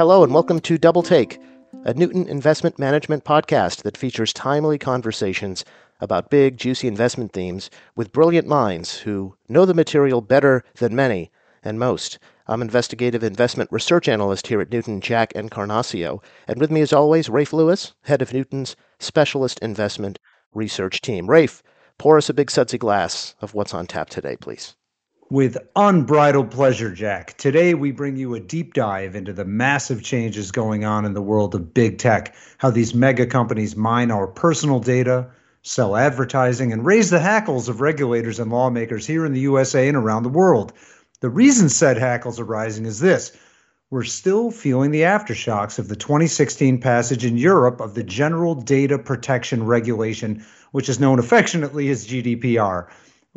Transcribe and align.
Hello, 0.00 0.24
and 0.24 0.32
welcome 0.32 0.60
to 0.60 0.78
Double 0.78 1.02
Take, 1.02 1.38
a 1.84 1.92
Newton 1.92 2.26
investment 2.26 2.78
management 2.78 3.22
podcast 3.22 3.82
that 3.82 3.98
features 3.98 4.32
timely 4.32 4.78
conversations 4.78 5.62
about 6.00 6.30
big, 6.30 6.56
juicy 6.56 6.88
investment 6.88 7.34
themes 7.34 7.68
with 7.96 8.10
brilliant 8.10 8.48
minds 8.48 9.00
who 9.00 9.36
know 9.50 9.66
the 9.66 9.74
material 9.74 10.22
better 10.22 10.64
than 10.76 10.96
many 10.96 11.30
and 11.62 11.78
most. 11.78 12.18
I'm 12.46 12.62
investigative 12.62 13.22
investment 13.22 13.70
research 13.70 14.08
analyst 14.08 14.46
here 14.46 14.62
at 14.62 14.72
Newton, 14.72 15.02
Jack 15.02 15.34
Encarnacao, 15.34 16.22
and 16.48 16.58
with 16.58 16.70
me, 16.70 16.80
as 16.80 16.94
always, 16.94 17.28
Rafe 17.28 17.52
Lewis, 17.52 17.92
head 18.04 18.22
of 18.22 18.32
Newton's 18.32 18.76
specialist 18.98 19.58
investment 19.58 20.18
research 20.54 21.02
team. 21.02 21.28
Rafe, 21.28 21.62
pour 21.98 22.16
us 22.16 22.30
a 22.30 22.32
big 22.32 22.50
sudsy 22.50 22.78
glass 22.78 23.34
of 23.42 23.52
what's 23.52 23.74
on 23.74 23.86
tap 23.86 24.08
today, 24.08 24.38
please. 24.40 24.76
With 25.30 25.58
unbridled 25.76 26.50
pleasure, 26.50 26.90
Jack. 26.90 27.36
Today, 27.36 27.74
we 27.74 27.92
bring 27.92 28.16
you 28.16 28.34
a 28.34 28.40
deep 28.40 28.74
dive 28.74 29.14
into 29.14 29.32
the 29.32 29.44
massive 29.44 30.02
changes 30.02 30.50
going 30.50 30.84
on 30.84 31.04
in 31.04 31.14
the 31.14 31.22
world 31.22 31.54
of 31.54 31.72
big 31.72 31.98
tech, 31.98 32.34
how 32.58 32.70
these 32.70 32.96
mega 32.96 33.26
companies 33.26 33.76
mine 33.76 34.10
our 34.10 34.26
personal 34.26 34.80
data, 34.80 35.30
sell 35.62 35.94
advertising, 35.94 36.72
and 36.72 36.84
raise 36.84 37.10
the 37.10 37.20
hackles 37.20 37.68
of 37.68 37.80
regulators 37.80 38.40
and 38.40 38.50
lawmakers 38.50 39.06
here 39.06 39.24
in 39.24 39.32
the 39.32 39.38
USA 39.38 39.86
and 39.86 39.96
around 39.96 40.24
the 40.24 40.28
world. 40.28 40.72
The 41.20 41.30
reason 41.30 41.68
said 41.68 41.96
hackles 41.96 42.40
are 42.40 42.44
rising 42.44 42.84
is 42.84 42.98
this 42.98 43.30
we're 43.88 44.02
still 44.02 44.50
feeling 44.50 44.90
the 44.90 45.02
aftershocks 45.02 45.78
of 45.78 45.86
the 45.86 45.94
2016 45.94 46.80
passage 46.80 47.24
in 47.24 47.36
Europe 47.36 47.80
of 47.80 47.94
the 47.94 48.02
General 48.02 48.56
Data 48.56 48.98
Protection 48.98 49.64
Regulation, 49.64 50.44
which 50.72 50.88
is 50.88 50.98
known 50.98 51.20
affectionately 51.20 51.88
as 51.88 52.08
GDPR. 52.08 52.88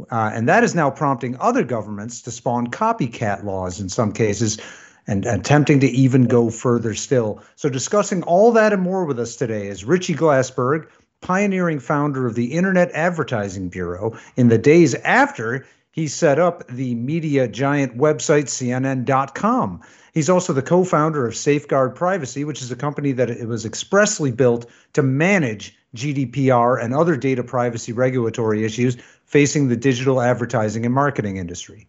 Uh, 0.10 0.32
and 0.34 0.50
that 0.50 0.64
is 0.64 0.74
now 0.74 0.90
prompting 0.90 1.38
other 1.40 1.64
governments 1.64 2.22
to 2.22 2.32
spawn 2.32 2.68
copycat 2.68 3.44
laws 3.44 3.80
in 3.80 3.90
some 3.90 4.12
cases 4.12 4.60
and 5.06 5.26
attempting 5.26 5.80
to 5.82 5.88
even 5.88 6.26
go 6.26 6.50
further 6.50 6.94
still. 6.94 7.42
So, 7.56 7.70
discussing 7.70 8.24
all 8.24 8.52
that 8.54 8.74
and 8.74 8.82
more 8.82 9.06
with 9.06 9.20
us 9.20 9.36
today 9.36 9.68
is 9.68 9.86
Richie 9.86 10.16
Glassberg, 10.16 10.88
pioneering 11.22 11.80
founder 11.80 12.26
of 12.26 12.36
the 12.36 12.54
Internet 12.54 12.92
Advertising 12.94 13.70
Bureau 13.70 14.18
in 14.36 14.48
the 14.48 14.58
days 14.58 14.96
after 14.96 15.66
he 15.92 16.08
set 16.08 16.40
up 16.40 16.68
the 16.68 16.96
media 16.96 17.48
giant 17.48 17.98
website 17.98 18.46
CNN.com. 18.46 19.82
He's 20.14 20.30
also 20.30 20.54
the 20.54 20.62
co 20.62 20.84
founder 20.84 21.28
of 21.28 21.36
Safeguard 21.36 21.96
Privacy, 21.96 22.44
which 22.44 22.62
is 22.62 22.72
a 22.72 22.76
company 22.76 23.12
that 23.14 23.30
it 23.30 23.48
was 23.48 23.66
expressly 23.66 24.32
built 24.32 24.70
to 24.94 25.04
manage 25.04 25.76
GDPR 25.96 26.84
and 26.84 26.94
other 26.94 27.16
data 27.16 27.44
privacy 27.44 27.94
regulatory 27.94 28.64
issues 28.66 28.98
facing 29.34 29.68
the 29.68 29.76
digital 29.76 30.22
advertising 30.22 30.86
and 30.86 30.94
marketing 30.94 31.38
industry. 31.38 31.88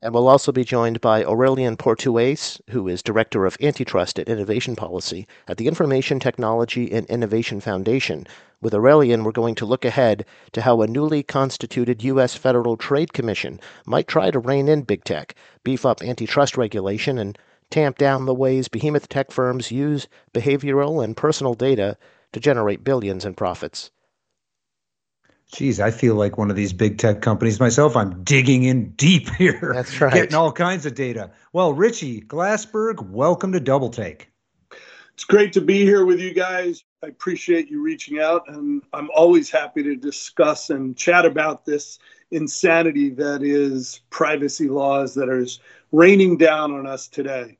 And 0.00 0.14
we'll 0.14 0.26
also 0.26 0.52
be 0.52 0.64
joined 0.64 1.02
by 1.02 1.22
Aurelien 1.22 1.76
Portuese, 1.76 2.62
who 2.70 2.88
is 2.88 3.02
Director 3.02 3.44
of 3.44 3.58
Antitrust 3.60 4.18
and 4.18 4.26
Innovation 4.26 4.74
Policy 4.74 5.28
at 5.46 5.58
the 5.58 5.68
Information 5.68 6.18
Technology 6.18 6.90
and 6.90 7.04
Innovation 7.08 7.60
Foundation. 7.60 8.26
With 8.62 8.72
Aurelien, 8.72 9.22
we're 9.22 9.32
going 9.32 9.54
to 9.56 9.66
look 9.66 9.84
ahead 9.84 10.24
to 10.52 10.62
how 10.62 10.80
a 10.80 10.86
newly 10.86 11.22
constituted 11.22 12.02
U.S. 12.04 12.36
Federal 12.36 12.78
Trade 12.78 13.12
Commission 13.12 13.60
might 13.84 14.08
try 14.08 14.30
to 14.30 14.38
rein 14.38 14.66
in 14.66 14.80
big 14.80 15.04
tech, 15.04 15.34
beef 15.64 15.84
up 15.84 16.02
antitrust 16.02 16.56
regulation, 16.56 17.18
and 17.18 17.36
tamp 17.68 17.98
down 17.98 18.24
the 18.24 18.32
ways 18.32 18.68
behemoth 18.68 19.10
tech 19.10 19.30
firms 19.30 19.70
use 19.70 20.08
behavioral 20.32 21.04
and 21.04 21.18
personal 21.18 21.52
data 21.52 21.98
to 22.32 22.40
generate 22.40 22.82
billions 22.82 23.26
in 23.26 23.34
profits. 23.34 23.90
Geez, 25.52 25.80
I 25.80 25.90
feel 25.90 26.14
like 26.14 26.38
one 26.38 26.48
of 26.48 26.56
these 26.56 26.72
big 26.72 26.96
tech 26.96 27.20
companies 27.20 27.60
myself. 27.60 27.94
I'm 27.94 28.24
digging 28.24 28.62
in 28.62 28.90
deep 28.92 29.28
here. 29.34 29.72
That's 29.74 30.00
right. 30.00 30.12
Getting 30.12 30.34
all 30.34 30.50
kinds 30.50 30.86
of 30.86 30.94
data. 30.94 31.30
Well, 31.52 31.74
Richie 31.74 32.22
Glassberg, 32.22 33.06
welcome 33.10 33.52
to 33.52 33.60
Double 33.60 33.90
Take. 33.90 34.30
It's 35.12 35.24
great 35.24 35.52
to 35.52 35.60
be 35.60 35.82
here 35.82 36.06
with 36.06 36.20
you 36.20 36.32
guys. 36.32 36.82
I 37.04 37.08
appreciate 37.08 37.68
you 37.68 37.82
reaching 37.82 38.18
out, 38.18 38.44
and 38.48 38.82
I'm 38.94 39.10
always 39.14 39.50
happy 39.50 39.82
to 39.82 39.94
discuss 39.94 40.70
and 40.70 40.96
chat 40.96 41.26
about 41.26 41.66
this 41.66 41.98
insanity 42.30 43.10
that 43.10 43.42
is 43.42 44.00
privacy 44.08 44.70
laws 44.70 45.14
that 45.16 45.28
are 45.28 45.44
raining 45.90 46.38
down 46.38 46.72
on 46.72 46.86
us 46.86 47.08
today. 47.08 47.58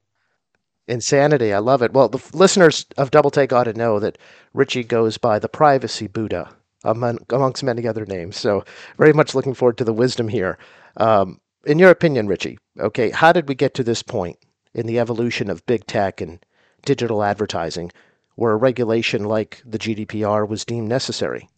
Insanity. 0.89 1.53
I 1.53 1.59
love 1.59 1.83
it. 1.83 1.93
Well, 1.93 2.09
the 2.09 2.23
listeners 2.33 2.87
of 2.97 3.11
Double 3.11 3.31
Take 3.31 3.53
ought 3.53 3.65
to 3.65 3.75
know 3.75 4.01
that 4.01 4.17
Richie 4.55 4.83
goes 4.83 5.19
by 5.19 5.39
the 5.39 5.49
Privacy 5.49 6.07
Buddha 6.07 6.55
among, 6.85 7.19
amongst 7.31 7.63
many 7.63 7.87
other 7.87 8.07
names. 8.07 8.37
So, 8.37 8.65
very 8.99 9.13
much 9.13 9.35
looking 9.35 9.55
forward 9.55 9.79
to 9.79 9.85
the 9.85 9.93
wisdom 9.93 10.29
here. 10.29 10.59
Um, 10.97 11.41
in 11.65 11.79
your 11.79 11.91
opinion, 11.91 12.27
Richie, 12.27 12.59
okay, 12.79 13.11
how 13.11 13.33
did 13.33 13.49
we 13.49 13.55
get 13.55 13.75
to 13.75 13.85
this 13.85 14.03
point 14.03 14.39
in 14.75 14.87
the 14.87 14.99
evolution 14.99 15.51
of 15.51 15.65
big 15.67 15.87
tech 15.87 16.21
and 16.21 16.45
digital 16.85 17.23
advertising 17.23 17.93
where 18.35 18.53
a 18.53 18.57
regulation 18.57 19.25
like 19.25 19.63
the 19.65 19.79
GDPR 19.79 20.49
was 20.49 20.65
deemed 20.65 20.89
necessary? 20.89 21.49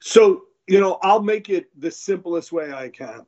So, 0.00 0.44
you 0.66 0.80
know, 0.80 0.98
I'll 1.02 1.22
make 1.22 1.48
it 1.48 1.68
the 1.78 1.90
simplest 1.90 2.52
way 2.52 2.72
I 2.72 2.88
can. 2.88 3.26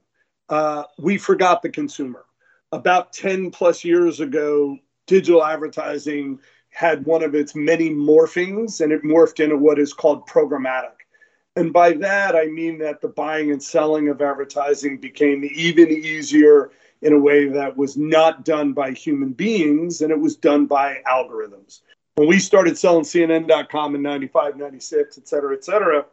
Uh, 0.48 0.84
we 0.98 1.19
forgot 1.19 1.62
the 1.62 1.69
consumer. 1.69 2.25
About 2.72 3.12
10 3.12 3.50
plus 3.50 3.84
years 3.84 4.20
ago, 4.20 4.78
digital 5.06 5.44
advertising 5.44 6.41
had 6.75 7.07
one 7.07 7.23
of 7.23 7.37
its 7.37 7.55
many 7.55 7.89
morphings 7.89 8.81
and 8.81 8.93
it 8.93 9.05
morphed 9.05 9.39
into 9.39 9.57
what 9.57 9.79
is 9.79 9.93
called 9.93 10.27
programmatic. 10.27 11.07
And 11.55 11.73
by 11.73 11.93
that, 11.93 12.35
I 12.35 12.47
mean 12.47 12.79
that 12.79 13.01
the 13.01 13.09
buying 13.09 13.53
and 13.53 13.62
selling 13.62 14.09
of 14.09 14.21
advertising 14.21 14.99
became 14.99 15.49
even 15.55 15.89
easier 15.89 16.73
in 17.01 17.12
a 17.12 17.19
way 17.19 17.47
that 17.47 17.77
was 17.77 17.97
not 17.97 18.45
done 18.45 18.73
by 18.73 18.91
human 18.91 19.33
beings 19.33 20.01
and 20.01 20.11
it 20.11 20.19
was 20.19 20.35
done 20.35 20.67
by 20.67 21.01
algorithms. 21.09 21.81
When 22.17 22.27
we 22.27 22.41
started 22.41 22.77
selling 22.77 23.05
CNN.com 23.05 23.95
in 23.95 24.03
95, 24.03 24.56
96, 24.56 25.19
et 25.19 25.29
cetera, 25.29 25.55
et 25.55 25.65
cetera, 25.65 26.06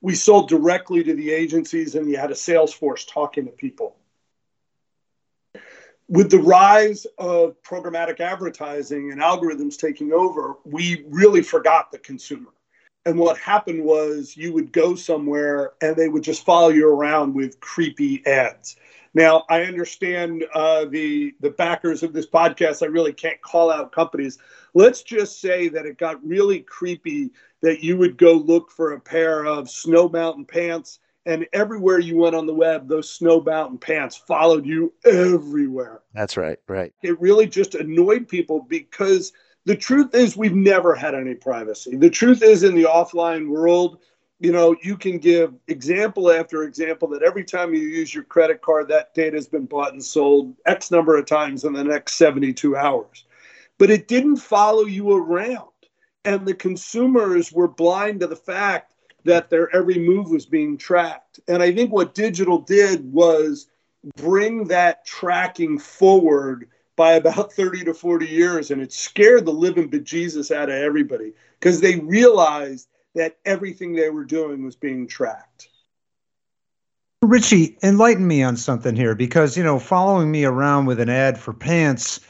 we 0.00 0.14
sold 0.14 0.48
directly 0.48 1.04
to 1.04 1.14
the 1.14 1.30
agencies 1.30 1.94
and 1.94 2.08
you 2.08 2.16
had 2.16 2.30
a 2.30 2.34
sales 2.34 2.72
force 2.72 3.04
talking 3.04 3.44
to 3.44 3.50
people 3.50 3.96
with 6.08 6.30
the 6.30 6.38
rise 6.38 7.06
of 7.18 7.60
programmatic 7.62 8.20
advertising 8.20 9.10
and 9.10 9.20
algorithms 9.20 9.76
taking 9.76 10.12
over, 10.12 10.54
we 10.64 11.04
really 11.08 11.42
forgot 11.42 11.90
the 11.90 11.98
consumer. 11.98 12.50
And 13.04 13.18
what 13.18 13.38
happened 13.38 13.84
was 13.84 14.36
you 14.36 14.52
would 14.52 14.72
go 14.72 14.94
somewhere 14.94 15.72
and 15.80 15.96
they 15.96 16.08
would 16.08 16.24
just 16.24 16.44
follow 16.44 16.68
you 16.68 16.88
around 16.88 17.34
with 17.34 17.60
creepy 17.60 18.24
ads. 18.26 18.76
Now, 19.14 19.44
I 19.48 19.62
understand 19.62 20.44
uh, 20.52 20.84
the 20.84 21.34
the 21.40 21.50
backers 21.50 22.02
of 22.02 22.12
this 22.12 22.26
podcast. 22.26 22.82
I 22.82 22.86
really 22.86 23.14
can't 23.14 23.40
call 23.40 23.70
out 23.70 23.92
companies. 23.92 24.36
Let's 24.74 25.02
just 25.02 25.40
say 25.40 25.68
that 25.68 25.86
it 25.86 25.96
got 25.96 26.22
really 26.22 26.60
creepy 26.60 27.30
that 27.62 27.82
you 27.82 27.96
would 27.96 28.18
go 28.18 28.34
look 28.34 28.70
for 28.70 28.92
a 28.92 29.00
pair 29.00 29.46
of 29.46 29.70
Snow 29.70 30.08
Mountain 30.08 30.44
pants 30.44 30.98
and 31.26 31.44
everywhere 31.52 31.98
you 31.98 32.16
went 32.16 32.36
on 32.36 32.46
the 32.46 32.54
web, 32.54 32.88
those 32.88 33.10
snow 33.10 33.40
mountain 33.40 33.78
pants 33.78 34.16
followed 34.16 34.64
you 34.64 34.94
everywhere. 35.04 36.02
That's 36.14 36.36
right, 36.36 36.58
right. 36.68 36.94
It 37.02 37.20
really 37.20 37.46
just 37.46 37.74
annoyed 37.74 38.28
people 38.28 38.62
because 38.68 39.32
the 39.64 39.76
truth 39.76 40.14
is 40.14 40.36
we've 40.36 40.54
never 40.54 40.94
had 40.94 41.16
any 41.16 41.34
privacy. 41.34 41.96
The 41.96 42.08
truth 42.08 42.42
is 42.42 42.62
in 42.62 42.76
the 42.76 42.84
offline 42.84 43.48
world, 43.48 43.98
you 44.38 44.52
know, 44.52 44.76
you 44.82 44.96
can 44.96 45.18
give 45.18 45.54
example 45.66 46.30
after 46.30 46.62
example 46.62 47.08
that 47.08 47.24
every 47.24 47.42
time 47.42 47.74
you 47.74 47.80
use 47.80 48.14
your 48.14 48.24
credit 48.24 48.62
card, 48.62 48.86
that 48.88 49.12
data 49.12 49.36
has 49.36 49.48
been 49.48 49.66
bought 49.66 49.92
and 49.92 50.04
sold 50.04 50.54
X 50.64 50.92
number 50.92 51.16
of 51.16 51.26
times 51.26 51.64
in 51.64 51.72
the 51.72 51.82
next 51.82 52.14
72 52.14 52.76
hours. 52.76 53.24
But 53.78 53.90
it 53.90 54.06
didn't 54.06 54.36
follow 54.36 54.84
you 54.84 55.10
around. 55.12 55.70
And 56.24 56.46
the 56.46 56.54
consumers 56.54 57.52
were 57.52 57.68
blind 57.68 58.20
to 58.20 58.26
the 58.26 58.36
fact 58.36 58.92
that 59.26 59.50
their 59.50 59.74
every 59.74 59.98
move 59.98 60.30
was 60.30 60.46
being 60.46 60.76
tracked. 60.76 61.40
And 61.48 61.62
I 61.62 61.72
think 61.72 61.92
what 61.92 62.14
digital 62.14 62.58
did 62.58 63.12
was 63.12 63.68
bring 64.16 64.64
that 64.64 65.04
tracking 65.04 65.78
forward 65.78 66.68
by 66.96 67.12
about 67.12 67.52
30 67.52 67.84
to 67.84 67.94
40 67.94 68.26
years. 68.26 68.70
And 68.70 68.80
it 68.80 68.92
scared 68.92 69.44
the 69.44 69.52
living 69.52 69.90
bejesus 69.90 70.54
out 70.54 70.68
of 70.68 70.74
everybody 70.74 71.32
because 71.60 71.80
they 71.80 71.96
realized 71.96 72.88
that 73.14 73.38
everything 73.44 73.94
they 73.94 74.10
were 74.10 74.24
doing 74.24 74.64
was 74.64 74.76
being 74.76 75.06
tracked. 75.06 75.68
Richie, 77.22 77.76
enlighten 77.82 78.26
me 78.26 78.42
on 78.42 78.56
something 78.56 78.94
here 78.94 79.14
because, 79.14 79.56
you 79.56 79.64
know, 79.64 79.78
following 79.78 80.30
me 80.30 80.44
around 80.44 80.86
with 80.86 81.00
an 81.00 81.08
ad 81.08 81.38
for 81.38 81.52
pants 81.52 82.20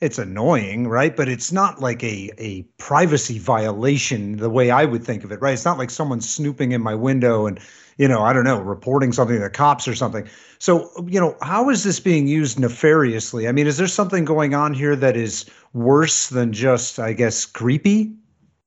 it's 0.00 0.18
annoying, 0.18 0.88
right? 0.88 1.16
But 1.16 1.28
it's 1.28 1.52
not 1.52 1.80
like 1.80 2.02
a 2.02 2.30
a 2.38 2.62
privacy 2.78 3.38
violation 3.38 4.36
the 4.36 4.50
way 4.50 4.70
I 4.70 4.84
would 4.84 5.04
think 5.04 5.24
of 5.24 5.32
it, 5.32 5.40
right? 5.40 5.54
It's 5.54 5.64
not 5.64 5.78
like 5.78 5.90
someone 5.90 6.20
snooping 6.20 6.72
in 6.72 6.82
my 6.82 6.94
window 6.94 7.46
and 7.46 7.60
you 7.98 8.06
know, 8.06 8.22
I 8.22 8.32
don't 8.32 8.44
know, 8.44 8.60
reporting 8.60 9.12
something 9.12 9.36
to 9.36 9.42
the 9.42 9.50
cops 9.50 9.88
or 9.88 9.94
something. 9.94 10.28
So, 10.58 10.90
you 11.06 11.18
know, 11.18 11.36
how 11.40 11.70
is 11.70 11.82
this 11.82 11.98
being 11.98 12.26
used 12.26 12.58
nefariously? 12.58 13.48
I 13.48 13.52
mean, 13.52 13.66
is 13.66 13.78
there 13.78 13.86
something 13.86 14.24
going 14.24 14.54
on 14.54 14.74
here 14.74 14.94
that 14.96 15.16
is 15.16 15.46
worse 15.72 16.28
than 16.28 16.52
just, 16.52 16.98
I 16.98 17.14
guess, 17.14 17.46
creepy? 17.46 18.12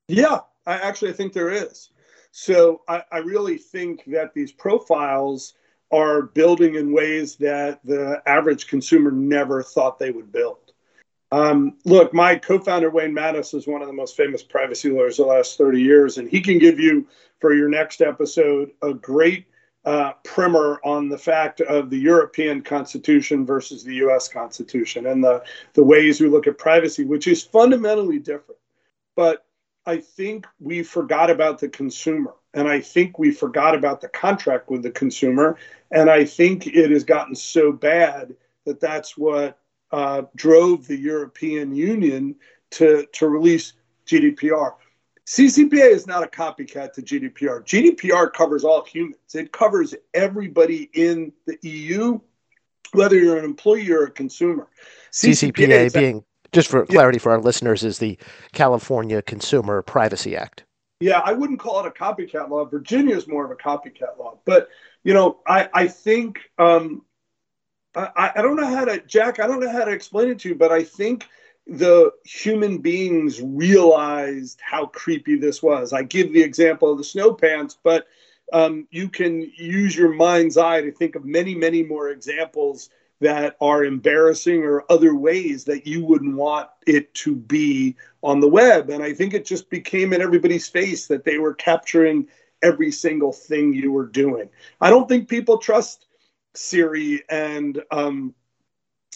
Yeah, 0.08 0.40
I 0.66 0.76
actually 0.76 1.14
think 1.14 1.34
there 1.34 1.52
is. 1.52 1.92
So 2.32 2.82
I, 2.88 3.04
I 3.12 3.18
really 3.20 3.58
think 3.58 4.04
that 4.08 4.34
these 4.34 4.52
profiles 4.52 5.54
are 5.92 6.24
building 6.24 6.76
in 6.76 6.92
ways 6.92 7.36
that 7.38 7.80
the 7.84 8.22
average 8.26 8.68
consumer 8.68 9.12
never 9.12 9.64
thought 9.64 10.00
they 10.00 10.12
would 10.12 10.32
build. 10.32 10.69
Um, 11.32 11.78
look, 11.86 12.14
my 12.14 12.36
co-founder 12.36 12.90
Wayne 12.90 13.14
Matus 13.14 13.54
is 13.54 13.68
one 13.68 13.82
of 13.82 13.88
the 13.88 13.94
most 13.94 14.18
famous 14.18 14.42
privacy 14.42 14.90
lawyers 14.90 15.20
of 15.20 15.28
the 15.28 15.34
last 15.34 15.58
30 15.58 15.82
years, 15.82 16.18
and 16.18 16.28
he 16.28 16.42
can 16.42 16.58
give 16.58 16.80
you 16.80 17.08
for 17.40 17.54
your 17.54 17.70
next 17.70 18.02
episode 18.02 18.72
a 18.82 18.94
great 18.94 19.46
uh, 19.86 20.14
primer 20.24 20.80
on 20.84 21.08
the 21.08 21.18
fact 21.18 21.62
of 21.62 21.90
the 21.90 21.98
European 21.98 22.62
Constitution 22.62 23.46
versus 23.46 23.84
the 23.84 23.96
U.S. 23.96 24.28
Constitution 24.28 25.08
and 25.08 25.24
the 25.24 25.44
the 25.74 25.84
ways 25.84 26.20
we 26.20 26.28
look 26.28 26.48
at 26.48 26.58
privacy, 26.58 27.06
which 27.06 27.28
is 27.28 27.44
fundamentally 27.44 28.20
different. 28.20 28.60
But 29.16 29.46
I 29.86 29.98
think 29.98 30.48
we 30.60 30.84
forgot 30.84 31.30
about 31.30 31.60
the 31.60 31.70
consumer, 31.70 32.34
and 32.54 32.68
I 32.68 32.82
think 32.82 33.18
we 33.18 33.32
forgot 33.32 33.74
about 33.74 34.02
the 34.02 34.10
contract 34.10 34.70
with 34.70 34.84
the 34.84 34.92
consumer, 34.92 35.58
and 35.92 36.10
I 36.10 36.26
think 36.26 36.68
it 36.68 36.92
has 36.92 37.04
gotten 37.04 37.36
so 37.36 37.72
bad 37.72 38.36
that 38.66 38.80
that's 38.80 39.18
what 39.18 39.58
uh, 39.92 40.24
drove 40.36 40.88
the 40.88 40.98
European 40.98 41.76
Union 41.76 42.36
to 42.72 43.06
to 43.14 43.28
release 43.28 43.74
GDPR. 44.06 44.74
CCPA 45.26 45.92
is 45.92 46.08
not 46.08 46.24
a 46.24 46.28
copycat 46.28 46.94
to 46.94 47.04
GDPR. 47.04 47.64
GDPR 47.64 48.34
covers 48.34 48.64
all 48.64 48.84
humans. 48.84 49.36
It 49.36 49.52
covers 49.52 49.94
everybody 50.16 50.90
in 50.94 51.32
the 51.46 51.58
EU, 51.62 52.20
whether 52.94 53.16
you're 53.16 53.38
an 53.38 53.46
employee 53.46 53.92
or 53.92 54.06
a 54.06 54.12
consumer. 54.12 54.68
CCPA, 55.12 55.54
CCPA 55.54 55.94
being 55.94 56.24
just 56.52 56.68
for 56.68 56.84
clarity 56.88 57.18
yeah. 57.18 57.22
for 57.22 57.32
our 57.34 57.40
listeners 57.40 57.84
is 57.84 58.00
the 58.00 58.18
California 58.54 59.22
Consumer 59.22 59.84
Privacy 59.84 60.36
Act. 60.36 60.64
Yeah, 61.00 61.22
I 61.24 61.34
wouldn't 61.34 61.60
call 61.60 61.80
it 61.80 61.88
a 61.88 61.92
copycat 61.92 62.50
law. 62.50 62.66
Virginia 62.66 63.16
is 63.16 63.28
more 63.28 63.46
of 63.46 63.52
a 63.52 63.56
copycat 63.56 64.18
law, 64.18 64.40
but 64.46 64.68
you 65.04 65.14
know, 65.14 65.40
I 65.48 65.70
I 65.74 65.88
think 65.88 66.40
um, 66.58 67.04
I 68.16 68.32
I 68.36 68.42
don't 68.42 68.56
know 68.56 68.68
how 68.68 68.86
to 68.86 69.00
Jack. 69.02 69.40
I 69.40 69.48
don't 69.48 69.60
know 69.60 69.72
how 69.72 69.86
to 69.86 69.92
explain 69.92 70.30
it 70.30 70.40
to 70.40 70.50
you, 70.50 70.56
but 70.56 70.72
I 70.72 70.84
think 70.84 71.28
the 71.68 72.12
human 72.26 72.80
beings 72.80 73.42
realized 73.42 74.60
how 74.62 74.88
creepy 74.88 75.38
this 75.38 75.62
was. 75.62 75.94
I 75.94 76.04
give 76.04 76.34
the 76.34 76.42
example 76.42 76.92
of 76.92 76.98
the 76.98 77.04
snow 77.04 77.34
pants, 77.34 77.78
but 77.84 78.08
um, 78.52 78.88
you 78.90 79.10
can 79.10 79.42
use 79.56 79.96
your 79.96 80.14
mind's 80.14 80.58
eye 80.58 80.82
to 80.82 80.92
think 80.92 81.16
of 81.16 81.26
many, 81.26 81.54
many 81.54 81.84
more 81.84 82.10
examples 82.10 82.90
that 83.22 83.56
are 83.62 83.84
embarrassing 83.84 84.64
or 84.64 84.86
other 84.90 85.14
ways 85.14 85.66
that 85.66 85.86
you 85.86 86.04
wouldn't 86.06 86.36
want 86.36 86.70
it 86.88 87.14
to 87.14 87.36
be 87.36 87.96
on 88.24 88.40
the 88.40 88.48
web. 88.48 88.90
And 88.90 89.04
I 89.04 89.14
think 89.14 89.34
it 89.34 89.46
just 89.46 89.70
became 89.70 90.14
in 90.14 90.22
everybody's 90.22 90.68
face 90.68 91.08
that 91.08 91.26
they 91.26 91.38
were 91.38 91.54
capturing 91.54 92.28
every 92.62 92.92
single 92.92 93.34
thing 93.34 93.74
you 93.74 93.92
were 93.92 94.08
doing. 94.08 94.50
I 94.82 94.90
don't 94.90 95.08
think 95.08 95.30
people 95.30 95.58
trust 95.58 96.06
Siri 96.56 97.24
and 97.30 97.82
um, 97.92 98.34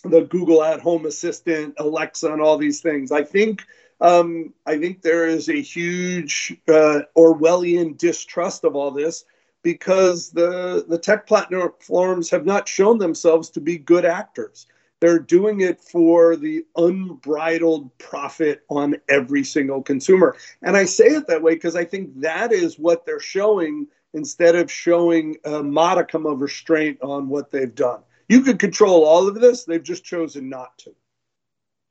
the 0.04 0.22
Google 0.22 0.64
at 0.64 0.82
Home 0.82 1.06
Assistant, 1.06 1.76
Alexa, 1.78 2.32
and 2.32 2.42
all 2.42 2.58
these 2.58 2.82
things. 2.82 3.12
I 3.12 3.24
think 3.24 3.66
um, 4.02 4.54
I 4.66 4.78
think 4.78 5.02
there 5.02 5.28
is 5.28 5.50
a 5.50 5.62
huge 5.62 6.58
uh, 6.68 7.02
Orwellian 7.18 7.98
distrust 7.98 8.66
of 8.66 8.76
all 8.76 8.92
this 8.92 9.24
because 9.64 10.30
the 10.32 10.86
the 10.88 10.98
tech 10.98 11.26
platforms 11.26 12.30
have 12.30 12.46
not 12.46 12.68
shown 12.68 12.98
themselves 12.98 13.50
to 13.52 13.62
be 13.62 13.78
good 13.78 14.06
actors. 14.06 14.68
They're 15.00 15.20
doing 15.20 15.62
it 15.62 15.82
for 15.82 16.38
the 16.38 16.66
unbridled 16.78 17.98
profit 17.98 18.64
on 18.70 18.96
every 19.10 19.44
single 19.44 19.82
consumer. 19.82 20.38
And 20.62 20.78
I 20.78 20.86
say 20.86 21.08
it 21.08 21.28
that 21.28 21.42
way 21.42 21.56
because 21.56 21.76
I 21.76 21.84
think 21.84 22.22
that 22.22 22.54
is 22.54 22.80
what 22.80 23.06
they're 23.06 23.20
showing 23.20 23.88
instead 24.14 24.56
of 24.56 24.72
showing 24.72 25.38
a 25.44 25.64
modicum 25.64 26.26
of 26.26 26.42
restraint 26.42 27.00
on 27.02 27.30
what 27.30 27.52
they've 27.52 27.74
done. 27.74 28.02
You 28.30 28.42
could 28.42 28.60
control 28.60 29.04
all 29.06 29.28
of 29.28 29.36
this. 29.36 29.66
They've 29.66 29.84
just 29.84 30.04
chosen 30.04 30.50
not 30.50 30.78
to. 30.80 30.96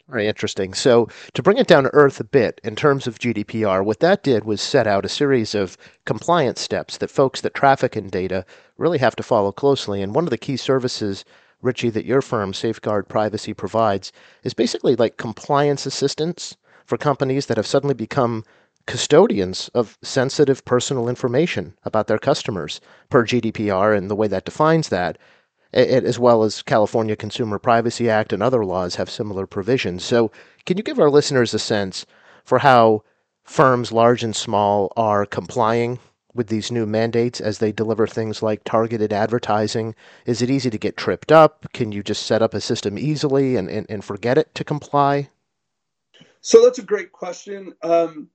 Very 0.09 0.27
interesting. 0.27 0.75
So, 0.75 1.09
to 1.35 1.43
bring 1.43 1.59
it 1.59 1.69
down 1.69 1.85
to 1.85 1.95
earth 1.95 2.19
a 2.21 2.25
bit 2.25 2.61
in 2.65 2.75
terms 2.75 3.07
of 3.07 3.19
GDPR, 3.19 3.85
what 3.85 4.01
that 4.01 4.23
did 4.23 4.45
was 4.45 4.61
set 4.61 4.87
out 4.87 5.05
a 5.05 5.09
series 5.09 5.55
of 5.55 5.79
compliance 6.05 6.61
steps 6.61 6.99
that 6.99 7.11
folks 7.11 7.41
that 7.41 7.55
traffic 7.55 7.97
in 7.97 8.09
data 8.09 8.45
really 8.77 8.99
have 8.99 9.17
to 9.17 9.23
follow 9.23 9.53
closely. 9.53 10.03
And 10.03 10.15
one 10.15 10.25
of 10.25 10.31
the 10.31 10.39
key 10.39 10.57
services, 10.57 11.25
Richie, 11.61 11.91
that 11.91 12.05
your 12.05 12.21
firm, 12.21 12.53
Safeguard 12.53 13.09
Privacy, 13.09 13.55
provides 13.55 14.13
is 14.43 14.55
basically 14.55 14.97
like 14.97 15.17
compliance 15.17 15.87
assistance 15.87 16.57
for 16.85 16.99
companies 16.99 17.47
that 17.47 17.57
have 17.57 17.67
suddenly 17.67 17.95
become 17.95 18.45
custodians 18.87 19.69
of 19.75 19.99
sensitive 20.03 20.65
personal 20.65 21.09
information 21.09 21.75
about 21.85 22.07
their 22.07 22.19
customers 22.19 22.81
per 23.11 23.25
GDPR 23.25 23.97
and 23.97 24.11
the 24.11 24.17
way 24.17 24.29
that 24.29 24.45
defines 24.45 24.89
that 24.89 25.19
as 25.73 26.19
well 26.19 26.43
as 26.43 26.63
California 26.63 27.17
Consumer 27.17 27.59
Privacy 27.59 28.11
Act 28.11 28.33
and 28.33 28.43
other 28.43 28.65
laws 28.65 28.97
have 28.97 29.09
similar 29.09 29.47
provisions. 29.47 30.05
So, 30.05 30.31
can 30.67 30.77
you 30.77 30.83
give 30.83 30.99
our 30.99 31.11
listeners 31.11 31.55
a 31.55 31.59
sense 31.59 32.05
for 32.45 32.59
how 32.59 33.05
firms 33.43 33.91
large 33.91 34.23
and 34.23 34.37
small 34.37 34.93
are 34.97 35.25
complying 35.25 35.99
with 36.35 36.49
these 36.49 36.71
new 36.71 36.87
mandates 36.87 37.41
as 37.41 37.59
they 37.59 37.73
deliver 37.73 38.07
things 38.07 38.43
like 38.43 38.65
targeted 38.65 39.13
advertising? 39.13 39.95
Is 40.27 40.43
it 40.43 40.51
easy 40.51 40.71
to 40.71 40.79
get 40.79 40.97
tripped 40.97 41.33
up? 41.33 41.67
Can 41.73 41.93
you 41.93 42.03
just 42.03 42.27
set 42.27 42.43
up 42.43 42.55
a 42.55 42.61
system 42.61 42.99
easily 42.99 43.57
and, 43.57 43.71
and, 43.71 43.87
and 43.89 44.05
forget 44.05 44.39
it 44.39 44.55
to 44.55 44.65
comply? 44.65 45.31
So 46.43 46.63
that's 46.63 46.79
a 46.79 46.83
great 46.83 47.13
question. 47.13 47.73
Um, 47.83 48.29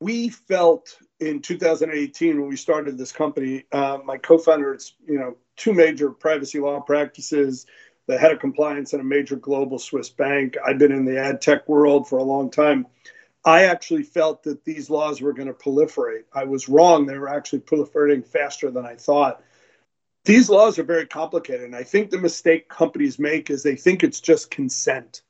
we 0.00 0.28
felt 0.28 0.98
in 1.20 1.40
2018 1.40 2.40
when 2.40 2.48
we 2.48 2.56
started 2.56 2.98
this 2.98 3.12
company, 3.12 3.64
uh, 3.72 3.98
my 4.04 4.18
co-founder, 4.18 4.74
it's 4.74 4.94
you 5.06 5.18
know 5.18 5.36
two 5.56 5.72
major 5.72 6.10
privacy 6.10 6.58
law 6.58 6.80
practices, 6.80 7.66
the 8.06 8.18
head 8.18 8.32
of 8.32 8.38
compliance 8.38 8.92
in 8.92 9.00
a 9.00 9.04
major 9.04 9.36
global 9.36 9.78
Swiss 9.78 10.10
bank. 10.10 10.56
I've 10.64 10.78
been 10.78 10.92
in 10.92 11.04
the 11.04 11.18
ad 11.18 11.40
tech 11.40 11.68
world 11.68 12.08
for 12.08 12.18
a 12.18 12.24
long 12.24 12.50
time. 12.50 12.86
I 13.44 13.64
actually 13.64 14.02
felt 14.02 14.42
that 14.42 14.64
these 14.64 14.90
laws 14.90 15.20
were 15.20 15.32
going 15.32 15.48
to 15.48 15.54
proliferate. 15.54 16.24
I 16.32 16.44
was 16.44 16.68
wrong. 16.68 17.06
They 17.06 17.16
were 17.16 17.28
actually 17.28 17.60
proliferating 17.60 18.26
faster 18.26 18.70
than 18.72 18.84
I 18.84 18.96
thought. 18.96 19.40
These 20.24 20.50
laws 20.50 20.80
are 20.80 20.84
very 20.84 21.06
complicated. 21.06 21.62
And 21.62 21.76
I 21.76 21.84
think 21.84 22.10
the 22.10 22.18
mistake 22.18 22.68
companies 22.68 23.20
make 23.20 23.48
is 23.48 23.62
they 23.62 23.76
think 23.76 24.02
it's 24.02 24.20
just 24.20 24.50
consent. 24.50 25.22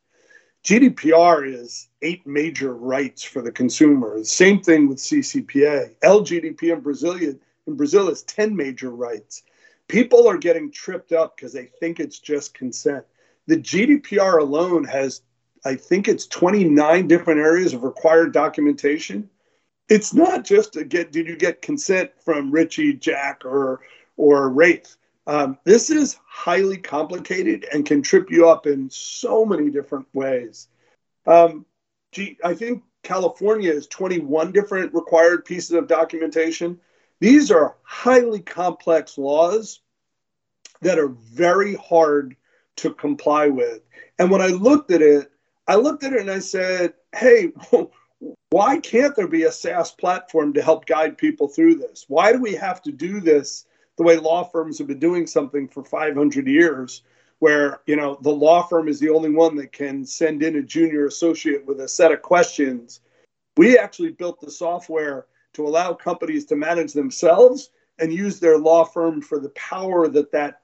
GDPR 0.67 1.47
is 1.47 1.87
eight 2.03 2.27
major 2.27 2.75
rights 2.75 3.23
for 3.23 3.41
the 3.41 3.53
consumer. 3.53 4.25
Same 4.25 4.61
thing 4.61 4.89
with 4.89 4.99
CCPA. 4.99 5.95
LGDP 6.03 6.73
in 6.73 6.81
Brazil, 6.81 7.13
in 7.15 7.77
Brazil 7.77 8.09
is 8.09 8.25
10 8.25 8.57
major 8.57 8.91
rights. 8.91 9.45
People 9.87 10.27
are 10.27 10.37
getting 10.37 10.73
tripped 10.73 11.13
up 11.13 11.37
because 11.37 11.53
they 11.53 11.67
think 11.67 12.01
it's 12.01 12.19
just 12.19 12.53
consent. 12.53 13.05
The 13.47 13.59
GDPR 13.59 14.41
alone 14.41 14.83
has, 14.83 15.23
I 15.65 15.77
think 15.77 16.09
it's 16.09 16.27
29 16.27 17.07
different 17.07 17.39
areas 17.39 17.73
of 17.73 17.85
required 17.85 18.33
documentation. 18.33 19.31
It's 19.89 20.15
not 20.15 20.45
just 20.45 20.73
to 20.73 20.83
get, 20.83 21.13
did 21.13 21.29
you 21.29 21.37
get 21.37 21.63
consent 21.63 22.11
from 22.25 22.51
Richie, 22.51 22.95
Jack, 22.95 23.45
or, 23.45 23.83
or 24.17 24.49
Rafe? 24.49 24.97
Um, 25.27 25.59
this 25.65 25.91
is 25.91 26.19
highly 26.27 26.77
complicated 26.77 27.67
and 27.73 27.85
can 27.85 28.03
trip 28.03 28.31
you 28.31 28.49
up 28.49 28.67
in 28.67 28.89
so 28.91 29.45
many 29.45 29.71
different 29.71 30.07
ways. 30.15 30.69
Um, 31.27 31.67
gee, 32.13 32.39
I 32.45 32.55
think 32.55 32.85
California 33.03 33.73
has 33.73 33.87
21 33.89 34.53
different 34.53 34.95
required 34.95 35.45
pieces 35.45 35.73
of 35.73 35.89
documentation. 35.89 36.79
These 37.21 37.51
are 37.51 37.77
highly 37.83 38.41
complex 38.41 39.19
laws 39.19 39.81
that 40.83 40.99
are 40.99 41.09
very 41.09 41.75
hard 41.75 42.37
to 42.77 42.93
comply 42.93 43.49
with. 43.49 43.81
And 44.19 44.31
when 44.31 44.43
I 44.43 44.49
looked 44.49 44.91
at 44.91 45.03
it, 45.03 45.31
I 45.67 45.77
looked 45.77 46.05
at 46.05 46.13
it 46.13 46.21
and 46.21 46.31
I 46.31 46.39
said, 46.39 46.95
hey, 47.15 47.53
why 48.51 48.79
can't 48.79 49.17
there 49.17 49.27
be 49.27 49.45
a 49.45 49.53
SaaS 49.53 49.91
platform 49.91 50.53
to 50.53 50.63
help 50.63 50.87
guide 50.87 51.19
people 51.19 51.49
through 51.49 51.77
this? 51.77 52.05
Why 52.09 52.33
do 52.33 52.41
we 52.41 52.55
have 52.55 52.83
to 52.83 52.93
do 52.93 53.21
this 53.21 53.67
the 53.97 54.03
way 54.03 54.17
law 54.17 54.45
firms 54.45 54.79
have 54.79 54.87
been 54.87 54.99
doing 54.99 55.27
something 55.27 55.69
for 55.69 55.83
500 55.83 56.47
years 56.47 57.03
where 57.39 57.81
you 57.87 57.97
know 57.97 58.19
the 58.23 58.31
law 58.31 58.63
firm 58.63 58.89
is 58.89 58.99
the 58.99 59.11
only 59.11 59.31
one 59.31 59.57
that 59.57 59.73
can 59.73 60.05
send 60.05 60.43
in 60.43 60.57
a 60.57 60.63
junior 60.63 61.07
associate 61.07 61.67
with 61.67 61.81
a 61.81 61.89
set 61.89 62.13
of 62.13 62.23
questions. 62.23 63.01
We 63.57 63.79
actually 63.79 64.13
built 64.13 64.41
the 64.41 64.51
software 64.51 65.27
to 65.55 65.67
allow 65.67 65.95
companies 65.95 66.45
to 66.47 66.57
manage 66.57 66.93
themselves 66.93 67.71
and 67.99 68.13
use 68.13 68.39
their 68.39 68.59
law 68.59 68.85
firm 68.85 69.23
for 69.23 69.39
the 69.39 69.49
power 69.51 70.09
that 70.09 70.33
that 70.33 70.63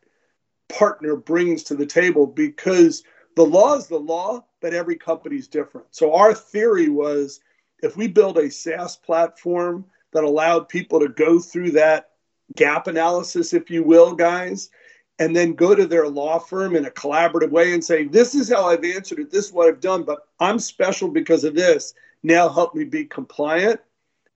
partner 0.68 1.16
brings 1.16 1.62
to 1.64 1.74
the 1.74 1.86
table 1.86 2.26
because 2.26 3.02
the 3.36 3.44
law 3.44 3.74
is 3.74 3.86
the 3.86 3.98
law 3.98 4.44
but 4.60 4.74
every 4.74 4.96
company 4.96 5.36
is 5.36 5.48
different. 5.48 5.88
So 5.90 6.14
our 6.14 6.32
theory 6.32 6.88
was 6.88 7.40
if 7.82 7.96
we 7.96 8.06
build 8.06 8.38
a 8.38 8.50
SaaS 8.50 8.96
platform 8.96 9.84
that 10.12 10.24
allowed 10.24 10.68
people 10.68 11.00
to 11.00 11.08
go 11.08 11.40
through 11.40 11.72
that 11.72 12.11
gap 12.56 12.86
analysis, 12.86 13.52
if 13.52 13.70
you 13.70 13.82
will, 13.82 14.14
guys, 14.14 14.70
and 15.18 15.34
then 15.34 15.52
go 15.54 15.74
to 15.74 15.86
their 15.86 16.08
law 16.08 16.38
firm 16.38 16.74
in 16.76 16.86
a 16.86 16.90
collaborative 16.90 17.50
way 17.50 17.74
and 17.74 17.84
say, 17.84 18.04
This 18.04 18.34
is 18.34 18.48
how 18.48 18.68
I've 18.68 18.84
answered 18.84 19.20
it. 19.20 19.30
This 19.30 19.46
is 19.46 19.52
what 19.52 19.68
I've 19.68 19.80
done, 19.80 20.02
but 20.02 20.26
I'm 20.40 20.58
special 20.58 21.08
because 21.08 21.44
of 21.44 21.54
this. 21.54 21.94
Now 22.22 22.48
help 22.48 22.74
me 22.74 22.84
be 22.84 23.04
compliant. 23.04 23.80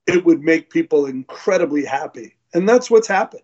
It 0.07 0.25
would 0.25 0.43
make 0.43 0.71
people 0.71 1.07
incredibly 1.07 1.85
happy. 1.85 2.37
And 2.55 2.69
that's 2.69 2.91
what's 2.91 3.09
happened. 3.09 3.43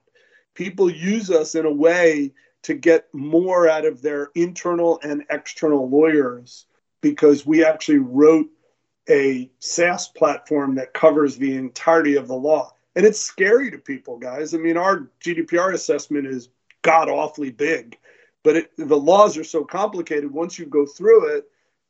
People 0.54 0.90
use 0.90 1.31
us 1.31 1.54
in 1.54 1.66
a 1.66 1.73
way 1.73 2.33
to 2.62 2.75
get 2.75 3.12
more 3.12 3.69
out 3.69 3.85
of 3.85 4.02
their 4.02 4.31
internal 4.35 5.00
and 5.02 5.25
external 5.31 5.88
lawyers 5.88 6.66
because 7.00 7.45
we 7.45 7.64
actually 7.64 7.99
wrote 7.99 8.49
a 9.09 9.50
SaaS 9.59 10.09
platform 10.09 10.76
that 10.76 10.95
covers 10.95 11.37
the 11.37 11.57
entirety 11.57 12.16
of 12.16 12.28
the 12.28 12.35
law. 12.35 12.73
And 12.95 13.07
it's 13.07 13.21
scary 13.21 13.71
to 13.71 13.79
people, 13.79 14.19
guys. 14.19 14.55
I 14.55 14.59
mean, 14.59 14.77
our 14.77 15.11
GDPR 15.25 15.73
assessment 15.73 16.27
is 16.27 16.51
god 16.83 17.09
awfully 17.09 17.51
big, 17.51 17.99
but 18.43 18.57
it, 18.57 18.71
the 18.77 18.97
laws 18.97 19.37
are 19.39 19.45
so 19.45 19.65
complicated. 19.65 20.31
Once 20.31 20.59
you 20.59 20.67
go 20.67 20.85
through 20.85 21.37
it, 21.37 21.45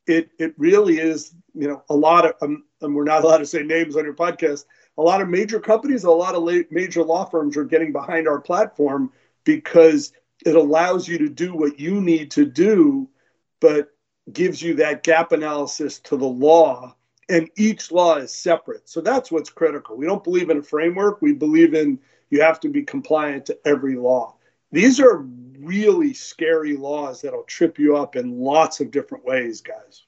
it 0.06 0.30
it 0.38 0.54
really 0.58 0.98
is, 0.98 1.34
you 1.54 1.68
know, 1.68 1.82
a 1.88 1.94
lot 1.94 2.26
of, 2.26 2.34
um, 2.42 2.64
and 2.80 2.94
we're 2.94 3.04
not 3.04 3.24
allowed 3.24 3.38
to 3.38 3.46
say 3.46 3.62
names 3.62 3.96
on 3.96 4.04
your 4.04 4.14
podcast. 4.14 4.64
A 4.98 5.02
lot 5.02 5.20
of 5.20 5.28
major 5.28 5.58
companies, 5.58 6.04
a 6.04 6.10
lot 6.10 6.34
of 6.34 6.42
la- 6.42 6.62
major 6.70 7.02
law 7.02 7.24
firms 7.24 7.56
are 7.56 7.64
getting 7.64 7.92
behind 7.92 8.28
our 8.28 8.40
platform 8.40 9.12
because 9.44 10.12
it 10.44 10.54
allows 10.54 11.08
you 11.08 11.18
to 11.18 11.28
do 11.28 11.54
what 11.54 11.78
you 11.80 12.00
need 12.00 12.30
to 12.32 12.44
do, 12.44 13.08
but 13.60 13.90
gives 14.32 14.62
you 14.62 14.74
that 14.74 15.02
gap 15.02 15.32
analysis 15.32 15.98
to 16.00 16.16
the 16.16 16.26
law 16.26 16.94
and 17.28 17.48
each 17.56 17.90
law 17.90 18.16
is 18.16 18.32
separate. 18.32 18.88
So 18.88 19.00
that's 19.00 19.30
what's 19.30 19.50
critical. 19.50 19.96
We 19.96 20.06
don't 20.06 20.24
believe 20.24 20.50
in 20.50 20.58
a 20.58 20.62
framework. 20.62 21.22
We 21.22 21.32
believe 21.32 21.74
in 21.74 21.98
you 22.30 22.40
have 22.42 22.60
to 22.60 22.68
be 22.68 22.82
compliant 22.82 23.46
to 23.46 23.58
every 23.66 23.96
law. 23.96 24.34
These 24.72 24.98
are 25.00 25.18
really 25.58 26.14
scary 26.14 26.76
laws 26.76 27.20
that'll 27.20 27.44
trip 27.44 27.78
you 27.78 27.96
up 27.96 28.16
in 28.16 28.40
lots 28.40 28.80
of 28.80 28.90
different 28.90 29.24
ways, 29.24 29.60
guys. 29.60 30.04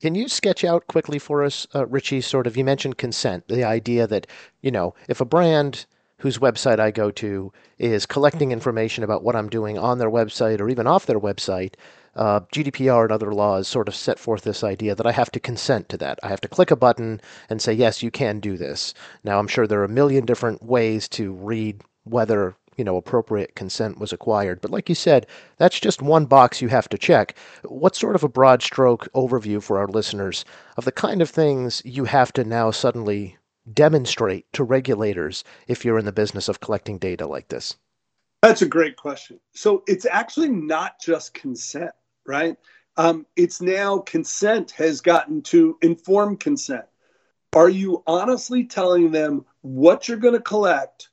Can 0.00 0.14
you 0.14 0.28
sketch 0.28 0.64
out 0.64 0.86
quickly 0.88 1.20
for 1.20 1.44
us, 1.44 1.66
uh, 1.74 1.86
Richie? 1.86 2.20
Sort 2.20 2.48
of, 2.48 2.56
you 2.56 2.64
mentioned 2.64 2.98
consent, 2.98 3.46
the 3.46 3.62
idea 3.62 4.08
that 4.08 4.26
you 4.60 4.72
know 4.72 4.94
if 5.08 5.20
a 5.20 5.24
brand 5.24 5.86
whose 6.18 6.38
website 6.38 6.80
I 6.80 6.90
go 6.90 7.12
to 7.12 7.52
is 7.78 8.04
collecting 8.04 8.50
information 8.50 9.04
about 9.04 9.22
what 9.22 9.36
I'm 9.36 9.48
doing 9.48 9.78
on 9.78 9.98
their 9.98 10.10
website 10.10 10.60
or 10.60 10.68
even 10.68 10.88
off 10.88 11.06
their 11.06 11.20
website, 11.20 11.74
uh, 12.16 12.40
GDPR 12.52 13.04
and 13.04 13.12
other 13.12 13.32
laws 13.32 13.68
sort 13.68 13.88
of 13.88 13.94
set 13.94 14.18
forth 14.18 14.42
this 14.42 14.64
idea 14.64 14.94
that 14.94 15.06
I 15.06 15.12
have 15.12 15.30
to 15.32 15.40
consent 15.40 15.88
to 15.90 15.96
that. 15.98 16.18
I 16.22 16.28
have 16.28 16.40
to 16.42 16.48
click 16.48 16.70
a 16.70 16.76
button 16.76 17.20
and 17.48 17.62
say, 17.62 17.72
yes, 17.72 18.02
you 18.02 18.10
can 18.10 18.40
do 18.40 18.56
this. 18.56 18.94
Now, 19.24 19.38
I'm 19.38 19.48
sure 19.48 19.66
there 19.66 19.80
are 19.80 19.84
a 19.84 19.88
million 19.88 20.24
different 20.24 20.62
ways 20.62 21.08
to 21.10 21.32
read 21.32 21.82
whether 22.04 22.56
you 22.76 22.84
know 22.84 22.96
appropriate 22.96 23.56
consent 23.56 23.98
was 23.98 24.12
acquired 24.12 24.60
but 24.60 24.70
like 24.70 24.88
you 24.88 24.94
said 24.94 25.26
that's 25.56 25.80
just 25.80 26.00
one 26.00 26.24
box 26.26 26.62
you 26.62 26.68
have 26.68 26.88
to 26.88 26.96
check 26.96 27.34
What 27.64 27.96
sort 27.96 28.14
of 28.14 28.22
a 28.22 28.28
broad 28.28 28.62
stroke 28.62 29.08
overview 29.14 29.60
for 29.60 29.78
our 29.78 29.88
listeners 29.88 30.44
of 30.76 30.84
the 30.84 30.92
kind 30.92 31.20
of 31.20 31.28
things 31.28 31.82
you 31.84 32.04
have 32.04 32.32
to 32.34 32.44
now 32.44 32.70
suddenly 32.70 33.36
demonstrate 33.70 34.50
to 34.52 34.62
regulators 34.62 35.42
if 35.66 35.84
you're 35.84 35.98
in 35.98 36.04
the 36.04 36.12
business 36.12 36.48
of 36.48 36.60
collecting 36.60 36.98
data 36.98 37.26
like 37.26 37.48
this 37.48 37.76
that's 38.42 38.62
a 38.62 38.66
great 38.66 38.96
question 38.96 39.38
so 39.52 39.82
it's 39.86 40.06
actually 40.06 40.48
not 40.48 41.00
just 41.00 41.34
consent 41.34 41.90
right? 42.28 42.56
Um, 42.96 43.26
it's 43.34 43.60
now 43.60 43.98
consent 43.98 44.72
has 44.72 45.00
gotten 45.00 45.42
to 45.42 45.78
informed 45.82 46.38
consent. 46.38 46.84
Are 47.56 47.70
you 47.70 48.04
honestly 48.06 48.64
telling 48.64 49.10
them 49.10 49.46
what 49.62 50.06
you're 50.06 50.18
going 50.18 50.34
to 50.34 50.40
collect, 50.40 51.08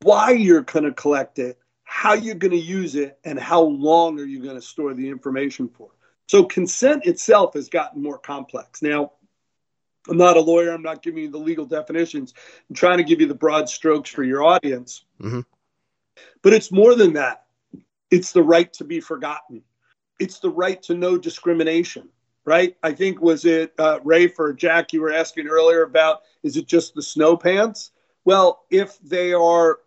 why 0.00 0.30
you're 0.30 0.62
going 0.62 0.84
to 0.84 0.92
collect 0.92 1.38
it, 1.38 1.58
how 1.84 2.14
you're 2.14 2.36
going 2.36 2.52
to 2.52 2.56
use 2.56 2.94
it, 2.94 3.18
and 3.24 3.38
how 3.38 3.62
long 3.62 4.18
are 4.20 4.24
you 4.24 4.42
going 4.42 4.54
to 4.54 4.62
store 4.62 4.94
the 4.94 5.08
information 5.08 5.68
for? 5.68 5.90
So 6.28 6.44
consent 6.44 7.04
itself 7.06 7.54
has 7.54 7.68
gotten 7.68 8.02
more 8.02 8.18
complex. 8.18 8.80
Now, 8.80 9.12
I'm 10.08 10.16
not 10.16 10.36
a 10.36 10.40
lawyer. 10.40 10.72
I'm 10.72 10.82
not 10.82 11.02
giving 11.02 11.24
you 11.24 11.30
the 11.30 11.38
legal 11.38 11.66
definitions. 11.66 12.34
I'm 12.68 12.76
trying 12.76 12.98
to 12.98 13.04
give 13.04 13.20
you 13.20 13.26
the 13.26 13.34
broad 13.34 13.68
strokes 13.68 14.10
for 14.10 14.22
your 14.22 14.44
audience. 14.44 15.04
Mm-hmm. 15.20 15.40
But 16.42 16.52
it's 16.52 16.72
more 16.72 16.94
than 16.94 17.12
that. 17.14 17.44
It's 18.10 18.32
the 18.32 18.42
right 18.42 18.72
to 18.74 18.84
be 18.84 19.00
forgotten 19.00 19.62
it's 20.22 20.38
the 20.38 20.50
right 20.50 20.80
to 20.84 20.94
no 20.94 21.18
discrimination, 21.18 22.08
right? 22.44 22.76
I 22.82 22.92
think 22.92 23.20
was 23.20 23.44
it 23.44 23.72
uh, 23.78 23.98
Rafe 24.04 24.38
or 24.38 24.52
Jack 24.52 24.92
you 24.92 25.00
were 25.00 25.12
asking 25.12 25.48
earlier 25.48 25.82
about 25.82 26.22
is 26.44 26.56
it 26.56 26.66
just 26.66 26.94
the 26.94 27.02
snow 27.02 27.36
pants? 27.36 27.90
Well, 28.24 28.64
if 28.70 29.00
they 29.00 29.32
are 29.32 29.80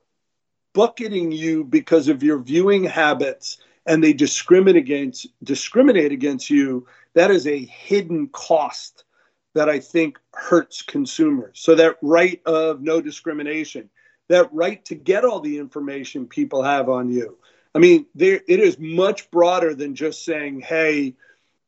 bucketing 0.73 1.31
you 1.31 1.63
because 1.63 2.09
of 2.09 2.21
your 2.21 2.39
viewing 2.39 2.83
habits 2.83 3.59
and 3.85 4.03
they 4.03 4.11
discriminate 4.11 4.75
against 4.75 5.27
discriminate 5.43 6.11
against 6.11 6.49
you, 6.49 6.85
that 7.13 7.31
is 7.31 7.47
a 7.47 7.65
hidden 7.65 8.27
cost 8.29 9.05
that 9.53 9.69
I 9.69 9.79
think 9.79 10.19
hurts 10.33 10.81
consumers. 10.81 11.59
So 11.61 11.75
that 11.75 11.95
right 12.01 12.41
of 12.45 12.81
no 12.81 12.99
discrimination, 12.99 13.89
that 14.29 14.53
right 14.53 14.83
to 14.85 14.95
get 14.95 15.25
all 15.25 15.39
the 15.39 15.57
information 15.57 16.27
people 16.27 16.63
have 16.63 16.89
on 16.89 17.09
you, 17.09 17.37
I 17.73 17.79
mean, 17.79 18.05
there 18.15 18.41
it 18.47 18.59
is 18.59 18.79
much 18.79 19.29
broader 19.31 19.75
than 19.75 19.95
just 19.95 20.23
saying, 20.23 20.61
"Hey, 20.61 21.15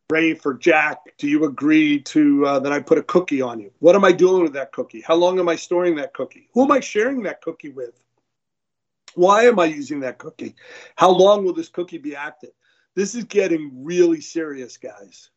Rafe 0.10 0.46
or 0.46 0.54
Jack, 0.54 1.18
do 1.18 1.28
you 1.28 1.44
agree 1.44 2.00
to 2.00 2.46
uh, 2.46 2.60
that 2.60 2.72
I 2.72 2.80
put 2.80 2.98
a 2.98 3.04
cookie 3.04 3.42
on 3.42 3.60
you? 3.60 3.72
What 3.80 3.96
am 3.96 4.06
I 4.06 4.14
doing 4.14 4.42
with 4.42 4.54
that 4.54 4.72
cookie? 4.72 5.02
How 5.02 5.16
long 5.16 5.38
am 5.38 5.50
I 5.50 5.58
storing 5.58 5.96
that 5.96 6.14
cookie? 6.14 6.50
Who 6.54 6.64
am 6.64 6.72
I 6.72 6.80
sharing 6.80 7.24
that 7.24 7.42
cookie 7.42 7.72
with? 7.72 8.02
Why 9.16 9.44
am 9.44 9.60
I 9.60 9.66
using 9.66 10.00
that 10.02 10.18
cookie? 10.18 10.56
How 10.96 11.10
long 11.10 11.44
will 11.44 11.54
this 11.54 11.70
cookie 11.70 11.98
be 11.98 12.16
active? 12.16 12.52
This 12.96 13.16
is 13.16 13.26
getting 13.26 13.84
really 13.84 14.22
serious, 14.22 14.78
guys. 14.78 15.30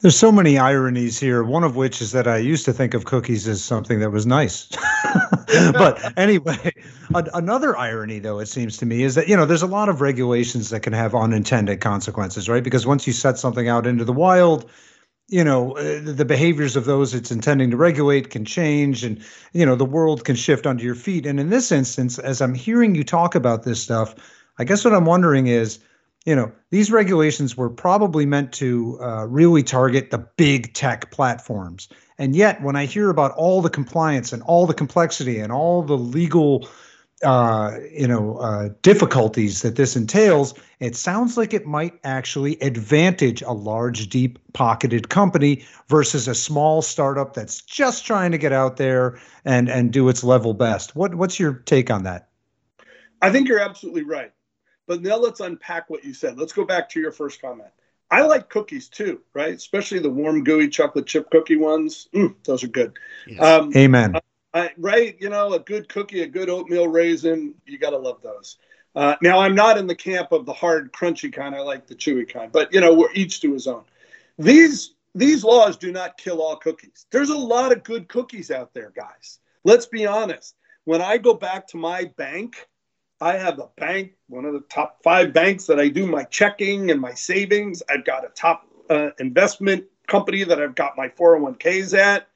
There's 0.00 0.18
so 0.18 0.30
many 0.30 0.58
ironies 0.58 1.18
here. 1.18 1.42
One 1.42 1.64
of 1.64 1.74
which 1.74 2.02
is 2.02 2.12
that 2.12 2.28
I 2.28 2.36
used 2.36 2.66
to 2.66 2.72
think 2.72 2.92
of 2.92 3.06
cookies 3.06 3.48
as 3.48 3.64
something 3.64 3.98
that 4.00 4.10
was 4.10 4.26
nice. 4.26 4.68
but 5.72 6.12
anyway, 6.18 6.74
another 7.14 7.76
irony, 7.76 8.18
though, 8.18 8.38
it 8.38 8.46
seems 8.46 8.76
to 8.78 8.86
me, 8.86 9.04
is 9.04 9.14
that, 9.14 9.26
you 9.26 9.36
know, 9.36 9.46
there's 9.46 9.62
a 9.62 9.66
lot 9.66 9.88
of 9.88 10.02
regulations 10.02 10.68
that 10.68 10.80
can 10.80 10.92
have 10.92 11.14
unintended 11.14 11.80
consequences, 11.80 12.46
right? 12.46 12.62
Because 12.62 12.86
once 12.86 13.06
you 13.06 13.14
set 13.14 13.38
something 13.38 13.68
out 13.68 13.86
into 13.86 14.04
the 14.04 14.12
wild, 14.12 14.70
you 15.28 15.42
know, 15.42 15.76
uh, 15.78 16.00
the 16.02 16.26
behaviors 16.26 16.76
of 16.76 16.84
those 16.84 17.14
it's 17.14 17.30
intending 17.30 17.70
to 17.70 17.76
regulate 17.78 18.28
can 18.28 18.44
change 18.44 19.02
and, 19.02 19.24
you 19.54 19.64
know, 19.64 19.76
the 19.76 19.84
world 19.86 20.24
can 20.24 20.36
shift 20.36 20.66
under 20.66 20.84
your 20.84 20.94
feet. 20.94 21.24
And 21.24 21.40
in 21.40 21.48
this 21.48 21.72
instance, 21.72 22.18
as 22.18 22.42
I'm 22.42 22.54
hearing 22.54 22.94
you 22.94 23.02
talk 23.02 23.34
about 23.34 23.62
this 23.62 23.82
stuff, 23.82 24.14
I 24.58 24.64
guess 24.64 24.84
what 24.84 24.94
I'm 24.94 25.06
wondering 25.06 25.46
is, 25.46 25.78
you 26.26 26.34
know, 26.34 26.52
these 26.70 26.90
regulations 26.90 27.56
were 27.56 27.70
probably 27.70 28.26
meant 28.26 28.52
to 28.54 28.98
uh, 29.00 29.26
really 29.26 29.62
target 29.62 30.10
the 30.10 30.18
big 30.18 30.74
tech 30.74 31.12
platforms. 31.12 31.88
And 32.18 32.34
yet, 32.34 32.60
when 32.62 32.74
I 32.74 32.84
hear 32.86 33.10
about 33.10 33.30
all 33.32 33.62
the 33.62 33.70
compliance 33.70 34.32
and 34.32 34.42
all 34.42 34.66
the 34.66 34.74
complexity 34.74 35.38
and 35.38 35.52
all 35.52 35.82
the 35.82 35.96
legal, 35.96 36.68
uh, 37.22 37.76
you 37.92 38.08
know, 38.08 38.38
uh, 38.38 38.70
difficulties 38.82 39.62
that 39.62 39.76
this 39.76 39.94
entails, 39.94 40.54
it 40.80 40.96
sounds 40.96 41.36
like 41.36 41.54
it 41.54 41.64
might 41.64 41.94
actually 42.02 42.60
advantage 42.60 43.42
a 43.42 43.52
large, 43.52 44.08
deep-pocketed 44.08 45.08
company 45.08 45.64
versus 45.88 46.26
a 46.26 46.34
small 46.34 46.82
startup 46.82 47.34
that's 47.34 47.62
just 47.62 48.04
trying 48.04 48.32
to 48.32 48.38
get 48.38 48.52
out 48.52 48.78
there 48.78 49.20
and 49.44 49.68
and 49.68 49.92
do 49.92 50.08
its 50.08 50.24
level 50.24 50.54
best. 50.54 50.96
What 50.96 51.14
what's 51.14 51.38
your 51.38 51.52
take 51.52 51.90
on 51.90 52.02
that? 52.02 52.30
I 53.22 53.30
think 53.30 53.46
you're 53.46 53.60
absolutely 53.60 54.02
right. 54.02 54.32
But 54.86 55.02
now 55.02 55.16
let's 55.16 55.40
unpack 55.40 55.90
what 55.90 56.04
you 56.04 56.14
said. 56.14 56.38
Let's 56.38 56.52
go 56.52 56.64
back 56.64 56.88
to 56.90 57.00
your 57.00 57.12
first 57.12 57.40
comment. 57.40 57.70
I 58.10 58.22
like 58.22 58.48
cookies 58.48 58.88
too, 58.88 59.20
right? 59.34 59.54
Especially 59.54 59.98
the 59.98 60.10
warm, 60.10 60.44
gooey 60.44 60.68
chocolate 60.68 61.06
chip 61.06 61.30
cookie 61.30 61.56
ones. 61.56 62.08
Mm, 62.14 62.36
those 62.44 62.62
are 62.62 62.68
good. 62.68 62.96
Yes. 63.26 63.42
Um, 63.42 63.72
Amen. 63.76 64.14
I, 64.54 64.70
right, 64.78 65.16
you 65.20 65.28
know, 65.28 65.52
a 65.52 65.58
good 65.58 65.88
cookie, 65.88 66.22
a 66.22 66.26
good 66.26 66.48
oatmeal 66.48 66.88
raisin, 66.88 67.54
you 67.66 67.78
got 67.78 67.90
to 67.90 67.98
love 67.98 68.22
those. 68.22 68.58
Uh, 68.94 69.14
now, 69.20 69.38
I'm 69.40 69.54
not 69.54 69.76
in 69.76 69.86
the 69.86 69.94
camp 69.94 70.32
of 70.32 70.46
the 70.46 70.54
hard, 70.54 70.92
crunchy 70.92 71.30
kind. 71.30 71.54
I 71.54 71.60
like 71.60 71.86
the 71.86 71.94
chewy 71.94 72.26
kind, 72.26 72.50
but 72.50 72.72
you 72.72 72.80
know, 72.80 72.94
we're 72.94 73.12
each 73.12 73.42
to 73.42 73.52
his 73.52 73.66
own. 73.66 73.84
These 74.38 74.94
these 75.14 75.44
laws 75.44 75.76
do 75.76 75.92
not 75.92 76.16
kill 76.16 76.40
all 76.40 76.56
cookies. 76.56 77.06
There's 77.10 77.30
a 77.30 77.36
lot 77.36 77.72
of 77.72 77.82
good 77.82 78.08
cookies 78.08 78.50
out 78.50 78.72
there, 78.72 78.92
guys. 78.96 79.40
Let's 79.64 79.86
be 79.86 80.06
honest. 80.06 80.54
When 80.84 81.02
I 81.02 81.18
go 81.18 81.34
back 81.34 81.66
to 81.68 81.76
my 81.76 82.04
bank, 82.16 82.68
I 83.20 83.36
have 83.36 83.58
a 83.58 83.68
bank, 83.76 84.12
one 84.28 84.44
of 84.44 84.52
the 84.52 84.60
top 84.60 85.02
five 85.02 85.32
banks 85.32 85.66
that 85.66 85.80
I 85.80 85.88
do 85.88 86.06
my 86.06 86.24
checking 86.24 86.90
and 86.90 87.00
my 87.00 87.14
savings. 87.14 87.82
I've 87.88 88.04
got 88.04 88.24
a 88.24 88.28
top 88.28 88.66
uh, 88.90 89.10
investment 89.18 89.84
company 90.06 90.44
that 90.44 90.60
I've 90.60 90.74
got 90.74 90.96
my 90.96 91.08
401ks 91.08 91.96
at. 91.96 92.28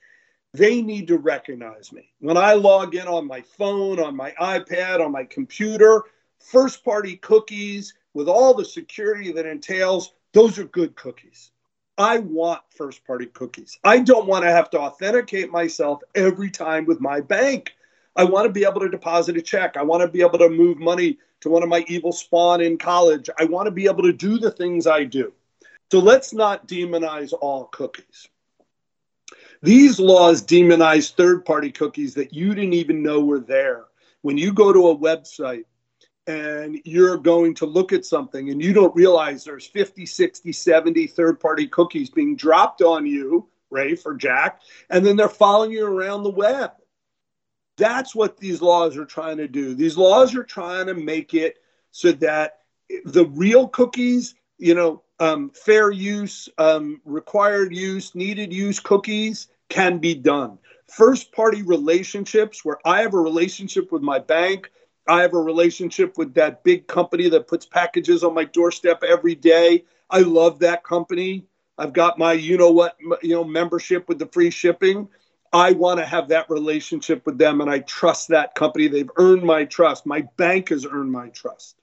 They 0.52 0.82
need 0.82 1.06
to 1.08 1.18
recognize 1.18 1.92
me. 1.92 2.10
When 2.20 2.36
I 2.36 2.54
log 2.54 2.94
in 2.94 3.06
on 3.06 3.26
my 3.26 3.42
phone, 3.42 4.00
on 4.00 4.16
my 4.16 4.32
iPad, 4.40 5.04
on 5.04 5.12
my 5.12 5.24
computer, 5.24 6.02
first 6.40 6.84
party 6.84 7.16
cookies 7.16 7.94
with 8.14 8.28
all 8.28 8.54
the 8.54 8.64
security 8.64 9.32
that 9.32 9.46
entails, 9.46 10.14
those 10.32 10.58
are 10.58 10.64
good 10.64 10.96
cookies. 10.96 11.52
I 11.98 12.18
want 12.18 12.62
first 12.74 13.06
party 13.06 13.26
cookies. 13.26 13.78
I 13.84 13.98
don't 13.98 14.26
want 14.26 14.44
to 14.44 14.50
have 14.50 14.70
to 14.70 14.80
authenticate 14.80 15.50
myself 15.50 16.00
every 16.14 16.50
time 16.50 16.86
with 16.86 17.00
my 17.00 17.20
bank. 17.20 17.74
I 18.16 18.24
want 18.24 18.46
to 18.46 18.52
be 18.52 18.64
able 18.64 18.80
to 18.80 18.88
deposit 18.88 19.36
a 19.36 19.42
check. 19.42 19.76
I 19.76 19.82
want 19.82 20.02
to 20.02 20.08
be 20.08 20.20
able 20.20 20.38
to 20.38 20.48
move 20.48 20.78
money 20.78 21.18
to 21.40 21.48
one 21.48 21.62
of 21.62 21.68
my 21.68 21.84
evil 21.88 22.12
spawn 22.12 22.60
in 22.60 22.76
college. 22.76 23.30
I 23.38 23.44
want 23.44 23.66
to 23.66 23.70
be 23.70 23.86
able 23.86 24.02
to 24.02 24.12
do 24.12 24.38
the 24.38 24.50
things 24.50 24.86
I 24.86 25.04
do. 25.04 25.32
So 25.90 25.98
let's 25.98 26.32
not 26.32 26.68
demonize 26.68 27.32
all 27.40 27.64
cookies. 27.64 28.28
These 29.62 30.00
laws 30.00 30.42
demonize 30.42 31.14
third 31.14 31.44
party 31.44 31.70
cookies 31.70 32.14
that 32.14 32.32
you 32.32 32.54
didn't 32.54 32.72
even 32.72 33.02
know 33.02 33.20
were 33.20 33.40
there. 33.40 33.84
When 34.22 34.38
you 34.38 34.52
go 34.52 34.72
to 34.72 34.88
a 34.88 34.96
website 34.96 35.64
and 36.26 36.80
you're 36.84 37.18
going 37.18 37.54
to 37.56 37.66
look 37.66 37.92
at 37.92 38.04
something 38.04 38.50
and 38.50 38.62
you 38.62 38.72
don't 38.72 38.94
realize 38.94 39.44
there's 39.44 39.66
50, 39.66 40.06
60, 40.06 40.52
70 40.52 41.06
third 41.08 41.40
party 41.40 41.66
cookies 41.66 42.10
being 42.10 42.36
dropped 42.36 42.82
on 42.82 43.06
you, 43.06 43.48
Rafe, 43.70 44.04
or 44.06 44.14
Jack, 44.14 44.60
and 44.88 45.04
then 45.04 45.16
they're 45.16 45.28
following 45.28 45.72
you 45.72 45.86
around 45.86 46.22
the 46.22 46.30
web. 46.30 46.72
That's 47.76 48.14
what 48.14 48.36
these 48.36 48.60
laws 48.60 48.96
are 48.96 49.06
trying 49.06 49.38
to 49.38 49.48
do. 49.48 49.74
These 49.74 49.96
laws 49.96 50.34
are 50.34 50.44
trying 50.44 50.86
to 50.86 50.94
make 50.94 51.34
it 51.34 51.58
so 51.92 52.12
that 52.12 52.58
the 53.04 53.26
real 53.26 53.68
cookies, 53.68 54.34
you 54.58 54.74
know, 54.74 55.02
um, 55.18 55.50
fair 55.50 55.90
use, 55.90 56.48
um, 56.58 57.00
required 57.04 57.74
use, 57.74 58.14
needed 58.14 58.52
use 58.52 58.80
cookies 58.80 59.48
can 59.68 59.98
be 59.98 60.14
done. 60.14 60.58
First 60.88 61.32
party 61.32 61.62
relationships, 61.62 62.64
where 62.64 62.78
I 62.84 63.02
have 63.02 63.14
a 63.14 63.20
relationship 63.20 63.92
with 63.92 64.02
my 64.02 64.18
bank, 64.18 64.70
I 65.06 65.22
have 65.22 65.34
a 65.34 65.40
relationship 65.40 66.18
with 66.18 66.34
that 66.34 66.64
big 66.64 66.86
company 66.86 67.28
that 67.30 67.48
puts 67.48 67.66
packages 67.66 68.24
on 68.24 68.34
my 68.34 68.44
doorstep 68.44 69.02
every 69.02 69.34
day. 69.34 69.84
I 70.08 70.20
love 70.20 70.58
that 70.60 70.84
company. 70.84 71.46
I've 71.78 71.92
got 71.92 72.18
my, 72.18 72.32
you 72.32 72.58
know 72.58 72.70
what, 72.70 72.96
you 73.22 73.34
know, 73.34 73.44
membership 73.44 74.08
with 74.08 74.18
the 74.18 74.26
free 74.26 74.50
shipping. 74.50 75.08
I 75.52 75.72
want 75.72 75.98
to 75.98 76.06
have 76.06 76.28
that 76.28 76.48
relationship 76.48 77.26
with 77.26 77.38
them 77.38 77.60
and 77.60 77.68
I 77.68 77.80
trust 77.80 78.28
that 78.28 78.54
company. 78.54 78.88
They've 78.88 79.10
earned 79.16 79.42
my 79.42 79.64
trust. 79.64 80.06
My 80.06 80.22
bank 80.36 80.68
has 80.68 80.86
earned 80.86 81.10
my 81.10 81.28
trust. 81.28 81.76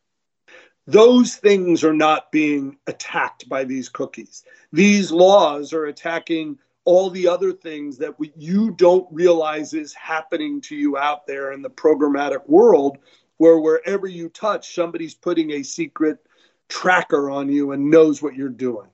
Those 0.86 1.36
things 1.36 1.84
are 1.84 1.94
not 1.94 2.32
being 2.32 2.78
attacked 2.88 3.50
by 3.50 3.66
these 3.66 3.90
cookies. 3.90 4.46
These 4.72 5.12
laws 5.12 5.74
are 5.74 5.86
attacking 5.86 6.60
all 6.86 7.10
the 7.10 7.28
other 7.28 7.52
things 7.52 7.98
that 7.98 8.18
we, 8.18 8.32
you 8.38 8.72
don't 8.72 9.06
realize 9.12 9.74
is 9.74 9.94
happening 9.94 10.62
to 10.62 10.76
you 10.78 10.98
out 10.98 11.28
there 11.28 11.52
in 11.52 11.62
the 11.62 11.70
programmatic 11.70 12.48
world, 12.48 12.98
where 13.36 13.60
wherever 13.60 14.08
you 14.08 14.30
touch, 14.30 14.74
somebody's 14.74 15.14
putting 15.14 15.52
a 15.52 15.64
secret 15.64 16.26
tracker 16.70 17.30
on 17.30 17.50
you 17.50 17.74
and 17.74 17.92
knows 17.92 18.22
what 18.22 18.36
you're 18.36 18.48
doing. 18.48 18.88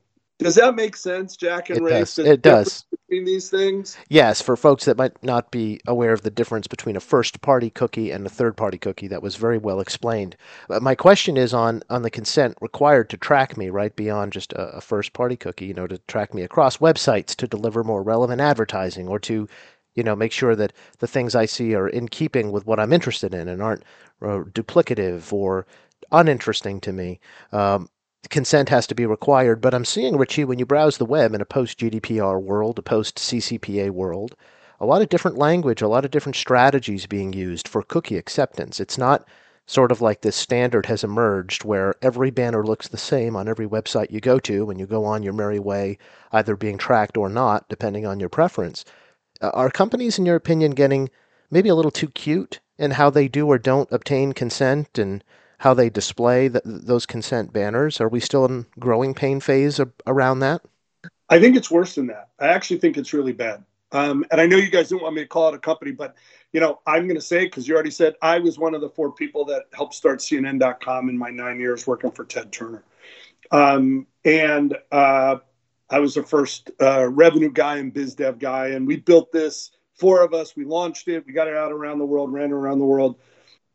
Does 0.44 0.56
that 0.56 0.76
make 0.76 0.96
sense, 0.96 1.38
Jack 1.38 1.70
and 1.70 1.80
it 1.80 1.84
Rafe? 1.84 2.16
Does. 2.16 2.20
It 2.20 2.42
does. 2.42 2.86
Between 2.92 3.26
these 3.26 3.50
things? 3.50 3.98
Yes, 4.10 4.42
for 4.42 4.56
folks 4.56 4.86
that 4.86 4.98
might 4.98 5.22
not 5.24 5.52
be 5.52 5.80
aware 5.88 6.14
of 6.14 6.24
the 6.24 6.32
difference 6.32 6.68
between 6.68 6.96
a 6.96 7.02
first 7.02 7.42
party 7.42 7.70
cookie 7.70 8.12
and 8.12 8.26
a 8.26 8.30
third 8.30 8.58
party 8.58 8.78
cookie, 8.78 9.08
that 9.08 9.24
was 9.24 9.36
very 9.36 9.58
well 9.58 9.80
explained. 9.80 10.36
But 10.68 10.84
my 10.84 10.96
question 10.96 11.38
is 11.38 11.54
on, 11.54 11.84
on 11.90 12.02
the 12.02 12.10
consent 12.10 12.58
required 12.62 13.10
to 13.12 13.18
track 13.18 13.58
me, 13.58 13.70
right, 13.70 13.96
beyond 13.96 14.34
just 14.34 14.54
a, 14.54 14.78
a 14.78 14.82
first 14.82 15.14
party 15.14 15.38
cookie, 15.38 15.66
you 15.66 15.74
know, 15.74 15.88
to 15.88 15.98
track 16.08 16.34
me 16.34 16.44
across 16.44 16.78
websites 16.78 17.36
to 17.38 17.48
deliver 17.48 17.84
more 17.84 18.04
relevant 18.04 18.42
advertising 18.42 19.08
or 19.08 19.20
to 19.20 19.48
you 19.96 20.04
know, 20.04 20.16
make 20.16 20.32
sure 20.32 20.56
that 20.56 20.74
the 21.00 21.08
things 21.08 21.36
I 21.36 21.46
see 21.46 21.76
are 21.76 21.88
in 21.88 22.08
keeping 22.08 22.52
with 22.52 22.66
what 22.66 22.80
I'm 22.80 22.94
interested 22.94 23.34
in 23.34 23.48
and 23.48 23.62
aren't 23.62 23.84
uh, 24.22 24.40
duplicative 24.52 25.32
or 25.32 25.68
uninteresting 26.12 26.80
to 26.82 26.94
me. 26.94 27.20
Um, 27.52 27.90
consent 28.30 28.70
has 28.70 28.88
to 28.88 28.96
be 28.96 29.06
required. 29.06 29.62
But 29.62 29.74
I'm 29.74 29.86
seeing, 29.86 30.18
Richie, 30.18 30.46
when 30.46 30.60
you 30.60 30.66
browse 30.66 30.98
the 30.98 31.06
web 31.06 31.34
in 31.34 31.42
a 31.42 31.46
post 31.46 31.80
GDPR 31.80 32.42
world, 32.42 32.80
a 32.80 32.82
post 32.82 33.18
CCPA 33.18 33.92
world, 33.92 34.36
a 34.80 34.86
lot 34.86 35.02
of 35.02 35.10
different 35.10 35.38
language, 35.38 35.82
a 35.82 35.88
lot 35.88 36.06
of 36.06 36.12
different 36.12 36.36
strategies 36.36 37.06
being 37.06 37.34
used 37.34 37.68
for 37.68 37.84
cookie 37.84 38.18
acceptance. 38.18 38.80
It's 38.80 38.98
not 38.98 39.26
sort 39.66 39.92
of 39.92 40.02
like 40.02 40.22
this 40.22 40.36
standard 40.36 40.88
has 40.88 41.04
emerged 41.04 41.64
where 41.64 41.96
every 42.02 42.30
banner 42.32 42.66
looks 42.66 42.88
the 42.90 42.98
same 42.98 43.36
on 43.36 43.48
every 43.48 43.68
website 43.68 44.12
you 44.12 44.20
go 44.20 44.38
to 44.40 44.66
when 44.66 44.78
you 44.78 44.86
go 44.86 45.06
on 45.06 45.24
your 45.24 45.34
merry 45.34 45.60
way, 45.60 45.98
either 46.32 46.56
being 46.56 46.78
tracked 46.78 47.16
or 47.16 47.30
not, 47.30 47.68
depending 47.70 48.06
on 48.06 48.20
your 48.20 48.30
preference. 48.30 48.84
Uh, 49.42 49.52
are 49.54 49.70
companies, 49.70 50.20
in 50.20 50.26
your 50.26 50.36
opinion, 50.36 50.72
getting 50.72 51.10
maybe 51.50 51.70
a 51.70 51.76
little 51.76 51.92
too 51.92 52.10
cute 52.10 52.60
in 52.78 52.92
how 52.92 53.10
they 53.10 53.28
do 53.28 53.48
or 53.48 53.58
don't 53.58 53.92
obtain 53.92 54.34
consent 54.34 54.98
and 54.98 55.24
how 55.64 55.74
they 55.74 55.90
display 55.90 56.50
the, 56.50 56.62
those 56.66 57.06
consent 57.06 57.54
banners? 57.54 58.02
Are 58.02 58.10
we 58.10 58.20
still 58.20 58.44
in 58.44 58.66
growing 58.80 59.14
pain 59.14 59.40
phase 59.40 59.80
around 60.06 60.40
that? 60.40 60.62
I 61.30 61.40
think 61.40 61.56
it's 61.56 61.72
worse 61.72 61.96
than 61.96 62.08
that. 62.08 62.32
I 62.38 62.48
actually 62.48 62.80
think 62.80 62.98
it's 62.98 63.14
really 63.14 63.32
bad. 63.32 63.64
Um, 63.94 64.26
and 64.30 64.42
I 64.42 64.46
know 64.46 64.58
you 64.58 64.70
guys 64.70 64.90
don't 64.90 65.02
want 65.02 65.16
me 65.16 65.22
to 65.22 65.28
call 65.28 65.48
it 65.48 65.56
a 65.56 65.60
company, 65.60 65.92
but 65.92 66.16
you 66.52 66.60
know 66.60 66.82
I'm 66.86 67.04
going 67.04 67.16
to 67.16 67.22
say 67.22 67.46
because 67.46 67.66
you 67.66 67.76
already 67.76 67.92
said 67.92 68.16
I 68.22 68.40
was 68.40 68.60
one 68.60 68.76
of 68.76 68.82
the 68.82 68.90
four 68.90 69.14
people 69.14 69.46
that 69.46 69.64
helped 69.72 69.94
start 69.94 70.20
CNN.com 70.20 71.08
in 71.08 71.18
my 71.18 71.30
nine 71.30 71.62
years 71.62 71.88
working 71.88 72.12
for 72.12 72.26
Ted 72.26 72.52
Turner, 72.52 72.84
um, 73.52 74.06
and 74.26 74.76
uh, 74.92 75.38
I 75.90 76.00
was 76.00 76.16
the 76.16 76.24
first 76.24 76.72
uh, 76.82 77.08
revenue 77.08 77.52
guy 77.52 77.78
and 77.78 77.94
biz 77.94 78.16
dev 78.16 78.40
guy, 78.40 78.70
and 78.70 78.86
we 78.86 78.98
built 78.98 79.32
this. 79.32 79.72
Four 79.96 80.24
of 80.24 80.34
us, 80.34 80.56
we 80.56 80.66
launched 80.66 81.08
it, 81.08 81.26
we 81.26 81.32
got 81.32 81.48
it 81.48 81.56
out 81.56 81.72
around 81.72 82.00
the 82.00 82.06
world, 82.06 82.34
ran 82.34 82.52
around 82.52 82.80
the 82.80 82.86
world, 82.86 83.20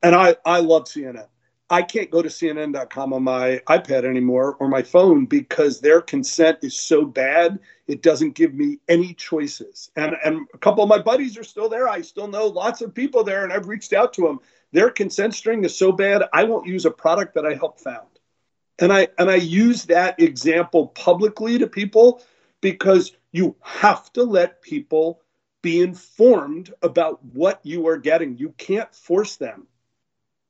and 0.02 0.14
I 0.14 0.36
I 0.44 0.60
love 0.60 0.84
CNN. 0.84 1.28
I 1.70 1.82
can't 1.82 2.10
go 2.10 2.22
to 2.22 2.30
CNN.com 2.30 3.12
on 3.12 3.22
my 3.22 3.60
iPad 3.68 4.04
anymore 4.04 4.56
or 4.58 4.68
my 4.68 4.82
phone 4.82 5.26
because 5.26 5.80
their 5.80 6.00
consent 6.00 6.58
is 6.62 6.78
so 6.78 7.04
bad. 7.04 7.58
It 7.86 8.02
doesn't 8.02 8.34
give 8.34 8.54
me 8.54 8.78
any 8.88 9.12
choices. 9.12 9.90
And, 9.94 10.16
and 10.24 10.48
a 10.54 10.58
couple 10.58 10.82
of 10.82 10.88
my 10.88 10.98
buddies 10.98 11.36
are 11.36 11.44
still 11.44 11.68
there. 11.68 11.86
I 11.86 12.00
still 12.00 12.26
know 12.26 12.46
lots 12.46 12.80
of 12.80 12.94
people 12.94 13.22
there, 13.22 13.44
and 13.44 13.52
I've 13.52 13.68
reached 13.68 13.92
out 13.92 14.14
to 14.14 14.22
them. 14.22 14.40
Their 14.72 14.90
consent 14.90 15.34
string 15.34 15.64
is 15.64 15.76
so 15.76 15.92
bad, 15.92 16.24
I 16.32 16.44
won't 16.44 16.66
use 16.66 16.86
a 16.86 16.90
product 16.90 17.34
that 17.34 17.44
I 17.44 17.54
helped 17.54 17.80
found. 17.80 18.08
And 18.78 18.92
I 18.92 19.08
and 19.18 19.30
I 19.30 19.36
use 19.36 19.84
that 19.86 20.20
example 20.20 20.88
publicly 20.88 21.58
to 21.58 21.66
people 21.66 22.22
because 22.60 23.12
you 23.32 23.56
have 23.60 24.12
to 24.12 24.22
let 24.22 24.62
people 24.62 25.20
be 25.62 25.82
informed 25.82 26.72
about 26.82 27.22
what 27.24 27.60
you 27.62 27.88
are 27.88 27.96
getting. 27.96 28.38
You 28.38 28.54
can't 28.56 28.94
force 28.94 29.36
them 29.36 29.66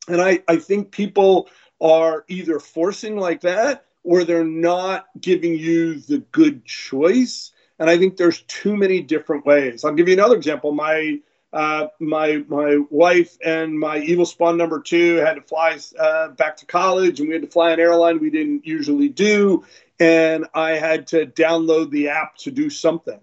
and 0.09 0.21
I, 0.21 0.43
I 0.49 0.57
think 0.57 0.91
people 0.91 1.49
are 1.81 2.25
either 2.29 2.59
forcing 2.59 3.17
like 3.17 3.43
that 3.43 3.85
or 4.03 4.25
they're 4.25 4.45
not 4.45 5.07
giving 5.21 5.55
you 5.55 6.01
the 6.01 6.19
good 6.33 6.65
choice. 6.65 7.53
And 7.79 7.89
I 7.89 7.99
think 7.99 8.17
there's 8.17 8.43
too 8.43 8.77
many 8.77 9.01
different 9.01 9.47
ways. 9.47 9.85
I'll 9.85 9.95
give 9.95 10.09
you 10.09 10.15
another 10.15 10.37
example. 10.37 10.73
My 10.73 11.21
uh, 11.53 11.87
my 11.99 12.45
my 12.49 12.79
wife 12.91 13.39
and 13.45 13.79
my 13.79 13.99
evil 13.99 14.27
spawn 14.27 14.59
number 14.59 14.81
two 14.81 15.17
had 15.17 15.35
to 15.35 15.41
fly 15.41 15.79
uh, 15.99 16.29
back 16.29 16.57
to 16.59 16.67
college, 16.67 17.21
and 17.21 17.29
we 17.29 17.35
had 17.35 17.43
to 17.43 17.49
fly 17.49 17.71
an 17.71 17.81
airline 17.81 18.19
we 18.19 18.31
didn't 18.31 18.67
usually 18.67 19.09
do, 19.09 19.65
and 19.99 20.47
I 20.53 20.73
had 20.73 21.07
to 21.09 21.25
download 21.27 21.91
the 21.91 22.09
app 22.09 22.37
to 22.39 22.51
do 22.51 22.69
something. 22.69 23.21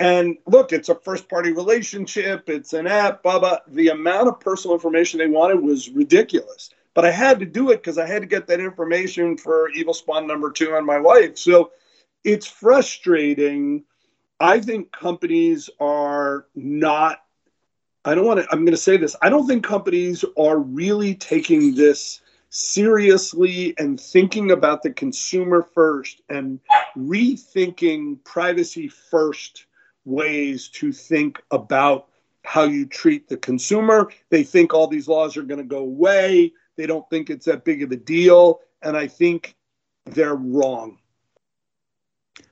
And 0.00 0.38
look, 0.46 0.72
it's 0.72 0.88
a 0.88 0.94
first 0.94 1.28
party 1.28 1.52
relationship, 1.52 2.48
it's 2.48 2.72
an 2.72 2.86
app, 2.86 3.22
blah, 3.22 3.38
blah. 3.38 3.58
The 3.66 3.88
amount 3.88 4.28
of 4.28 4.38
personal 4.38 4.74
information 4.74 5.18
they 5.18 5.26
wanted 5.26 5.60
was 5.60 5.88
ridiculous. 5.90 6.70
But 6.94 7.04
I 7.04 7.10
had 7.10 7.40
to 7.40 7.46
do 7.46 7.70
it 7.70 7.76
because 7.76 7.98
I 7.98 8.06
had 8.06 8.22
to 8.22 8.28
get 8.28 8.46
that 8.46 8.60
information 8.60 9.36
for 9.36 9.70
Evil 9.70 9.94
Spawn 9.94 10.26
number 10.26 10.50
two 10.50 10.74
and 10.76 10.86
my 10.86 10.98
wife. 10.98 11.38
So 11.38 11.72
it's 12.24 12.46
frustrating. 12.46 13.84
I 14.40 14.60
think 14.60 14.92
companies 14.92 15.68
are 15.80 16.46
not, 16.54 17.18
I 18.04 18.14
don't 18.14 18.26
want 18.26 18.40
to, 18.40 18.46
I'm 18.50 18.64
going 18.64 18.72
to 18.72 18.76
say 18.76 18.96
this. 18.96 19.16
I 19.20 19.30
don't 19.30 19.46
think 19.46 19.64
companies 19.64 20.24
are 20.36 20.58
really 20.58 21.14
taking 21.14 21.74
this 21.74 22.20
seriously 22.50 23.74
and 23.78 24.00
thinking 24.00 24.52
about 24.52 24.82
the 24.82 24.90
consumer 24.90 25.62
first 25.74 26.22
and 26.28 26.60
rethinking 26.96 28.22
privacy 28.24 28.88
first 28.88 29.66
ways 30.08 30.68
to 30.68 30.92
think 30.92 31.42
about 31.50 32.08
how 32.42 32.62
you 32.62 32.86
treat 32.86 33.28
the 33.28 33.36
consumer. 33.36 34.10
They 34.30 34.42
think 34.42 34.72
all 34.72 34.86
these 34.86 35.06
laws 35.06 35.36
are 35.36 35.42
going 35.42 35.60
to 35.60 35.66
go 35.66 35.78
away. 35.78 36.52
They 36.76 36.86
don't 36.86 37.08
think 37.10 37.28
it's 37.30 37.46
that 37.46 37.64
big 37.64 37.82
of 37.82 37.92
a 37.92 37.96
deal. 37.96 38.60
And 38.82 38.96
I 38.96 39.06
think 39.06 39.54
they're 40.06 40.34
wrong. 40.34 40.98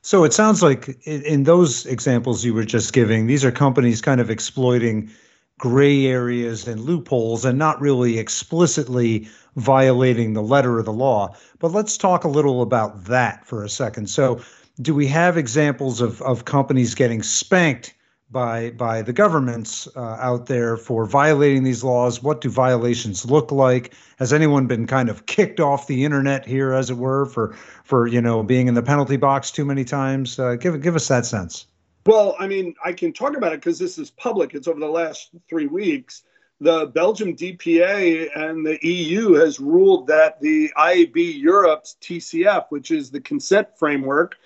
So 0.03 0.25
it 0.25 0.33
sounds 0.33 0.63
like 0.63 0.89
in 1.05 1.45
those 1.45 1.87
examples 1.87 2.45
you 2.45 2.55
were 2.55 2.65
just 2.65 2.93
giving, 2.93 3.27
these 3.27 3.45
are 3.45 3.53
companies 3.53 4.01
kind 4.01 4.21
of 4.21 4.31
exploiting 4.31 5.11
gray 5.59 6.07
areas 6.07 6.69
and 6.69 6.81
loopholes 6.81 7.45
and 7.45 7.59
not 7.59 7.81
really 7.81 8.19
explicitly 8.19 9.29
violating 9.57 10.35
the 10.35 10.43
letter 10.43 10.79
of 10.79 10.85
the 10.85 10.93
law. 10.93 11.35
But 11.59 11.73
let's 11.73 11.97
talk 11.97 12.25
a 12.25 12.29
little 12.29 12.61
about 12.63 13.05
that 13.05 13.47
for 13.47 13.65
a 13.65 13.69
second. 13.69 14.11
So 14.11 14.41
do 14.81 14.95
we 14.95 15.07
have 15.07 15.37
examples 15.37 16.01
of, 16.01 16.21
of 16.23 16.45
companies 16.45 16.95
getting 16.95 17.23
spanked 17.23 17.95
by 18.31 18.71
by 18.71 19.03
the 19.03 19.13
governments 19.13 19.87
uh, 19.95 20.01
out 20.21 20.47
there 20.47 20.77
for 20.77 21.07
violating 21.07 21.63
these 21.63 21.85
laws? 21.85 22.23
What 22.23 22.41
do 22.41 22.51
violations 22.51 23.25
look 23.25 23.53
like? 23.53 23.95
Has 24.19 24.33
anyone 24.33 24.67
been 24.67 24.87
kind 24.87 25.09
of 25.09 25.27
kicked 25.27 25.61
off 25.61 25.87
the 25.87 26.05
internet 26.05 26.47
here, 26.47 26.73
as 26.73 26.91
it 26.91 26.97
were, 26.97 27.27
for 27.27 27.55
for 27.85 28.07
you 28.07 28.21
know 28.21 28.43
being 28.43 28.69
in 28.69 28.75
the 28.75 28.83
penalty 28.83 29.17
box 29.17 29.51
too 29.51 29.65
many 29.65 29.85
times? 29.85 30.39
Uh, 30.39 30.57
give 30.57 30.81
give 30.83 30.97
us 30.97 31.09
that 31.09 31.25
sense. 31.25 31.67
Well, 32.05 32.37
I 32.39 32.47
mean, 32.47 32.75
I 32.85 32.93
can 32.93 33.13
talk 33.13 33.37
about 33.37 33.53
it 33.53 33.61
because 33.61 33.79
this 33.79 33.99
is 33.99 34.11
public. 34.11 34.55
It's 34.55 34.69
over 34.69 34.79
the 34.79 34.87
last 34.87 35.31
three 35.49 35.67
weeks. 35.67 36.23
The 36.61 36.87
Belgium 36.87 37.37
DPA 37.37 38.31
and 38.35 38.65
the 38.65 38.79
EU 38.87 39.35
has 39.35 39.61
ruled 39.61 40.07
that 40.07 40.41
the 40.41 40.73
IAB 40.79 41.39
Europe's 41.39 41.97
TCF, 42.01 42.67
which 42.71 42.91
is 42.91 43.11
the 43.11 43.21
consent 43.21 43.69
framework, 43.77 44.37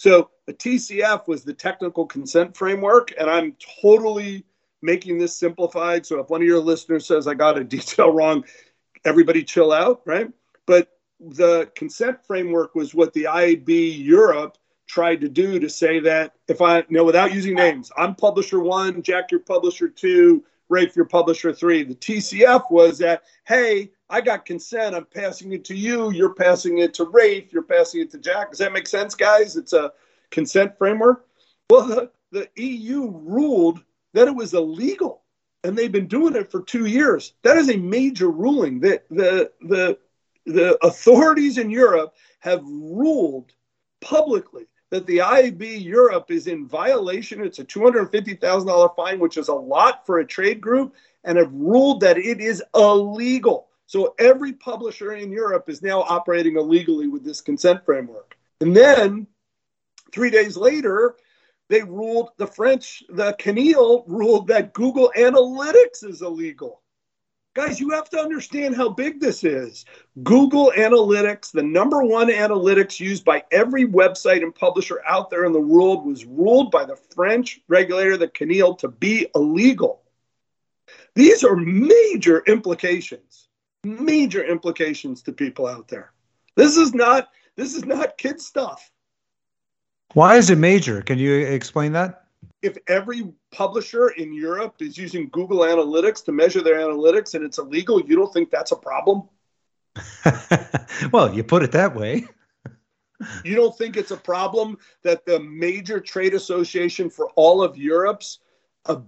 so 0.00 0.30
a 0.48 0.54
TCF 0.54 1.28
was 1.28 1.44
the 1.44 1.52
technical 1.52 2.06
consent 2.06 2.56
framework, 2.56 3.12
and 3.18 3.28
I'm 3.28 3.54
totally 3.82 4.46
making 4.80 5.18
this 5.18 5.36
simplified. 5.36 6.06
So 6.06 6.20
if 6.20 6.30
one 6.30 6.40
of 6.40 6.46
your 6.46 6.58
listeners 6.58 7.06
says 7.06 7.28
I 7.28 7.34
got 7.34 7.58
a 7.58 7.64
detail 7.76 8.10
wrong, 8.10 8.46
everybody 9.04 9.44
chill 9.44 9.72
out, 9.72 10.00
right? 10.06 10.30
But 10.64 10.88
the 11.20 11.70
consent 11.76 12.24
framework 12.26 12.74
was 12.74 12.94
what 12.94 13.12
the 13.12 13.24
IAB 13.24 14.02
Europe 14.02 14.56
tried 14.86 15.20
to 15.20 15.28
do 15.28 15.60
to 15.60 15.68
say 15.68 16.00
that 16.00 16.32
if 16.48 16.62
I 16.62 16.78
you 16.78 16.84
know 16.88 17.04
without 17.04 17.34
using 17.34 17.54
names, 17.54 17.92
I'm 17.94 18.14
publisher 18.14 18.60
one, 18.60 19.02
Jack, 19.02 19.30
you're 19.30 19.40
publisher 19.40 19.88
two, 19.88 20.42
Rafe, 20.70 20.96
you're 20.96 21.04
publisher 21.04 21.52
three. 21.52 21.82
The 21.82 21.94
TCF 21.94 22.70
was 22.70 22.96
that, 23.00 23.24
hey, 23.46 23.90
I 24.10 24.20
got 24.20 24.44
consent, 24.44 24.94
I'm 24.94 25.06
passing 25.06 25.52
it 25.52 25.64
to 25.66 25.74
you, 25.74 26.10
you're 26.10 26.34
passing 26.34 26.78
it 26.78 26.92
to 26.94 27.04
Rafe, 27.04 27.52
you're 27.52 27.62
passing 27.62 28.00
it 28.00 28.10
to 28.10 28.18
Jack. 28.18 28.50
Does 28.50 28.58
that 28.58 28.72
make 28.72 28.88
sense, 28.88 29.14
guys? 29.14 29.56
It's 29.56 29.72
a 29.72 29.92
consent 30.30 30.76
framework. 30.76 31.26
Well, 31.70 31.86
the, 31.86 32.10
the 32.32 32.48
EU 32.62 33.10
ruled 33.10 33.82
that 34.12 34.26
it 34.26 34.34
was 34.34 34.52
illegal, 34.52 35.22
and 35.62 35.78
they've 35.78 35.92
been 35.92 36.08
doing 36.08 36.34
it 36.34 36.50
for 36.50 36.62
two 36.62 36.86
years. 36.86 37.34
That 37.42 37.56
is 37.56 37.70
a 37.70 37.76
major 37.76 38.30
ruling. 38.30 38.80
that 38.80 39.04
the 39.10 39.52
the 39.60 39.98
the 40.46 40.76
authorities 40.84 41.58
in 41.58 41.70
Europe 41.70 42.14
have 42.40 42.62
ruled 42.64 43.52
publicly 44.00 44.66
that 44.90 45.06
the 45.06 45.18
IAB 45.18 45.84
Europe 45.84 46.30
is 46.30 46.48
in 46.48 46.66
violation. 46.66 47.44
It's 47.44 47.60
a 47.60 47.64
$250,000 47.64 48.96
fine, 48.96 49.20
which 49.20 49.36
is 49.36 49.48
a 49.48 49.54
lot 49.54 50.04
for 50.04 50.18
a 50.18 50.26
trade 50.26 50.60
group, 50.60 50.94
and 51.22 51.38
have 51.38 51.52
ruled 51.52 52.00
that 52.00 52.18
it 52.18 52.40
is 52.40 52.62
illegal. 52.74 53.68
So 53.90 54.14
every 54.20 54.52
publisher 54.52 55.14
in 55.14 55.32
Europe 55.32 55.68
is 55.68 55.82
now 55.82 56.02
operating 56.02 56.56
illegally 56.56 57.08
with 57.08 57.24
this 57.24 57.40
consent 57.40 57.84
framework. 57.84 58.38
And 58.60 58.76
then 58.76 59.26
three 60.12 60.30
days 60.30 60.56
later, 60.56 61.16
they 61.68 61.82
ruled 61.82 62.30
the 62.36 62.46
French, 62.46 63.02
the 63.08 63.32
CNIL 63.32 64.04
ruled 64.06 64.46
that 64.46 64.74
Google 64.74 65.12
Analytics 65.16 66.04
is 66.04 66.22
illegal. 66.22 66.82
Guys, 67.54 67.80
you 67.80 67.90
have 67.90 68.08
to 68.10 68.20
understand 68.20 68.76
how 68.76 68.90
big 68.90 69.18
this 69.18 69.42
is. 69.42 69.84
Google 70.22 70.72
Analytics, 70.76 71.50
the 71.50 71.64
number 71.64 72.04
one 72.04 72.28
analytics 72.28 73.00
used 73.00 73.24
by 73.24 73.42
every 73.50 73.88
website 73.88 74.44
and 74.44 74.54
publisher 74.54 75.02
out 75.04 75.30
there 75.30 75.46
in 75.46 75.52
the 75.52 75.60
world, 75.60 76.06
was 76.06 76.24
ruled 76.24 76.70
by 76.70 76.84
the 76.84 76.94
French 76.94 77.58
regulator, 77.66 78.16
the 78.16 78.28
CNIL, 78.28 78.78
to 78.78 78.86
be 78.86 79.26
illegal. 79.34 80.02
These 81.16 81.42
are 81.42 81.56
major 81.56 82.44
implications, 82.46 83.48
major 83.84 84.44
implications 84.44 85.22
to 85.22 85.32
people 85.32 85.66
out 85.66 85.88
there. 85.88 86.12
This 86.56 86.76
is 86.76 86.94
not 86.94 87.28
this 87.56 87.74
is 87.74 87.84
not 87.84 88.18
kid 88.18 88.40
stuff. 88.40 88.90
Why 90.14 90.36
is 90.36 90.50
it 90.50 90.58
major? 90.58 91.02
Can 91.02 91.18
you 91.18 91.34
explain 91.34 91.92
that? 91.92 92.20
if 92.62 92.76
every 92.88 93.32
publisher 93.50 94.08
in 94.10 94.32
Europe 94.32 94.76
is 94.80 94.96
using 94.98 95.28
Google 95.30 95.60
Analytics 95.60 96.24
to 96.26 96.32
measure 96.32 96.62
their 96.62 96.76
analytics 96.76 97.34
and 97.34 97.44
it's 97.44 97.58
illegal, 97.58 98.00
you 98.02 98.16
don't 98.16 98.32
think 98.32 98.50
that's 98.50 98.72
a 98.72 98.76
problem? 98.76 99.28
well, 101.12 101.34
you 101.34 101.42
put 101.42 101.62
it 101.62 101.72
that 101.72 101.94
way. 101.94 102.26
you 103.44 103.54
don't 103.54 103.76
think 103.76 103.96
it's 103.96 104.10
a 104.10 104.16
problem 104.16 104.78
that 105.02 105.24
the 105.24 105.40
major 105.40 106.00
trade 106.00 106.34
association 106.34 107.08
for 107.08 107.30
all 107.30 107.62
of 107.62 107.76
Europe's 107.76 108.40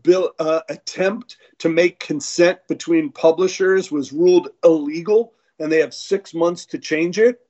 bill, 0.02 0.32
uh, 0.38 0.60
attempt 0.68 1.38
to 1.58 1.68
make 1.68 1.98
consent 1.98 2.58
between 2.68 3.10
publishers 3.10 3.90
was 3.90 4.12
ruled 4.12 4.48
illegal 4.64 5.34
and 5.58 5.70
they 5.70 5.80
have 5.80 5.94
six 5.94 6.34
months 6.34 6.66
to 6.66 6.78
change 6.78 7.18
it? 7.18 7.40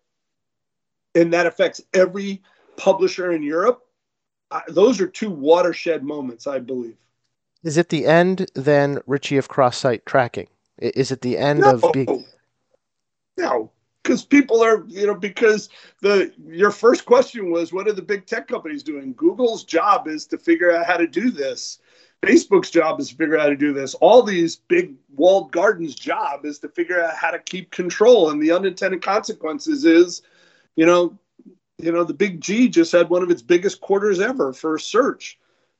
And 1.15 1.33
that 1.33 1.47
affects 1.47 1.81
every 1.93 2.43
publisher 2.77 3.33
in 3.33 3.43
Europe? 3.43 3.83
those 4.69 5.01
are 5.01 5.07
two 5.07 5.31
watershed 5.31 6.05
moments, 6.05 6.47
I 6.47 6.59
believe. 6.59 6.97
Is 7.63 7.77
it 7.77 7.89
the 7.89 8.07
end 8.07 8.51
then, 8.55 8.99
Richie, 9.07 9.37
of 9.37 9.49
cross-site 9.49 10.05
tracking? 10.05 10.49
Is 10.79 11.11
it 11.11 11.21
the 11.21 11.39
end 11.39 11.61
no, 11.61 11.71
of 11.71 11.85
being? 11.93 12.25
No, 13.37 13.71
because 14.03 14.25
people 14.25 14.63
are, 14.63 14.85
you 14.89 15.07
know, 15.07 15.15
because 15.15 15.69
the 16.01 16.33
your 16.45 16.71
first 16.73 17.05
question 17.05 17.51
was, 17.51 17.73
what 17.73 17.87
are 17.87 17.93
the 17.93 18.03
big 18.03 18.27
tech 18.27 18.49
companies 18.49 18.83
doing? 18.83 19.15
Google's 19.15 19.65
job 19.65 20.09
is 20.09 20.27
to 20.27 20.39
figure 20.39 20.75
out 20.75 20.87
how 20.87 20.97
to 20.97 21.07
do 21.07 21.31
this. 21.31 21.79
Facebook's 22.23 22.71
job 22.71 23.01
is 23.01 23.09
to 23.09 23.17
figure 23.17 23.37
out 23.37 23.43
how 23.43 23.49
to 23.49 23.57
do 23.57 23.73
this. 23.73 23.95
All 23.95 24.23
these 24.23 24.57
big 24.57 24.95
walled 25.17 25.51
gardens' 25.51 25.95
job 25.95 26.45
is 26.45 26.61
to 26.61 26.69
figure 26.69 27.03
out 27.03 27.15
how 27.17 27.33
to 27.33 27.39
keep 27.41 27.71
control. 27.73 28.31
And 28.31 28.41
the 28.41 28.53
unintended 28.53 29.03
consequences 29.03 29.85
is, 29.85 30.23
you 30.77 30.87
know, 30.87 31.19
you 31.79 31.91
know, 31.91 32.05
the 32.05 32.15
big 32.15 32.41
G 32.41 32.69
just 32.69 32.93
had 32.93 33.11
one 33.11 33.25
of 33.25 33.31
its 33.31 33.43
biggest 33.43 33.81
quarters 33.81 34.21
ever 34.21 34.53
for 34.53 34.79
search. 34.79 35.39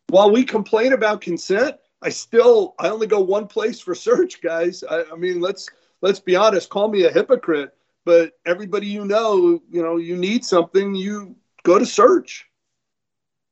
While 0.09 0.33
we 0.33 0.43
complain 0.43 0.93
about 0.93 1.21
consent, 1.21 1.77
I 2.03 2.09
still 2.09 2.75
I 2.81 2.89
only 2.89 3.07
go 3.07 3.21
one 3.21 3.47
place 3.47 3.81
for 3.81 3.95
search, 3.95 4.43
guys. 4.43 4.83
I, 4.83 5.05
I 5.13 5.15
mean, 5.15 5.41
let's 5.41 5.69
let's 6.01 6.19
be 6.19 6.35
honest. 6.35 6.71
Call 6.71 6.89
me 6.89 7.05
a 7.05 7.13
hypocrite, 7.13 7.73
but 8.05 8.33
everybody 8.45 8.89
you 8.89 9.05
know, 9.05 9.63
you 9.71 9.83
know, 9.83 9.97
you 9.97 10.17
need 10.17 10.45
something, 10.45 10.95
you 10.97 11.37
go 11.63 11.79
to 11.79 11.87
search. 11.87 12.49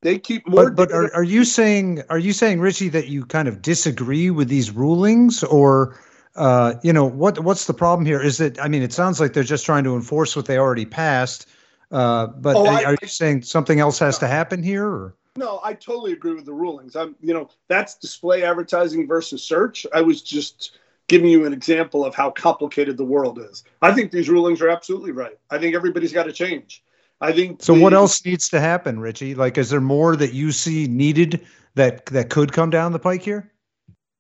They 0.03 0.19
keep 0.19 0.47
more. 0.49 0.71
But, 0.71 0.89
but 0.89 0.93
are, 0.93 1.15
are 1.15 1.25
you 1.25 1.45
saying 1.45 2.03
are 2.09 2.19
you 2.19 2.33
saying 2.33 2.61
Richie 2.61 2.89
that 2.89 3.09
you 3.09 3.27
kind 3.27 3.49
of 3.49 3.61
disagree 3.61 4.31
with 4.31 4.49
these 4.49 4.71
rulings, 4.71 5.45
or 5.45 5.99
uh, 6.37 6.75
you 6.83 6.93
know 6.93 7.05
what 7.05 7.39
what's 7.41 7.67
the 7.67 7.75
problem 7.75 8.07
here? 8.07 8.21
Is 8.21 8.41
it? 8.41 8.59
I 8.61 8.69
mean, 8.69 8.83
it 8.83 8.93
sounds 8.93 9.21
like 9.21 9.35
they're 9.35 9.43
just 9.43 9.67
trying 9.67 9.85
to 9.85 9.95
enforce 9.95 10.35
what 10.35 10.47
they 10.47 10.59
already 10.59 10.87
passed 10.87 11.47
uh, 11.91 12.27
but 12.27 12.57
oh, 12.57 12.67
are, 12.67 12.87
I, 12.87 12.97
you 13.03 13.09
saying 13.09 13.43
something 13.43 13.81
else 13.81 13.99
has 13.99 14.21
no. 14.21 14.27
to 14.27 14.33
happen 14.33 14.63
here? 14.63 14.87
Or? 14.87 15.15
No, 15.37 15.61
I 15.63 15.75
totally 15.75 16.13
agree 16.13 16.35
with 16.35 16.45
the 16.45 16.53
rulings. 16.53 16.97
I'm, 16.97 17.17
you 17.21 17.35
know, 17.35 17.51
that's 17.69 17.97
display 17.97 18.45
advertising 18.45 19.07
versus 19.07 19.43
search. 19.43 19.87
I 19.93 20.03
was 20.03 20.23
just 20.23 20.79
giving 21.09 21.29
you 21.29 21.45
an 21.47 21.53
example 21.53 22.05
of 22.05 22.15
how 22.15 22.31
complicated 22.31 22.97
the 22.97 23.05
world 23.05 23.41
is. 23.41 23.65
I 23.83 23.93
think 23.93 24.13
these 24.13 24.29
rulings 24.29 24.61
are 24.63 24.69
absolutely 24.69 25.11
right. 25.11 25.39
I 25.51 25.59
think 25.59 25.75
everybody's 25.75 26.13
got 26.13 26.25
to 26.25 26.33
change. 26.33 26.85
I 27.21 27.33
think. 27.33 27.63
So, 27.63 27.75
the, 27.75 27.81
what 27.81 27.93
else 27.93 28.25
needs 28.25 28.49
to 28.51 28.61
happen, 28.61 29.01
Richie? 29.01 29.35
Like, 29.35 29.59
is 29.59 29.71
there 29.71 29.81
more 29.81 30.17
that 30.17 30.33
you 30.33 30.53
see 30.53 30.87
needed 30.87 31.47
that 31.75 32.07
that 32.07 32.31
could 32.31 32.53
come 32.53 32.71
down 32.71 32.93
the 32.93 32.99
pike 32.99 33.23
here? 33.23 33.51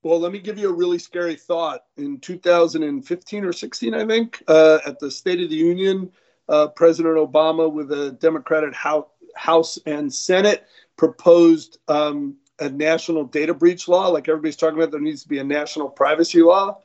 Well, 0.02 0.18
let 0.18 0.32
me 0.32 0.38
give 0.38 0.58
you 0.58 0.70
a 0.70 0.72
really 0.72 0.98
scary 0.98 1.36
thought. 1.36 1.82
In 1.98 2.18
2015 2.20 3.44
or 3.44 3.52
16, 3.52 3.94
I 3.94 4.06
think, 4.06 4.42
uh, 4.48 4.78
at 4.86 4.98
the 4.98 5.10
State 5.10 5.42
of 5.42 5.50
the 5.50 5.56
Union, 5.56 6.10
uh, 6.48 6.68
President 6.68 7.16
Obama, 7.16 7.70
with 7.70 7.92
a 7.92 8.12
Democratic 8.12 8.74
House 8.74 9.78
and 9.84 10.12
Senate, 10.12 10.66
proposed 10.96 11.78
um, 11.88 12.36
a 12.60 12.70
national 12.70 13.24
data 13.24 13.52
breach 13.52 13.88
law. 13.88 14.08
Like 14.08 14.28
everybody's 14.28 14.56
talking 14.56 14.78
about, 14.78 14.90
there 14.90 15.00
needs 15.00 15.22
to 15.22 15.28
be 15.28 15.38
a 15.38 15.44
national 15.44 15.90
privacy 15.90 16.42
law. 16.42 16.78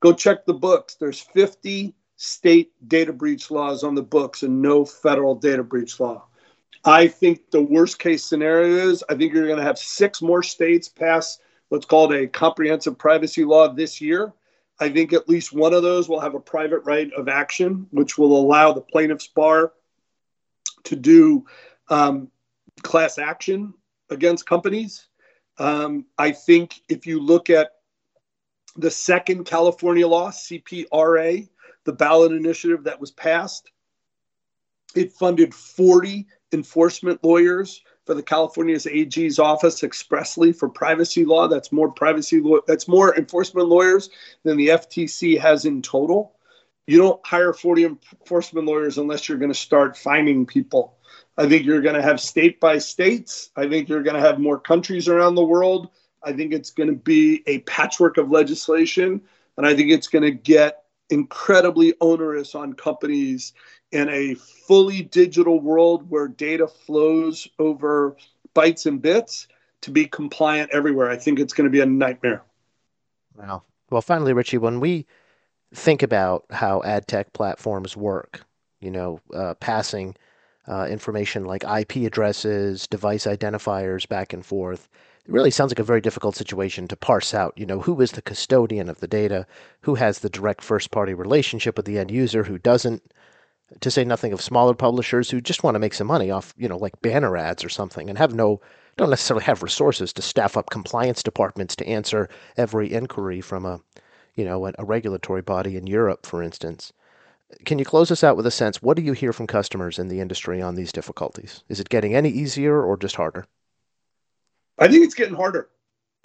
Go 0.00 0.12
check 0.12 0.46
the 0.46 0.54
books. 0.54 0.94
There's 0.94 1.20
50 1.20 1.94
state 2.22 2.70
data 2.86 3.12
breach 3.12 3.50
laws 3.50 3.82
on 3.82 3.96
the 3.96 4.02
books 4.02 4.44
and 4.44 4.62
no 4.62 4.84
federal 4.84 5.34
data 5.34 5.64
breach 5.64 5.98
law. 5.98 6.24
I 6.84 7.08
think 7.08 7.50
the 7.50 7.60
worst 7.60 7.98
case 7.98 8.24
scenario 8.24 8.88
is 8.90 9.02
I 9.08 9.16
think 9.16 9.32
you're 9.32 9.48
going 9.48 9.58
to 9.58 9.64
have 9.64 9.76
six 9.76 10.22
more 10.22 10.40
states 10.40 10.88
pass 10.88 11.40
what's 11.68 11.84
called 11.84 12.14
a 12.14 12.28
comprehensive 12.28 12.96
privacy 12.96 13.44
law 13.44 13.72
this 13.72 14.00
year. 14.00 14.32
I 14.78 14.88
think 14.88 15.12
at 15.12 15.28
least 15.28 15.52
one 15.52 15.74
of 15.74 15.82
those 15.82 16.08
will 16.08 16.20
have 16.20 16.36
a 16.36 16.40
private 16.40 16.84
right 16.84 17.12
of 17.12 17.28
action, 17.28 17.88
which 17.90 18.16
will 18.16 18.36
allow 18.36 18.72
the 18.72 18.82
plaintiff's 18.82 19.26
bar 19.26 19.72
to 20.84 20.94
do 20.94 21.44
um, 21.88 22.30
class 22.82 23.18
action 23.18 23.74
against 24.10 24.46
companies. 24.46 25.08
Um, 25.58 26.06
I 26.16 26.30
think 26.30 26.82
if 26.88 27.04
you 27.04 27.20
look 27.20 27.50
at 27.50 27.72
the 28.76 28.92
second 28.92 29.44
California 29.44 30.06
law, 30.06 30.30
CPRA, 30.30 31.48
the 31.84 31.92
ballot 31.92 32.32
initiative 32.32 32.84
that 32.84 33.00
was 33.00 33.10
passed, 33.10 33.70
it 34.94 35.12
funded 35.12 35.54
40 35.54 36.26
enforcement 36.52 37.22
lawyers 37.24 37.82
for 38.04 38.14
the 38.14 38.22
California's 38.22 38.86
AG's 38.86 39.38
office 39.38 39.82
expressly 39.82 40.52
for 40.52 40.68
privacy 40.68 41.24
law. 41.24 41.48
That's 41.48 41.72
more 41.72 41.90
privacy 41.90 42.40
law. 42.40 42.58
That's 42.66 42.88
more 42.88 43.16
enforcement 43.16 43.68
lawyers 43.68 44.10
than 44.42 44.56
the 44.56 44.68
FTC 44.68 45.38
has 45.40 45.64
in 45.64 45.82
total. 45.82 46.36
You 46.86 46.98
don't 46.98 47.24
hire 47.24 47.52
40 47.52 47.84
enforcement 47.84 48.66
lawyers 48.66 48.98
unless 48.98 49.28
you're 49.28 49.38
going 49.38 49.52
to 49.52 49.58
start 49.58 49.96
finding 49.96 50.44
people. 50.46 50.98
I 51.38 51.48
think 51.48 51.64
you're 51.64 51.80
going 51.80 51.94
to 51.94 52.02
have 52.02 52.20
state 52.20 52.60
by 52.60 52.78
states. 52.78 53.50
I 53.56 53.68
think 53.68 53.88
you're 53.88 54.02
going 54.02 54.20
to 54.20 54.28
have 54.28 54.38
more 54.38 54.58
countries 54.58 55.08
around 55.08 55.36
the 55.36 55.44
world. 55.44 55.90
I 56.22 56.32
think 56.32 56.52
it's 56.52 56.70
going 56.70 56.88
to 56.88 56.96
be 56.96 57.42
a 57.46 57.60
patchwork 57.60 58.18
of 58.18 58.30
legislation. 58.30 59.20
And 59.56 59.66
I 59.66 59.74
think 59.74 59.90
it's 59.90 60.08
going 60.08 60.24
to 60.24 60.30
get 60.30 60.81
incredibly 61.10 61.94
onerous 62.00 62.54
on 62.54 62.72
companies 62.72 63.52
in 63.90 64.08
a 64.08 64.34
fully 64.34 65.02
digital 65.02 65.60
world 65.60 66.08
where 66.10 66.28
data 66.28 66.66
flows 66.66 67.46
over 67.58 68.16
bytes 68.54 68.86
and 68.86 69.02
bits 69.02 69.48
to 69.82 69.90
be 69.90 70.06
compliant 70.06 70.70
everywhere. 70.72 71.10
I 71.10 71.16
think 71.16 71.38
it's 71.38 71.52
going 71.52 71.66
to 71.66 71.70
be 71.70 71.80
a 71.80 71.86
nightmare. 71.86 72.42
Wow. 73.36 73.62
Well, 73.90 74.02
finally, 74.02 74.32
Richie, 74.32 74.58
when 74.58 74.80
we 74.80 75.06
think 75.74 76.02
about 76.02 76.44
how 76.50 76.82
ad 76.82 77.06
tech 77.06 77.32
platforms 77.32 77.96
work, 77.96 78.44
you 78.80 78.90
know, 78.90 79.20
uh, 79.34 79.54
passing 79.54 80.16
uh, 80.68 80.86
information 80.88 81.44
like 81.44 81.64
IP 81.64 81.96
addresses, 81.96 82.86
device 82.86 83.26
identifiers 83.26 84.08
back 84.08 84.32
and 84.32 84.44
forth, 84.44 84.88
really 85.28 85.50
sounds 85.50 85.70
like 85.70 85.78
a 85.78 85.84
very 85.84 86.00
difficult 86.00 86.34
situation 86.34 86.88
to 86.88 86.96
parse 86.96 87.32
out. 87.32 87.56
You 87.56 87.66
know, 87.66 87.80
who 87.80 88.00
is 88.00 88.12
the 88.12 88.22
custodian 88.22 88.88
of 88.88 89.00
the 89.00 89.06
data? 89.06 89.46
Who 89.82 89.94
has 89.94 90.18
the 90.18 90.28
direct 90.28 90.62
first 90.62 90.90
party 90.90 91.14
relationship 91.14 91.76
with 91.76 91.86
the 91.86 91.98
end 91.98 92.10
user? 92.10 92.44
Who 92.44 92.58
doesn't? 92.58 93.02
To 93.80 93.90
say 93.90 94.04
nothing 94.04 94.32
of 94.32 94.42
smaller 94.42 94.74
publishers 94.74 95.30
who 95.30 95.40
just 95.40 95.62
want 95.62 95.76
to 95.76 95.78
make 95.78 95.94
some 95.94 96.06
money 96.06 96.30
off, 96.30 96.52
you 96.58 96.68
know, 96.68 96.76
like 96.76 97.00
banner 97.00 97.36
ads 97.36 97.64
or 97.64 97.68
something 97.68 98.08
and 98.08 98.18
have 98.18 98.34
no, 98.34 98.60
don't 98.96 99.10
necessarily 99.10 99.44
have 99.44 99.62
resources 99.62 100.12
to 100.14 100.22
staff 100.22 100.56
up 100.56 100.70
compliance 100.70 101.22
departments 101.22 101.74
to 101.76 101.86
answer 101.86 102.28
every 102.56 102.92
inquiry 102.92 103.40
from 103.40 103.64
a, 103.64 103.80
you 104.34 104.44
know, 104.44 104.66
a 104.66 104.84
regulatory 104.84 105.40
body 105.40 105.76
in 105.76 105.86
Europe, 105.86 106.26
for 106.26 106.42
instance. 106.42 106.92
Can 107.64 107.78
you 107.78 107.84
close 107.84 108.10
us 108.10 108.24
out 108.24 108.36
with 108.36 108.46
a 108.46 108.50
sense? 108.50 108.82
What 108.82 108.96
do 108.96 109.02
you 109.02 109.12
hear 109.12 109.32
from 109.32 109.46
customers 109.46 109.98
in 109.98 110.08
the 110.08 110.20
industry 110.20 110.60
on 110.60 110.74
these 110.74 110.92
difficulties? 110.92 111.64
Is 111.68 111.80
it 111.80 111.88
getting 111.88 112.14
any 112.14 112.30
easier 112.30 112.82
or 112.82 112.96
just 112.96 113.16
harder? 113.16 113.46
I 114.78 114.88
think 114.88 115.04
it's 115.04 115.14
getting 115.14 115.34
harder. 115.34 115.68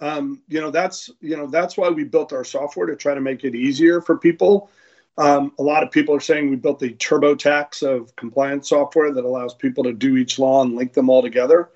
Um, 0.00 0.42
you 0.48 0.60
know, 0.60 0.70
that's 0.70 1.10
you 1.20 1.36
know 1.36 1.46
that's 1.46 1.76
why 1.76 1.88
we 1.88 2.04
built 2.04 2.32
our 2.32 2.44
software 2.44 2.86
to 2.86 2.96
try 2.96 3.14
to 3.14 3.20
make 3.20 3.44
it 3.44 3.54
easier 3.54 4.00
for 4.00 4.16
people. 4.16 4.70
Um, 5.16 5.52
a 5.58 5.62
lot 5.62 5.82
of 5.82 5.90
people 5.90 6.14
are 6.14 6.20
saying 6.20 6.48
we 6.48 6.56
built 6.56 6.78
the 6.78 6.94
TurboTax 6.94 7.82
of 7.82 8.14
compliance 8.14 8.68
software 8.68 9.12
that 9.12 9.24
allows 9.24 9.54
people 9.54 9.82
to 9.84 9.92
do 9.92 10.16
each 10.16 10.38
law 10.38 10.62
and 10.62 10.76
link 10.76 10.92
them 10.92 11.10
all 11.10 11.22
together. 11.22 11.70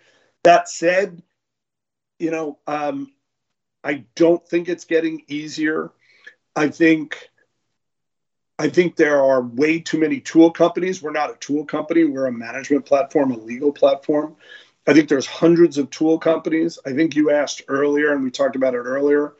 That 0.44 0.68
said, 0.68 1.22
you 2.20 2.30
know, 2.30 2.58
um, 2.68 3.12
I 3.82 4.04
don't 4.14 4.46
think 4.46 4.68
it's 4.68 4.84
getting 4.84 5.24
easier. 5.26 5.90
I 6.54 6.68
think 6.68 7.30
I 8.58 8.68
think 8.68 8.94
there 8.94 9.20
are 9.20 9.42
way 9.42 9.80
too 9.80 9.98
many 9.98 10.20
tool 10.20 10.52
companies. 10.52 11.02
We're 11.02 11.10
not 11.10 11.30
a 11.30 11.36
tool 11.40 11.64
company. 11.64 12.04
We're 12.04 12.26
a 12.26 12.32
management 12.32 12.86
platform, 12.86 13.32
a 13.32 13.36
legal 13.36 13.72
platform. 13.72 14.36
I 14.86 14.92
think 14.92 15.08
there's 15.08 15.26
hundreds 15.26 15.78
of 15.78 15.90
tool 15.90 16.18
companies. 16.18 16.78
I 16.84 16.92
think 16.92 17.14
you 17.14 17.30
asked 17.30 17.62
earlier, 17.68 18.12
and 18.12 18.24
we 18.24 18.30
talked 18.30 18.56
about 18.56 18.74
it 18.74 18.78
earlier. 18.78 19.34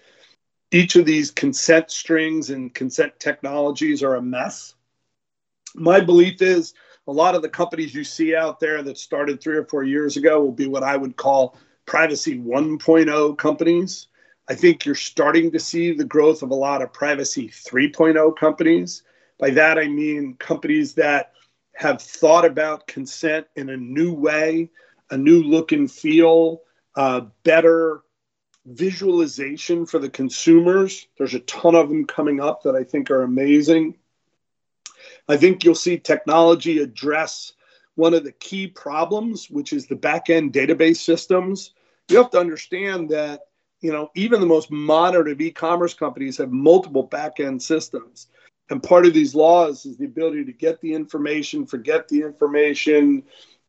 Each 0.71 0.97
of 0.97 1.05
these 1.05 1.31
consent 1.31 1.91
strings 1.91 2.51
and 2.51 2.73
consent 2.73 3.19
technologies 3.19 4.03
are 4.03 4.15
a 4.15 4.23
mess. 4.23 4.75
My 5.75 6.01
belief 6.01 6.41
is 6.41 6.75
a 7.07 7.13
lot 7.13 7.35
of 7.35 7.43
the 7.43 7.49
companies 7.49 7.95
you 7.95 8.05
see 8.05 8.35
out 8.35 8.61
there 8.61 8.83
that 8.83 8.99
started 8.99 9.41
three 9.41 9.57
or 9.57 9.65
four 9.65 9.83
years 9.83 10.17
ago 10.17 10.41
will 10.41 10.53
be 10.53 10.69
what 10.69 10.85
I 10.85 10.97
would 10.97 11.17
call 11.17 11.59
privacy 11.87 12.39
1.0 12.39 13.39
companies. 13.39 14.07
I 14.49 14.55
think 14.55 14.85
you're 14.85 14.95
starting 14.95 15.51
to 15.53 15.59
see 15.59 15.93
the 15.93 16.05
growth 16.05 16.43
of 16.43 16.51
a 16.51 16.55
lot 16.55 16.83
of 16.83 16.93
privacy 16.93 17.49
3.0 17.49 18.37
companies. 18.37 19.03
By 19.39 19.51
that, 19.51 19.79
I 19.79 19.89
mean 19.89 20.37
companies 20.39 20.95
that 20.95 21.33
have 21.75 22.01
thought 22.01 22.45
about 22.45 22.87
consent 22.87 23.47
in 23.57 23.71
a 23.71 23.77
new 23.77 24.13
way, 24.13 24.71
a 25.13 25.17
new 25.17 25.43
look 25.43 25.73
and 25.73 25.91
feel, 25.91 26.63
uh, 26.97 27.23
better 27.45 28.03
visualization 28.67 29.87
for 29.87 29.99
the 29.99 30.11
consumers. 30.11 31.07
There's 31.19 31.35
a 31.35 31.41
ton 31.41 31.75
of 31.75 31.89
them 31.89 32.07
coming 32.07 32.41
up 32.41 32.63
that 32.63 32.75
I 32.75 32.85
think 32.85 33.11
are 33.11 33.23
amazing. 33.23 33.97
I 35.29 35.37
think 35.37 35.65
you'll 35.65 35.75
see 35.75 35.99
technology 35.99 36.79
address 36.79 37.53
one 37.95 38.15
of 38.15 38.25
the 38.25 38.33
key 38.33 38.67
problems, 38.67 39.51
which 39.51 39.73
is 39.73 39.87
the 39.87 39.97
back 39.97 40.31
end 40.31 40.53
database 40.53 40.97
systems. 40.97 41.75
You 42.09 42.17
have 42.17 42.31
to 42.31 42.41
understand 42.41 43.11
that 43.11 43.43
you 43.83 43.93
know 43.93 44.11
even 44.15 44.41
the 44.41 44.47
most 44.47 44.71
modern 44.71 45.29
of 45.29 45.41
e-commerce 45.41 45.93
companies 45.93 46.39
have 46.39 46.51
multiple 46.51 47.03
back 47.03 47.41
end 47.41 47.63
systems 47.63 48.29
and 48.71 48.83
part 48.83 49.05
of 49.05 49.13
these 49.13 49.35
laws 49.35 49.85
is 49.85 49.99
the 49.99 50.07
ability 50.07 50.45
to 50.45 50.53
get 50.53 50.81
the 50.81 50.95
information 50.95 51.67
forget 51.67 52.09
the 52.09 52.23
information 52.23 53.23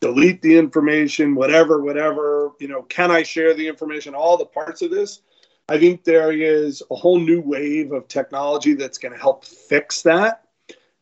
delete 0.03 0.41
the 0.41 0.57
information, 0.57 1.33
whatever, 1.33 1.81
whatever. 1.81 2.51
You 2.59 2.67
know, 2.67 2.81
can 2.83 3.09
I 3.09 3.23
share 3.23 3.53
the 3.53 3.65
information? 3.65 4.13
All 4.13 4.35
the 4.35 4.45
parts 4.45 4.81
of 4.81 4.91
this. 4.91 5.21
I 5.69 5.79
think 5.79 6.03
there 6.03 6.33
is 6.33 6.83
a 6.91 6.95
whole 6.95 7.17
new 7.17 7.39
wave 7.39 7.93
of 7.93 8.09
technology 8.09 8.73
that's 8.73 8.97
going 8.97 9.13
to 9.13 9.19
help 9.19 9.45
fix 9.45 10.01
that. 10.01 10.43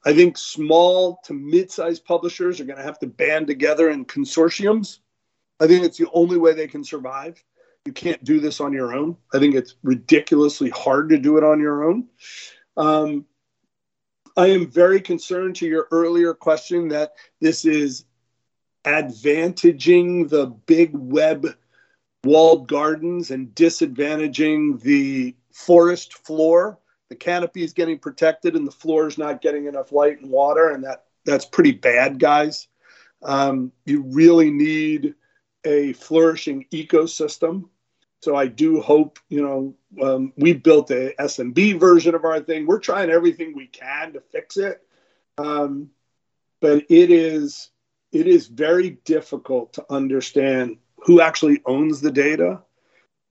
I 0.05 0.13
think 0.13 0.37
small 0.37 1.19
to 1.23 1.33
mid-sized 1.33 2.05
publishers 2.05 2.59
are 2.59 2.65
going 2.65 2.77
to 2.77 2.83
have 2.83 2.99
to 2.99 3.07
band 3.07 3.47
together 3.47 3.89
in 3.89 4.05
consortiums. 4.05 4.99
I 5.59 5.65
think 5.65 5.83
it's 5.83 5.97
the 5.97 6.09
only 6.13 6.37
way 6.37 6.53
they 6.53 6.67
can 6.67 6.83
survive. 6.83 7.43
You 7.85 7.93
can't 7.93 8.23
do 8.23 8.39
this 8.39 8.61
on 8.61 8.71
your 8.71 8.93
own. 8.93 9.17
I 9.33 9.39
think 9.39 9.55
it's 9.55 9.77
ridiculously 9.81 10.69
hard 10.69 11.09
to 11.09 11.17
do 11.17 11.37
it 11.37 11.43
on 11.43 11.59
your 11.59 11.85
own. 11.85 12.07
Um, 12.77 13.25
I 14.37 14.45
am 14.47 14.69
very 14.69 15.01
concerned 15.01 15.55
to 15.55 15.65
your 15.65 15.87
earlier 15.89 16.35
question 16.35 16.87
that 16.89 17.13
this 17.39 17.65
is 17.65 18.05
advantaging 18.85 20.29
the 20.29 20.47
big 20.47 20.91
web 20.93 21.55
walled 22.23 22.67
gardens 22.67 23.31
and 23.31 23.53
disadvantaging 23.55 24.81
the 24.81 25.35
forest 25.53 26.13
floor. 26.13 26.79
The 27.09 27.15
canopy 27.15 27.63
is 27.63 27.73
getting 27.73 27.99
protected 27.99 28.55
and 28.55 28.65
the 28.65 28.71
floor 28.71 29.07
is 29.07 29.17
not 29.17 29.41
getting 29.41 29.65
enough 29.65 29.91
light 29.91 30.21
and 30.21 30.29
water, 30.29 30.69
and 30.69 30.83
that 30.83 31.05
that's 31.25 31.45
pretty 31.45 31.73
bad, 31.73 32.19
guys. 32.19 32.67
Um, 33.21 33.71
you 33.85 34.03
really 34.03 34.49
need 34.49 35.15
a 35.63 35.93
flourishing 35.93 36.65
ecosystem. 36.71 37.69
So 38.21 38.35
I 38.35 38.47
do 38.47 38.81
hope, 38.81 39.19
you 39.29 39.41
know, 39.41 39.75
um, 40.03 40.33
we 40.37 40.53
built 40.53 40.91
a 40.91 41.13
SMB 41.19 41.79
version 41.79 42.15
of 42.15 42.23
our 42.23 42.39
thing. 42.39 42.65
We're 42.65 42.79
trying 42.79 43.09
everything 43.09 43.55
we 43.55 43.67
can 43.67 44.13
to 44.13 44.21
fix 44.21 44.57
it, 44.57 44.81
um, 45.37 45.89
but 46.61 46.85
it 46.89 47.11
is 47.11 47.69
it 48.11 48.27
is 48.27 48.47
very 48.47 48.91
difficult 49.05 49.73
to 49.73 49.85
understand 49.89 50.77
who 50.97 51.21
actually 51.21 51.61
owns 51.65 52.01
the 52.01 52.11
data. 52.11 52.61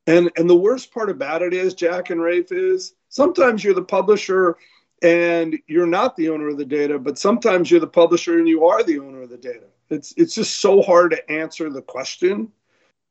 And, 0.07 0.31
and 0.37 0.49
the 0.49 0.57
worst 0.57 0.93
part 0.93 1.11
about 1.11 1.43
it 1.43 1.53
is, 1.53 1.75
Jack 1.75 2.11
and 2.11 2.21
Rafe, 2.21 2.51
is 2.51 2.95
sometimes 3.09 3.63
you're 3.63 3.75
the 3.75 3.83
publisher 3.83 4.57
and 5.03 5.59
you're 5.67 5.87
not 5.87 6.17
the 6.17 6.29
owner 6.31 6.49
of 6.49 6.59
the 6.59 6.65
data, 6.65 6.99
but 6.99 7.19
sometimes 7.19 7.71
you're 7.71 7.81
the 7.81 7.87
publisher 7.87 8.39
and 8.39 8.49
you 8.49 8.67
are 8.67 8.83
the 8.83 8.99
owner 8.99 9.23
of 9.23 9.31
the 9.31 9.37
data. 9.37 9.67
It's, 9.89 10.13
it's 10.17 10.35
just 10.35 10.61
so 10.61 10.83
hard 10.83 11.13
to 11.13 11.31
answer 11.31 11.71
the 11.71 11.83
question, 11.83 12.51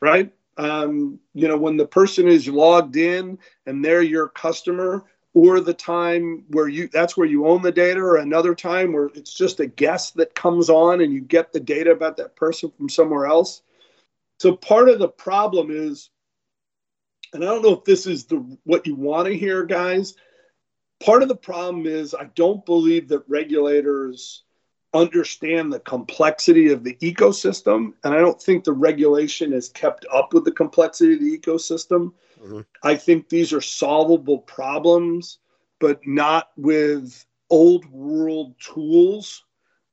right? 0.01 0.31
Um, 0.57 1.19
you 1.33 1.47
know, 1.47 1.57
when 1.57 1.77
the 1.77 1.87
person 1.87 2.27
is 2.27 2.47
logged 2.47 2.97
in 2.97 3.39
and 3.65 3.83
they're 3.83 4.01
your 4.01 4.27
customer, 4.27 5.05
or 5.33 5.59
the 5.59 5.73
time 5.73 6.43
where 6.49 6.67
you 6.67 6.87
that's 6.87 7.15
where 7.15 7.27
you 7.27 7.47
own 7.47 7.61
the 7.61 7.71
data 7.71 7.99
or 7.99 8.17
another 8.17 8.55
time 8.55 8.93
where 8.93 9.07
it's 9.13 9.33
just 9.33 9.59
a 9.59 9.67
guest 9.67 10.15
that 10.15 10.33
comes 10.33 10.69
on 10.69 11.01
and 11.01 11.13
you 11.13 11.21
get 11.21 11.53
the 11.53 11.59
data 11.59 11.91
about 11.91 12.17
that 12.17 12.35
person 12.35 12.71
from 12.71 12.89
somewhere 12.89 13.27
else. 13.27 13.61
So 14.39 14.55
part 14.55 14.89
of 14.89 14.99
the 14.99 15.07
problem 15.07 15.69
is 15.69 16.09
and 17.33 17.43
i 17.43 17.47
don't 17.47 17.61
know 17.61 17.73
if 17.73 17.83
this 17.83 18.07
is 18.07 18.25
the 18.25 18.37
what 18.63 18.87
you 18.87 18.95
want 18.95 19.27
to 19.27 19.37
hear 19.37 19.65
guys. 19.65 20.15
Part 21.03 21.21
of 21.21 21.29
the 21.29 21.35
problem 21.35 21.85
is 21.85 22.15
i 22.15 22.25
don't 22.35 22.65
believe 22.65 23.09
that 23.09 23.23
regulators 23.27 24.43
understand 24.93 25.71
the 25.71 25.79
complexity 25.79 26.71
of 26.71 26.83
the 26.83 26.95
ecosystem 26.95 27.93
and 28.03 28.13
i 28.13 28.17
don't 28.17 28.41
think 28.41 28.63
the 28.63 28.73
regulation 28.73 29.51
has 29.51 29.69
kept 29.69 30.05
up 30.11 30.33
with 30.33 30.43
the 30.45 30.51
complexity 30.51 31.13
of 31.13 31.19
the 31.19 31.37
ecosystem 31.37 32.11
Mm-hmm. 32.41 32.61
I 32.83 32.95
think 32.95 33.29
these 33.29 33.53
are 33.53 33.61
solvable 33.61 34.39
problems, 34.39 35.39
but 35.79 36.05
not 36.05 36.49
with 36.57 37.25
old 37.49 37.85
world 37.91 38.55
tools 38.59 39.43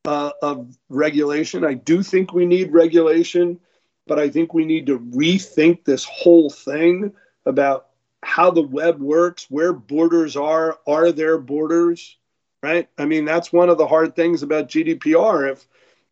uh, 0.04 0.30
of 0.42 0.76
regulation. 0.88 1.64
I 1.64 1.74
do 1.74 2.02
think 2.02 2.32
we 2.32 2.46
need 2.46 2.72
regulation, 2.72 3.58
but 4.06 4.18
I 4.18 4.28
think 4.28 4.54
we 4.54 4.64
need 4.64 4.86
to 4.86 4.98
rethink 4.98 5.84
this 5.84 6.04
whole 6.04 6.50
thing 6.50 7.12
about 7.44 7.88
how 8.22 8.50
the 8.50 8.62
web 8.62 9.00
works, 9.00 9.46
where 9.50 9.72
borders 9.72 10.36
are, 10.36 10.78
are 10.86 11.12
there 11.12 11.38
borders, 11.38 12.16
right? 12.66 12.88
I 12.98 13.04
mean, 13.04 13.24
that's 13.24 13.52
one 13.52 13.68
of 13.68 13.78
the 13.78 13.86
hard 13.86 14.16
things 14.16 14.42
about 14.42 14.68
GDPR. 14.68 15.52
If 15.52 15.68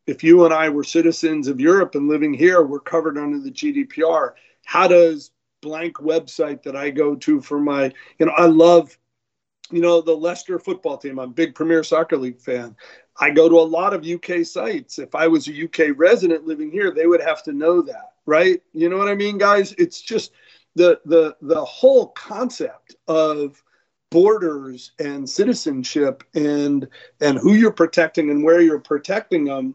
if 0.07 0.23
you 0.23 0.45
and 0.45 0.55
I 0.55 0.69
were 0.69 0.85
citizens 0.85 1.49
of 1.49 1.61
Europe 1.61 1.97
and 1.97 2.09
living 2.09 2.33
here, 2.33 2.63
we're 2.63 2.79
covered 2.79 3.19
under 3.19 3.41
the 3.41 3.51
GDPR. 3.51 4.35
How 4.65 4.87
does 4.87 5.33
blank 5.63 5.97
website 5.97 6.63
that 6.63 6.77
I 6.77 6.91
go 6.91 7.17
to 7.17 7.41
for 7.41 7.59
my, 7.59 7.91
you 8.19 8.27
know, 8.27 8.33
I 8.37 8.45
love, 8.45 8.97
you 9.73 9.81
know, 9.81 10.03
the 10.03 10.15
Leicester 10.15 10.59
football 10.59 10.99
team. 10.99 11.19
I'm 11.19 11.31
a 11.31 11.33
big 11.33 11.55
Premier 11.55 11.83
Soccer 11.83 12.19
League 12.19 12.39
fan. 12.39 12.77
I 13.19 13.31
go 13.31 13.49
to 13.49 13.59
a 13.59 13.73
lot 13.79 13.95
of 13.95 14.07
UK 14.07 14.45
sites. 14.45 14.99
If 14.99 15.15
I 15.15 15.27
was 15.27 15.49
a 15.49 15.65
UK 15.65 15.97
resident 15.97 16.47
living 16.47 16.71
here, 16.71 16.93
they 16.93 17.07
would 17.07 17.23
have 17.23 17.43
to 17.45 17.53
know 17.53 17.81
that, 17.83 18.13
right? 18.27 18.63
You 18.75 18.91
know 18.91 18.99
what 18.99 19.09
I 19.09 19.15
mean, 19.15 19.39
guys? 19.39 19.73
It's 19.79 20.03
just 20.03 20.33
the 20.77 21.01
the 21.07 21.35
the 21.41 21.65
whole 21.65 22.09
concept 22.09 22.95
of 23.09 23.63
borders 24.11 24.93
and 24.99 25.29
citizenship 25.29 26.23
and 26.35 26.89
and 27.21 27.39
who 27.39 27.55
you're 27.55 27.73
protecting 27.73 28.31
and 28.31 28.45
where 28.45 28.61
you're 28.61 28.79
protecting 28.79 29.45
them 29.45 29.75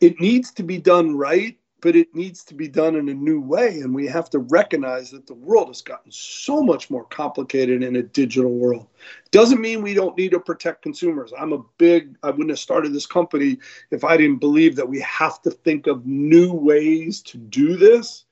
it 0.00 0.20
needs 0.20 0.52
to 0.52 0.62
be 0.62 0.78
done 0.78 1.16
right 1.16 1.58
but 1.80 1.94
it 1.94 2.14
needs 2.14 2.42
to 2.44 2.54
be 2.54 2.66
done 2.66 2.96
in 2.96 3.08
a 3.08 3.14
new 3.14 3.40
way. 3.40 3.80
And 3.80 3.94
we 3.94 4.06
have 4.06 4.28
to 4.30 4.40
recognize 4.40 5.10
that 5.10 5.26
the 5.26 5.34
world 5.34 5.68
has 5.68 5.82
gotten 5.82 6.10
so 6.10 6.62
much 6.62 6.90
more 6.90 7.04
complicated 7.04 7.82
in 7.82 7.96
a 7.96 8.02
digital 8.02 8.50
world. 8.50 8.88
Doesn't 9.30 9.60
mean 9.60 9.82
we 9.82 9.94
don't 9.94 10.16
need 10.16 10.32
to 10.32 10.40
protect 10.40 10.82
consumers. 10.82 11.32
I'm 11.38 11.52
a 11.52 11.62
big, 11.78 12.16
I 12.22 12.30
wouldn't 12.30 12.50
have 12.50 12.58
started 12.58 12.92
this 12.92 13.06
company 13.06 13.58
if 13.90 14.02
I 14.02 14.16
didn't 14.16 14.40
believe 14.40 14.74
that 14.76 14.88
we 14.88 15.00
have 15.00 15.40
to 15.42 15.50
think 15.50 15.86
of 15.86 16.06
new 16.06 16.52
ways 16.52 17.22
to 17.22 17.38
do 17.38 17.76
this. 17.76 18.24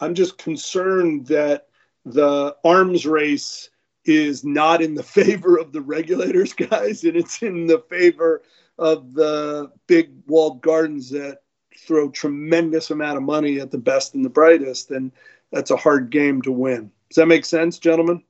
I'm 0.00 0.14
just 0.14 0.38
concerned 0.38 1.26
that 1.26 1.68
the 2.04 2.56
arms 2.64 3.06
race 3.06 3.70
is 4.04 4.44
not 4.44 4.82
in 4.82 4.94
the 4.94 5.02
favor 5.18 5.58
of 5.58 5.72
the 5.72 5.80
regulators, 5.80 6.52
guys, 6.52 7.04
and 7.04 7.16
it's 7.16 7.42
in 7.42 7.66
the 7.66 7.80
favor 7.88 8.42
of 8.78 9.14
the 9.14 9.70
big 9.86 10.10
walled 10.26 10.60
gardens 10.62 11.10
that 11.10 11.38
throw 11.78 12.10
tremendous 12.10 12.90
amount 12.90 13.16
of 13.16 13.22
money 13.22 13.60
at 13.60 13.70
the 13.70 13.78
best 13.78 14.14
and 14.14 14.24
the 14.24 14.30
brightest, 14.30 14.90
and 14.90 15.12
that's 15.50 15.70
a 15.70 15.76
hard 15.76 16.10
game 16.10 16.42
to 16.42 16.52
win. 16.52 16.90
Does 17.10 17.16
that 17.16 17.26
make 17.26 17.44
sense, 17.44 17.78
gentlemen? 17.78 18.22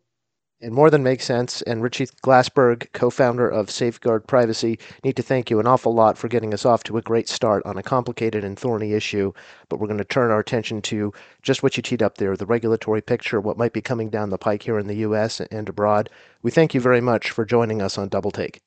It 0.63 0.71
more 0.71 0.91
than 0.91 1.03
makes 1.03 1.25
sense. 1.25 1.61
And 1.63 1.83
Richy 1.83 2.09
Glassberg, 2.23 2.93
co 2.93 3.11
founder 3.11 3.49
of 3.49 3.69
Safeguard 3.69 4.29
Privacy, 4.29 4.79
need 5.03 5.17
to 5.17 5.23
thank 5.23 5.51
you 5.51 5.59
an 5.59 5.67
awful 5.67 5.93
lot 5.93 6.17
for 6.17 6.29
getting 6.29 6.55
us 6.55 6.65
off 6.65 6.85
to 6.85 6.97
a 6.99 7.03
great 7.03 7.29
start 7.29 7.67
on 7.67 7.77
a 7.77 7.83
complicated 7.83 8.45
and 8.45 8.57
thorny 8.57 8.93
issue. 8.93 9.33
But 9.69 9.81
we're 9.81 9.89
going 9.89 9.99
to 9.99 10.05
turn 10.05 10.31
our 10.31 10.39
attention 10.39 10.81
to 10.83 11.13
just 11.43 11.65
what 11.65 11.77
you 11.77 11.83
teed 11.83 12.01
up 12.01 12.19
there 12.19 12.37
the 12.37 12.47
regulatory 12.47 13.03
picture, 13.03 13.41
what 13.41 13.59
might 13.59 13.73
be 13.73 13.83
coming 13.83 14.09
down 14.09 14.31
the 14.31 14.39
pike 14.39 14.63
here 14.63 14.79
in 14.79 14.87
the 14.87 14.99
U.S. 14.99 15.41
and 15.41 15.69
abroad. 15.69 16.09
We 16.43 16.53
thank 16.53 16.75
you 16.75 16.81
very 16.81 17.01
much 17.01 17.31
for 17.31 17.45
joining 17.45 17.83
us 17.83 17.99
on 17.99 18.09
Double 18.09 18.31
Take. 18.31 18.63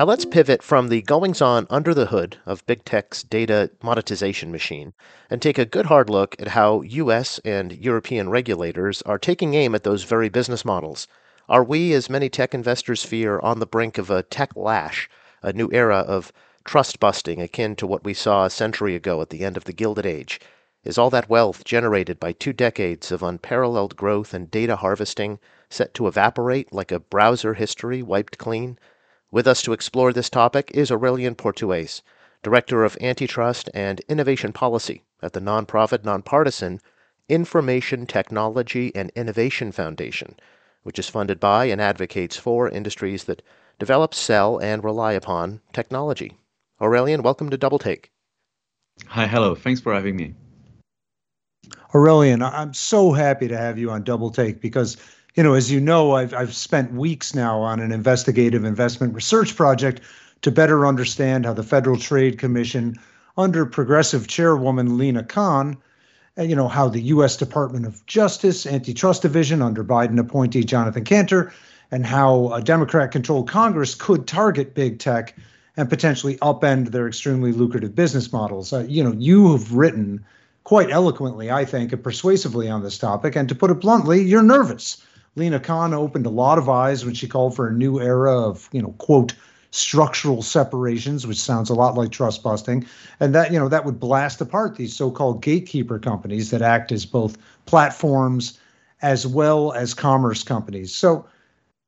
Now 0.00 0.06
let's 0.06 0.24
pivot 0.24 0.62
from 0.62 0.88
the 0.88 1.02
goings 1.02 1.42
on 1.42 1.66
under 1.68 1.92
the 1.92 2.06
hood 2.06 2.38
of 2.46 2.64
big 2.64 2.86
tech's 2.86 3.22
data 3.22 3.70
monetization 3.82 4.50
machine 4.50 4.94
and 5.28 5.42
take 5.42 5.58
a 5.58 5.66
good 5.66 5.84
hard 5.84 6.08
look 6.08 6.34
at 6.40 6.48
how 6.48 6.80
US 6.80 7.38
and 7.44 7.72
European 7.72 8.30
regulators 8.30 9.02
are 9.02 9.18
taking 9.18 9.52
aim 9.52 9.74
at 9.74 9.84
those 9.84 10.04
very 10.04 10.30
business 10.30 10.64
models. 10.64 11.06
Are 11.50 11.62
we, 11.62 11.92
as 11.92 12.08
many 12.08 12.30
tech 12.30 12.54
investors 12.54 13.04
fear, 13.04 13.40
on 13.40 13.60
the 13.60 13.66
brink 13.66 13.98
of 13.98 14.08
a 14.08 14.22
tech 14.22 14.56
lash, 14.56 15.06
a 15.42 15.52
new 15.52 15.68
era 15.70 15.98
of 15.98 16.32
trust 16.64 16.98
busting 16.98 17.42
akin 17.42 17.76
to 17.76 17.86
what 17.86 18.02
we 18.02 18.14
saw 18.14 18.46
a 18.46 18.48
century 18.48 18.94
ago 18.94 19.20
at 19.20 19.28
the 19.28 19.44
end 19.44 19.58
of 19.58 19.64
the 19.64 19.74
Gilded 19.74 20.06
Age? 20.06 20.40
Is 20.82 20.96
all 20.96 21.10
that 21.10 21.28
wealth 21.28 21.62
generated 21.62 22.18
by 22.18 22.32
two 22.32 22.54
decades 22.54 23.12
of 23.12 23.22
unparalleled 23.22 23.96
growth 23.96 24.32
and 24.32 24.50
data 24.50 24.76
harvesting 24.76 25.38
set 25.68 25.92
to 25.92 26.06
evaporate 26.06 26.72
like 26.72 26.90
a 26.90 27.00
browser 27.00 27.52
history 27.52 28.02
wiped 28.02 28.38
clean? 28.38 28.78
With 29.32 29.46
us 29.46 29.62
to 29.62 29.72
explore 29.72 30.12
this 30.12 30.28
topic 30.28 30.72
is 30.74 30.90
Aurelien 30.90 31.36
Portuese, 31.36 32.02
Director 32.42 32.82
of 32.82 32.98
Antitrust 33.00 33.70
and 33.72 34.00
Innovation 34.08 34.52
Policy 34.52 35.04
at 35.22 35.34
the 35.34 35.40
nonprofit 35.40 36.04
nonpartisan 36.04 36.80
Information 37.28 38.06
Technology 38.06 38.90
and 38.92 39.12
Innovation 39.14 39.70
Foundation, 39.70 40.34
which 40.82 40.98
is 40.98 41.08
funded 41.08 41.38
by 41.38 41.66
and 41.66 41.80
advocates 41.80 42.36
for 42.36 42.68
industries 42.68 43.22
that 43.24 43.40
develop, 43.78 44.14
sell, 44.14 44.58
and 44.58 44.82
rely 44.82 45.12
upon 45.12 45.60
technology. 45.72 46.36
Aurelien, 46.80 47.22
welcome 47.22 47.50
to 47.50 47.56
Double 47.56 47.78
Take. 47.78 48.10
Hi, 49.06 49.28
hello. 49.28 49.54
Thanks 49.54 49.80
for 49.80 49.94
having 49.94 50.16
me. 50.16 50.34
Aurelian, 51.94 52.42
I'm 52.42 52.74
so 52.74 53.12
happy 53.12 53.46
to 53.46 53.56
have 53.56 53.78
you 53.78 53.92
on 53.92 54.02
Double 54.02 54.30
Take 54.30 54.60
because 54.60 54.96
you 55.34 55.42
know, 55.42 55.54
as 55.54 55.70
you 55.70 55.80
know, 55.80 56.12
I've, 56.12 56.34
I've 56.34 56.54
spent 56.54 56.92
weeks 56.92 57.34
now 57.34 57.60
on 57.60 57.80
an 57.80 57.92
investigative 57.92 58.64
investment 58.64 59.14
research 59.14 59.56
project 59.56 60.00
to 60.42 60.50
better 60.50 60.86
understand 60.86 61.46
how 61.46 61.52
the 61.52 61.62
Federal 61.62 61.96
Trade 61.96 62.38
Commission, 62.38 62.96
under 63.36 63.64
progressive 63.66 64.26
chairwoman 64.26 64.98
Lina 64.98 65.22
Khan, 65.22 65.76
you 66.38 66.56
know 66.56 66.68
how 66.68 66.88
the 66.88 67.02
U.S. 67.02 67.36
Department 67.36 67.86
of 67.86 68.04
Justice 68.06 68.66
Antitrust 68.66 69.22
Division 69.22 69.62
under 69.62 69.84
Biden 69.84 70.18
appointee 70.18 70.64
Jonathan 70.64 71.04
Kanter, 71.04 71.52
and 71.90 72.06
how 72.06 72.52
a 72.52 72.62
Democrat-controlled 72.62 73.48
Congress 73.48 73.94
could 73.94 74.26
target 74.26 74.74
big 74.74 74.98
tech 74.98 75.36
and 75.76 75.88
potentially 75.88 76.36
upend 76.36 76.90
their 76.90 77.08
extremely 77.08 77.52
lucrative 77.52 77.94
business 77.94 78.32
models. 78.32 78.72
Uh, 78.72 78.84
you 78.88 79.02
know, 79.02 79.12
you 79.18 79.52
have 79.52 79.72
written 79.74 80.24
quite 80.64 80.90
eloquently, 80.90 81.50
I 81.50 81.64
think, 81.64 81.92
and 81.92 82.02
persuasively 82.02 82.68
on 82.68 82.82
this 82.82 82.98
topic. 82.98 83.34
And 83.34 83.48
to 83.48 83.54
put 83.54 83.70
it 83.70 83.80
bluntly, 83.80 84.22
you're 84.22 84.42
nervous. 84.42 85.04
Lina 85.36 85.60
Khan 85.60 85.94
opened 85.94 86.26
a 86.26 86.30
lot 86.30 86.58
of 86.58 86.68
eyes 86.68 87.04
when 87.04 87.14
she 87.14 87.28
called 87.28 87.54
for 87.54 87.68
a 87.68 87.72
new 87.72 88.00
era 88.00 88.36
of, 88.36 88.68
you 88.72 88.82
know, 88.82 88.94
quote, 88.98 89.34
structural 89.70 90.42
separations, 90.42 91.26
which 91.26 91.40
sounds 91.40 91.70
a 91.70 91.74
lot 91.74 91.94
like 91.94 92.10
trust 92.10 92.42
busting. 92.42 92.84
And 93.20 93.34
that, 93.34 93.52
you 93.52 93.58
know, 93.58 93.68
that 93.68 93.84
would 93.84 94.00
blast 94.00 94.40
apart 94.40 94.76
these 94.76 94.96
so-called 94.96 95.42
gatekeeper 95.42 95.98
companies 95.98 96.50
that 96.50 96.62
act 96.62 96.90
as 96.90 97.06
both 97.06 97.38
platforms 97.66 98.58
as 99.02 99.26
well 99.26 99.72
as 99.72 99.94
commerce 99.94 100.42
companies. 100.42 100.94
So, 100.94 101.24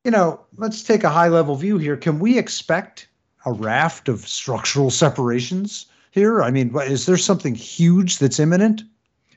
you 0.05 0.11
know, 0.11 0.39
let's 0.57 0.83
take 0.83 1.03
a 1.03 1.09
high 1.09 1.27
level 1.27 1.55
view 1.55 1.77
here. 1.77 1.97
Can 1.97 2.19
we 2.19 2.37
expect 2.37 3.07
a 3.45 3.51
raft 3.51 4.07
of 4.07 4.21
structural 4.21 4.89
separations 4.89 5.85
here? 6.11 6.41
I 6.41 6.51
mean, 6.51 6.73
is 6.77 7.05
there 7.05 7.17
something 7.17 7.53
huge 7.53 8.19
that's 8.19 8.39
imminent? 8.39 8.83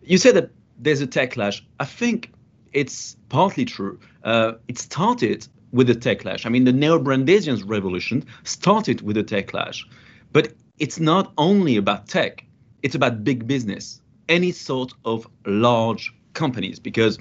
You 0.02 0.18
said 0.18 0.36
that 0.36 0.50
there's 0.78 1.00
a 1.00 1.06
tech 1.06 1.32
clash. 1.32 1.64
I 1.80 1.84
think 1.84 2.32
it's 2.76 3.16
partly 3.30 3.64
true. 3.64 3.98
Uh, 4.22 4.52
it 4.68 4.78
started 4.78 5.48
with 5.72 5.86
the 5.86 5.94
tech 5.94 6.20
clash. 6.20 6.44
I 6.44 6.50
mean, 6.50 6.64
the 6.64 6.72
neo-Brandeisian 6.72 7.62
revolution 7.66 8.22
started 8.44 9.00
with 9.00 9.16
the 9.16 9.22
tech 9.22 9.48
clash. 9.48 9.88
But 10.32 10.52
it's 10.78 11.00
not 11.00 11.32
only 11.38 11.78
about 11.78 12.06
tech, 12.06 12.44
it's 12.82 12.94
about 12.94 13.24
big 13.24 13.46
business, 13.46 14.02
any 14.28 14.52
sort 14.52 14.92
of 15.06 15.26
large 15.46 16.12
companies, 16.34 16.78
because 16.78 17.18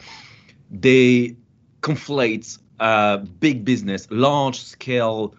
they 0.69 1.37
conflate 1.79 2.59
uh, 2.81 3.17
big 3.39 3.63
business, 3.63 4.07
large 4.11 4.59
scale 4.59 5.33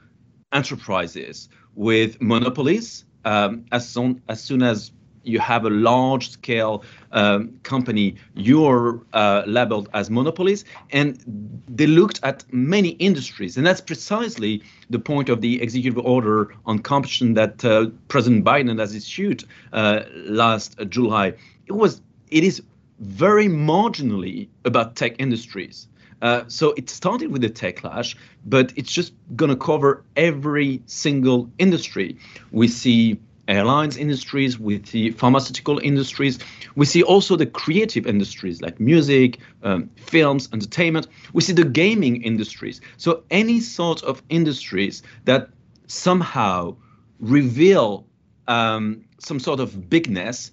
enterprises 0.53 1.51
with 1.75 2.23
monopolies. 2.23 3.05
Um, 3.27 3.67
as, 3.71 3.87
soon, 3.87 4.23
as 4.29 4.43
soon 4.43 4.63
as 4.63 4.93
you 5.27 5.39
have 5.41 5.65
a 5.65 5.71
large 5.71 6.31
scale 6.31 6.85
um, 7.12 7.59
company, 7.62 8.17
you're 8.35 9.01
uh, 9.12 9.43
labeled 9.47 9.89
as 9.93 10.11
monopolies. 10.11 10.65
And 10.91 11.23
they 11.69 11.87
looked 11.87 12.21
at 12.23 12.45
many 12.53 12.91
industries. 12.91 13.57
And 13.57 13.67
that's 13.67 13.81
precisely 13.81 14.62
the 14.91 14.99
point 14.99 15.29
of 15.29 15.41
the 15.41 15.61
executive 15.62 15.99
order 16.05 16.55
on 16.65 16.79
competition 16.79 17.35
that 17.35 17.65
uh, 17.65 17.87
President 18.09 18.45
Biden 18.45 18.79
has 18.79 18.95
issued 18.95 19.45
uh, 19.73 20.03
last 20.15 20.79
July. 20.89 21.35
It 21.67 21.73
was, 21.73 22.01
it 22.31 22.45
is 22.45 22.62
very 23.01 23.47
marginally 23.47 24.49
about 24.65 24.97
tech 24.97 25.17
industries. 25.19 25.89
Uh, 26.23 26.45
so 26.49 26.73
it 26.77 26.89
started 26.89 27.31
with 27.31 27.43
the 27.43 27.51
tech 27.51 27.77
clash, 27.77 28.17
but 28.47 28.73
it's 28.77 28.91
just 28.91 29.12
going 29.35 29.51
to 29.51 29.57
cover 29.57 30.03
every 30.17 30.83
single 30.87 31.51
industry. 31.59 32.17
We 32.53 32.69
see 32.69 33.21
airlines 33.49 33.97
industries, 33.97 34.59
with 34.59 34.87
the 34.87 35.11
pharmaceutical 35.13 35.79
industries. 35.79 36.39
We 36.75 36.87
see 36.87 37.03
also 37.03 37.37
the 37.37 37.47
creative 37.47 38.07
industries 38.07 38.61
like 38.61 38.81
music, 38.81 39.39
um, 39.63 39.91
films, 39.97 40.49
entertainment. 40.53 41.09
We 41.33 41.43
see 41.43 41.53
the 41.53 41.65
gaming 41.65 42.23
industries. 42.23 42.81
So 42.97 43.23
any 43.31 43.61
sort 43.61 44.03
of 44.03 44.23
industries 44.29 45.03
that 45.25 45.49
somehow 45.87 46.77
reveal 47.21 48.07
um, 48.49 49.05
some 49.19 49.41
sort 49.41 49.61
of 49.61 49.89
bigness 49.89 50.51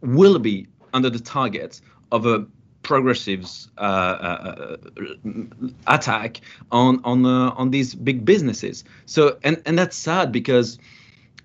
will 0.00 0.38
be 0.38 0.66
under 0.92 1.10
the 1.10 1.20
target 1.20 1.80
of 2.10 2.26
a 2.26 2.46
progressives 2.82 3.68
uh, 3.78 3.80
uh, 3.80 4.76
attack 5.86 6.40
on 6.72 7.00
on 7.04 7.24
uh, 7.26 7.50
on 7.56 7.70
these 7.70 7.94
big 7.94 8.24
businesses. 8.24 8.84
So 9.06 9.38
and 9.44 9.60
and 9.66 9.78
that's 9.78 9.96
sad 9.96 10.32
because 10.32 10.78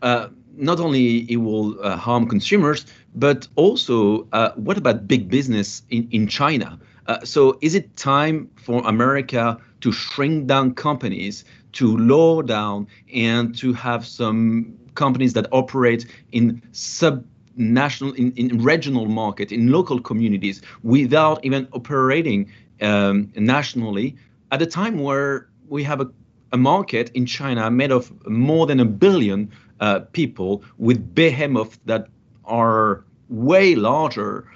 uh, 0.02 0.30
not 0.58 0.80
only 0.80 1.32
it 1.32 1.38
will 1.38 1.76
uh, 1.82 1.96
harm 1.96 2.28
consumers, 2.28 2.86
but 3.16 3.48
also 3.56 4.28
uh, 4.32 4.52
what 4.56 4.78
about 4.78 5.08
big 5.08 5.30
business 5.30 5.84
in, 5.90 6.08
in 6.12 6.28
China? 6.28 6.80
Uh, 7.08 7.24
so 7.24 7.58
is 7.62 7.76
it 7.76 7.96
time 7.96 8.50
for 8.56 8.82
America 8.86 9.58
to 9.82 9.92
shrink 9.92 10.48
down 10.48 10.74
companies, 10.74 11.46
to 11.74 11.98
lower 11.98 12.42
down, 12.42 12.88
and 13.14 13.56
to 13.58 13.74
have 13.74 14.06
some 14.06 14.76
companies 14.96 15.34
that 15.34 15.48
operate 15.52 16.06
in 16.32 16.62
sub 16.72 17.24
national 17.58 18.14
in, 18.14 18.32
in 18.34 18.62
regional 18.62 19.06
market 19.06 19.52
in 19.52 19.72
local 19.72 20.00
communities 20.00 20.62
without 20.84 21.44
even 21.46 21.68
operating 21.72 22.52
um, 22.82 23.32
nationally 23.36 24.16
at 24.52 24.62
a 24.62 24.66
time 24.66 25.00
where 25.00 25.48
we 25.70 25.84
have 25.84 26.02
a, 26.02 26.10
a 26.52 26.58
market 26.58 27.12
in 27.14 27.26
China 27.26 27.72
made 27.72 27.92
of 27.92 28.12
more 28.28 28.66
than 28.66 28.80
a 28.80 28.86
billion 28.86 29.50
uh, 29.80 30.00
people 30.12 30.64
with 30.78 31.14
behemoths 31.14 31.80
that 31.86 32.08
are 32.46 33.04
way 33.30 33.76
larger 33.76 34.48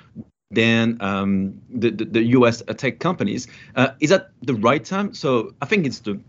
than 0.52 0.98
um, 1.02 1.60
the, 1.70 1.92
the, 1.92 2.06
the 2.06 2.24
U.S. 2.24 2.64
tech 2.78 3.00
companies. 3.00 3.48
Uh, 3.76 3.90
is 4.00 4.10
that 4.10 4.32
the 4.42 4.56
right 4.56 4.84
time? 4.84 5.14
So 5.14 5.54
I 5.62 5.66
think 5.66 5.86
it's 5.86 6.00
the 6.00 6.20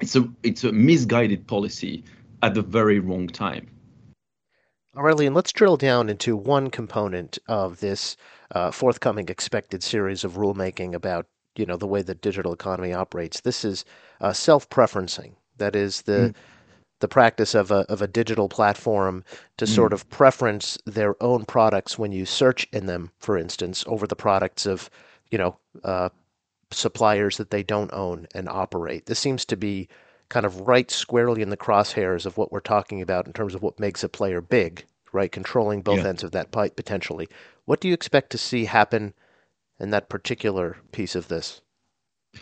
it's 0.00 0.14
a 0.14 0.28
it's 0.42 0.64
a 0.64 0.72
misguided 0.72 1.46
policy 1.46 2.04
at 2.42 2.54
the 2.54 2.62
very 2.62 3.00
wrong 3.00 3.26
time. 3.26 3.68
Aurelien, 4.96 5.34
let's 5.34 5.52
drill 5.52 5.76
down 5.76 6.08
into 6.08 6.36
one 6.36 6.70
component 6.70 7.38
of 7.48 7.80
this 7.80 8.16
uh, 8.52 8.70
forthcoming 8.70 9.28
expected 9.28 9.82
series 9.82 10.24
of 10.24 10.34
rulemaking 10.34 10.94
about 10.94 11.26
you 11.56 11.66
know 11.66 11.76
the 11.76 11.86
way 11.86 12.02
the 12.02 12.14
digital 12.14 12.52
economy 12.52 12.92
operates. 12.92 13.40
This 13.40 13.64
is 13.64 13.84
uh, 14.20 14.32
self-preferencing. 14.32 15.34
That 15.56 15.74
is 15.74 16.02
the 16.02 16.32
mm. 16.32 16.34
The 17.00 17.08
practice 17.08 17.54
of 17.54 17.70
a 17.70 17.80
of 17.90 18.02
a 18.02 18.08
digital 18.08 18.48
platform 18.48 19.24
to 19.56 19.64
mm. 19.64 19.68
sort 19.68 19.92
of 19.92 20.08
preference 20.10 20.78
their 20.84 21.20
own 21.22 21.44
products 21.44 21.98
when 21.98 22.12
you 22.12 22.26
search 22.26 22.66
in 22.72 22.86
them, 22.86 23.10
for 23.18 23.36
instance, 23.36 23.84
over 23.86 24.06
the 24.06 24.16
products 24.16 24.66
of 24.66 24.90
you 25.30 25.38
know 25.38 25.56
uh, 25.84 26.08
suppliers 26.70 27.36
that 27.36 27.50
they 27.50 27.62
don't 27.62 27.92
own 27.92 28.26
and 28.34 28.48
operate. 28.48 29.06
This 29.06 29.18
seems 29.18 29.44
to 29.46 29.56
be 29.56 29.88
kind 30.28 30.44
of 30.44 30.60
right 30.62 30.90
squarely 30.90 31.42
in 31.42 31.50
the 31.50 31.56
crosshairs 31.56 32.26
of 32.26 32.36
what 32.36 32.52
we're 32.52 32.60
talking 32.60 33.00
about 33.00 33.26
in 33.26 33.32
terms 33.32 33.54
of 33.54 33.62
what 33.62 33.80
makes 33.80 34.04
a 34.04 34.08
player 34.08 34.40
big, 34.40 34.84
right? 35.12 35.32
Controlling 35.32 35.80
both 35.80 36.00
yeah. 36.00 36.08
ends 36.08 36.22
of 36.22 36.32
that 36.32 36.50
pipe 36.50 36.76
potentially. 36.76 37.28
What 37.64 37.80
do 37.80 37.88
you 37.88 37.94
expect 37.94 38.30
to 38.30 38.38
see 38.38 38.66
happen 38.66 39.14
in 39.80 39.90
that 39.90 40.08
particular 40.08 40.76
piece 40.92 41.14
of 41.14 41.28
this? 41.28 41.62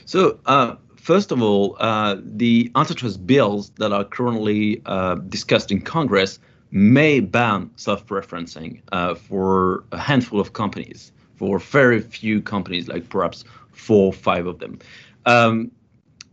So, 0.04 0.40
uh, 0.46 0.76
first 1.06 1.30
of 1.30 1.40
all, 1.40 1.76
uh, 1.78 2.16
the 2.20 2.68
antitrust 2.74 3.24
bills 3.24 3.70
that 3.76 3.92
are 3.92 4.04
currently 4.04 4.82
uh, 4.86 5.14
discussed 5.36 5.70
in 5.70 5.80
Congress 5.80 6.40
may 6.72 7.20
ban 7.20 7.70
self-preferencing 7.76 8.80
uh, 8.90 9.14
for 9.14 9.84
a 9.92 9.98
handful 9.98 10.40
of 10.40 10.52
companies, 10.52 11.12
for 11.36 11.60
very 11.60 12.00
few 12.00 12.42
companies, 12.42 12.88
like 12.88 13.08
perhaps 13.08 13.44
four, 13.70 14.06
or 14.06 14.12
five 14.12 14.48
of 14.48 14.58
them. 14.58 14.80
Um, 15.26 15.70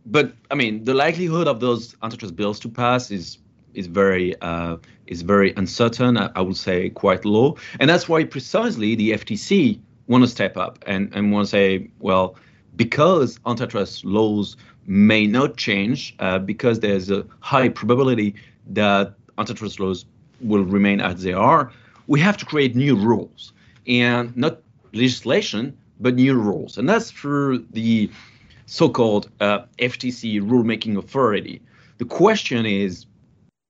but 0.06 0.32
I 0.50 0.56
mean, 0.56 0.82
the 0.82 0.94
likelihood 0.94 1.46
of 1.46 1.60
those 1.60 1.94
antitrust 2.02 2.34
bills 2.34 2.58
to 2.60 2.68
pass 2.68 3.12
is 3.12 3.38
is 3.74 3.86
very 3.86 4.34
uh, 4.40 4.76
is 5.06 5.22
very 5.22 5.54
uncertain. 5.56 6.18
I, 6.18 6.30
I, 6.34 6.40
would 6.40 6.56
say 6.56 6.90
quite 6.90 7.24
low, 7.24 7.56
and 7.78 7.88
that's 7.88 8.08
why 8.08 8.24
precisely 8.24 8.96
the 8.96 9.12
FTC 9.12 9.78
want 10.08 10.24
to 10.24 10.28
step 10.28 10.56
up 10.56 10.82
and 10.84 11.14
and 11.14 11.32
want 11.32 11.46
to 11.46 11.50
say, 11.50 11.90
well, 12.00 12.36
because 12.76 13.38
antitrust 13.46 14.04
laws 14.04 14.56
may 14.86 15.26
not 15.26 15.56
change, 15.56 16.14
uh, 16.18 16.38
because 16.38 16.80
there's 16.80 17.10
a 17.10 17.24
high 17.40 17.68
probability 17.68 18.34
that 18.66 19.14
antitrust 19.38 19.80
laws 19.80 20.04
will 20.40 20.64
remain 20.64 21.00
as 21.00 21.22
they 21.22 21.32
are, 21.32 21.72
we 22.06 22.20
have 22.20 22.36
to 22.36 22.44
create 22.44 22.76
new 22.76 22.96
rules 22.96 23.52
and 23.86 24.36
not 24.36 24.60
legislation, 24.92 25.76
but 26.00 26.14
new 26.14 26.34
rules, 26.34 26.76
and 26.76 26.88
that's 26.88 27.10
through 27.10 27.64
the 27.70 28.10
so-called 28.66 29.30
uh, 29.40 29.60
FTC 29.78 30.40
rulemaking 30.40 30.96
authority. 30.96 31.60
The 31.98 32.04
question 32.04 32.66
is, 32.66 33.06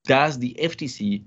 does 0.05 0.39
the 0.39 0.57
FTC 0.61 1.23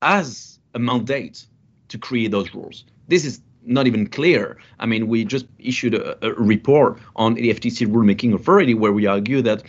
has 0.00 0.58
a 0.74 0.78
mandate 0.78 1.46
to 1.88 1.98
create 1.98 2.30
those 2.30 2.54
rules? 2.54 2.84
This 3.08 3.24
is 3.24 3.40
not 3.64 3.86
even 3.86 4.06
clear. 4.06 4.58
I 4.78 4.86
mean, 4.86 5.08
we 5.08 5.24
just 5.24 5.46
issued 5.58 5.94
a, 5.94 6.26
a 6.26 6.32
report 6.34 6.98
on 7.16 7.34
the 7.34 7.52
FTC 7.52 7.86
rulemaking 7.86 8.34
authority 8.34 8.74
where 8.74 8.92
we 8.92 9.06
argue 9.06 9.42
that 9.42 9.62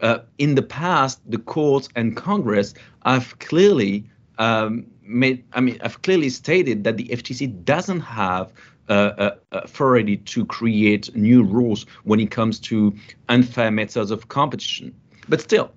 uh, 0.00 0.18
in 0.38 0.54
the 0.54 0.62
past, 0.62 1.20
the 1.28 1.38
courts 1.38 1.88
and 1.96 2.16
Congress 2.16 2.74
have 3.04 3.38
clearly 3.38 4.04
um, 4.38 4.86
made, 5.02 5.44
I 5.52 5.60
mean, 5.60 5.78
have 5.80 6.00
clearly 6.02 6.30
stated 6.30 6.84
that 6.84 6.96
the 6.96 7.04
FTC 7.08 7.64
doesn't 7.64 8.00
have 8.00 8.52
uh, 8.88 9.30
authority 9.52 10.16
to 10.16 10.44
create 10.44 11.14
new 11.14 11.44
rules 11.44 11.86
when 12.04 12.18
it 12.18 12.30
comes 12.30 12.58
to 12.58 12.92
unfair 13.28 13.70
methods 13.70 14.10
of 14.10 14.28
competition. 14.28 14.92
But 15.28 15.40
still, 15.40 15.70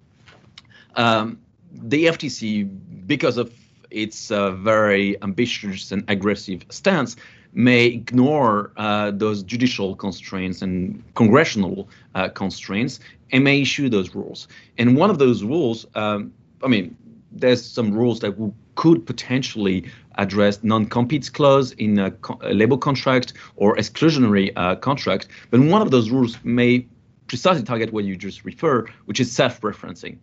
um, 0.96 1.40
the 1.72 2.06
FTC, 2.06 2.68
because 3.06 3.38
of 3.38 3.54
its 3.94 4.32
uh, 4.32 4.52
very 4.52 5.22
ambitious 5.22 5.92
and 5.92 6.04
aggressive 6.10 6.66
stance, 6.70 7.16
may 7.54 7.86
ignore 7.86 8.72
uh, 8.78 9.12
those 9.12 9.44
judicial 9.44 9.96
constraints 9.96 10.62
and 10.62 11.04
congressional 11.14 11.88
uh, 12.16 12.28
constraints 12.30 13.00
and 13.32 13.44
may 13.44 13.62
issue 13.62 13.90
those 13.90 14.16
rules. 14.16 14.48
And 14.78 14.98
one 14.98 15.10
of 15.10 15.20
those 15.20 15.44
rules, 15.44 15.86
um, 15.96 16.34
I 16.64 16.68
mean, 16.68 16.98
there's 17.32 17.64
some 17.66 17.94
rules 17.94 18.20
that 18.22 18.36
could 18.76 19.06
potentially 19.06 19.90
address 20.16 20.64
non-compete 20.64 21.32
clause 21.34 21.72
in 21.74 22.00
a, 22.00 22.12
co- 22.12 22.40
a, 22.42 22.54
labor 22.54 22.78
contract 22.78 23.34
or 23.56 23.76
exclusionary 23.76 24.52
uh, 24.56 24.76
contract. 24.76 25.28
But 25.50 25.60
one 25.62 25.82
of 25.82 25.92
those 25.92 26.10
rules 26.10 26.38
may 26.44 26.86
precisely 27.28 27.64
target 27.64 27.94
what 27.94 28.04
you 28.04 28.16
just 28.16 28.46
refer, 28.46 28.86
which 29.06 29.20
is 29.20 29.32
self-preferencing. 29.32 30.18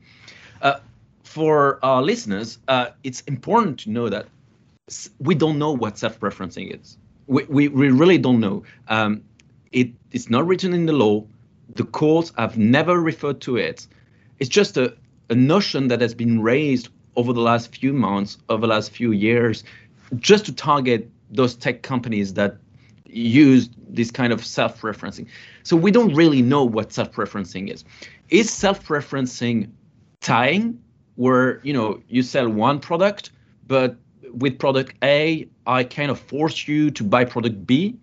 Uh, 0.63 0.79
for 1.31 1.79
our 1.85 2.03
listeners, 2.03 2.59
uh, 2.67 2.89
it's 3.05 3.21
important 3.29 3.79
to 3.79 3.91
know 3.91 4.09
that 4.09 4.27
we 5.21 5.37
don't 5.37 5.61
know 5.61 5.71
what 5.71 5.97
self-preferencing 5.97 6.77
is. 6.77 6.99
We, 7.29 7.45
we, 7.45 7.69
we 7.69 7.91
really 7.91 8.19
don't 8.19 8.41
know. 8.41 8.65
Um, 8.89 9.23
it, 9.71 9.91
it's 10.11 10.29
not 10.29 10.45
written 10.45 10.75
in 10.75 10.87
the 10.87 10.93
law. 10.93 11.25
The 11.77 11.85
courts 11.85 12.33
have 12.37 12.59
never 12.59 13.01
referred 13.01 13.41
to 13.43 13.57
it. 13.59 13.87
It's 14.41 14.51
just 14.51 14.77
a, 14.77 14.97
a 15.29 15.37
notion 15.37 15.87
that 15.87 16.01
has 16.01 16.15
been 16.15 16.43
raised 16.43 16.89
over 17.15 17.33
the 17.33 17.41
last 17.41 17.77
few 17.77 17.93
months, 17.93 18.37
over 18.49 18.63
the 18.63 18.67
last 18.67 18.91
few 18.91 19.13
years, 19.13 19.63
just 20.17 20.47
to 20.47 20.53
target 20.53 21.09
those 21.31 21.55
tech 21.55 21.83
companies 21.83 22.35
that 22.35 22.57
use 23.07 23.71
this 23.89 24.11
kind 24.11 24.33
of 24.33 24.45
self-preferencing. 24.45 25.29
So 25.63 25.77
we 25.77 25.93
don't 25.93 26.13
really 26.13 26.43
know 26.43 26.65
what 26.65 26.93
self-preferencing 26.93 27.73
is. 27.73 27.85
Is 28.31 28.51
self-preferencing 28.51 29.71
tying, 30.21 30.83
where 31.21 31.61
you 31.63 31.75
know 31.75 32.01
you 32.09 32.23
sell 32.23 32.49
one 32.49 32.81
product, 32.81 33.31
but 33.67 33.97
with 34.33 34.59
product 34.59 34.95
A, 35.05 35.47
I 35.67 35.85
kind 35.85 36.11
of 36.11 36.19
force 36.19 36.67
you 36.67 36.91
to 36.93 37.05
buy 37.05 37.27
product 37.27 37.67
B? 37.67 37.99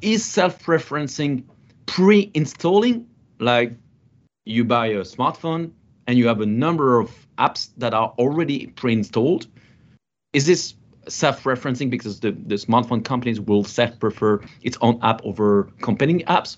Is 0.00 0.24
self-preferencing 0.24 1.44
pre-installing, 1.84 3.06
like 3.38 3.74
you 4.46 4.64
buy 4.64 4.86
a 4.86 5.00
smartphone 5.00 5.72
and 6.06 6.16
you 6.16 6.26
have 6.26 6.40
a 6.40 6.46
number 6.46 6.98
of 6.98 7.10
apps 7.36 7.68
that 7.76 7.92
are 7.92 8.14
already 8.18 8.68
pre-installed. 8.68 9.46
Is 10.32 10.46
this 10.46 10.74
self-preferencing 11.06 11.90
because 11.90 12.20
the, 12.20 12.30
the 12.32 12.54
smartphone 12.54 13.04
companies 13.04 13.40
will 13.40 13.64
self-prefer 13.64 14.40
its 14.62 14.78
own 14.80 14.98
app 15.02 15.20
over 15.22 15.70
competing 15.82 16.20
apps? 16.20 16.56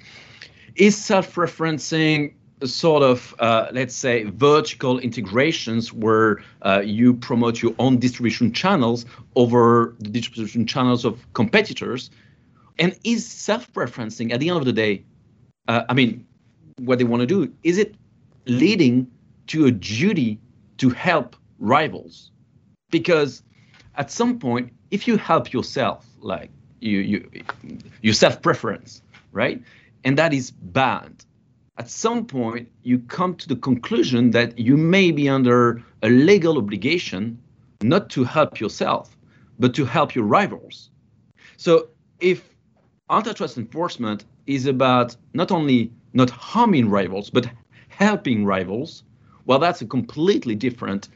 Is 0.77 0.97
self-preferencing 0.97 2.35
sort 2.65 3.03
of, 3.03 3.35
uh, 3.39 3.69
let's 3.73 3.95
say, 3.95 4.25
vertical 4.25 4.99
integrations 4.99 5.93
where 5.93 6.43
uh, 6.63 6.83
you 6.85 7.15
promote 7.15 7.63
your 7.63 7.75
own 7.79 7.99
distribution 7.99 8.53
channels 8.53 9.07
over 9.37 9.95
the 9.99 10.09
distribution 10.09 10.67
channels 10.67 11.05
of 11.05 11.33
competitors? 11.33 12.11
And 12.79 12.99
is 13.05 13.27
self-preferencing, 13.27 14.33
at 14.33 14.41
the 14.41 14.49
end 14.49 14.59
of 14.59 14.65
the 14.65 14.73
day, 14.73 15.05
uh, 15.69 15.85
I 15.89 15.95
mean, 15.95 16.27
what 16.79 16.99
they 16.99 17.05
want 17.05 17.21
to 17.21 17.27
do, 17.27 17.53
is 17.63 17.79
it 17.79 17.95
leading 18.47 19.11
to 19.49 19.67
a 19.67 19.71
duty 19.71 20.39
to 20.79 20.89
help 20.91 21.37
rivals? 21.59 22.31
Because 22.91 23.43
at 23.97 24.11
some 24.11 24.39
point 24.39 24.73
if 24.91 25.07
you 25.07 25.17
help 25.17 25.53
yourself 25.53 26.07
like 26.21 26.51
you 26.81 26.99
you 26.99 27.31
you 28.03 28.13
self 28.13 28.41
preference 28.43 29.03
right? 29.33 29.63
And 30.05 30.19
that 30.19 30.33
is 30.33 30.51
bad 30.51 31.13
at 31.81 31.89
some 31.89 32.21
point 32.25 32.69
you 32.83 32.97
come 33.19 33.33
to 33.35 33.47
the 33.49 33.57
conclusion 33.57 34.31
that 34.31 34.59
you 34.59 34.77
may 34.77 35.11
be 35.11 35.29
under 35.29 35.83
a 36.03 36.11
legal 36.31 36.55
obligation 36.59 37.23
not 37.83 38.05
to 38.11 38.25
help 38.25 38.61
yourself 38.61 39.17
but 39.59 39.75
to 39.75 39.85
help 39.85 40.15
your 40.15 40.25
rivals 40.39 40.91
so 41.57 41.73
if 42.21 42.39
antitrust 43.09 43.57
enforcement 43.57 44.25
is 44.47 44.67
about 44.67 45.17
not 45.35 45.51
only 45.51 45.91
not 46.13 46.31
harming 46.31 46.89
rivals 46.89 47.31
but 47.31 47.45
helping 47.89 48.45
rivals 48.45 49.03
well, 49.51 49.59
that's 49.59 49.81
a 49.81 49.87
completely 49.87 50.55
different 50.55 51.09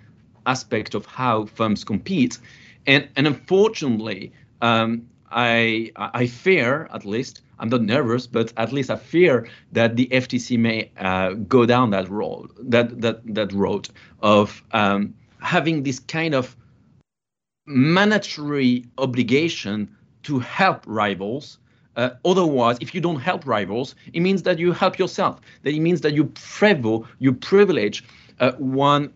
aspect 0.46 0.96
of 0.96 1.06
how 1.06 1.46
firms 1.46 1.84
compete. 1.84 2.38
And, 2.84 3.08
and 3.14 3.28
unfortunately, 3.28 4.32
um, 4.60 5.08
I, 5.30 5.92
I 5.94 6.26
fear, 6.26 6.88
at 6.92 7.04
least, 7.04 7.42
I'm 7.58 7.68
not 7.68 7.82
nervous, 7.82 8.26
but 8.26 8.52
at 8.56 8.72
least 8.72 8.90
I 8.90 8.96
fear 8.96 9.48
that 9.72 9.96
the 9.96 10.06
FTC 10.06 10.58
may 10.58 10.90
uh, 10.98 11.34
go 11.34 11.66
down 11.66 11.90
that 11.90 12.08
road, 12.08 12.50
that 12.58 13.00
that 13.00 13.22
that 13.34 13.52
road 13.52 13.88
of 14.20 14.62
um, 14.72 15.14
having 15.40 15.82
this 15.82 15.98
kind 16.00 16.34
of 16.34 16.56
mandatory 17.66 18.84
obligation 18.98 19.94
to 20.24 20.38
help 20.38 20.84
rivals. 20.86 21.58
Uh, 21.96 22.10
otherwise, 22.24 22.76
if 22.80 22.92
you 22.94 23.00
don't 23.00 23.20
help 23.20 23.46
rivals, 23.46 23.94
it 24.12 24.20
means 24.20 24.42
that 24.42 24.58
you 24.58 24.72
help 24.72 24.98
yourself. 24.98 25.40
That 25.62 25.74
it 25.74 25.80
means 25.80 26.00
that 26.00 26.12
you 26.12 26.32
favor, 26.36 27.00
you 27.20 27.32
privilege 27.32 28.04
uh, 28.40 28.52
one 28.52 29.12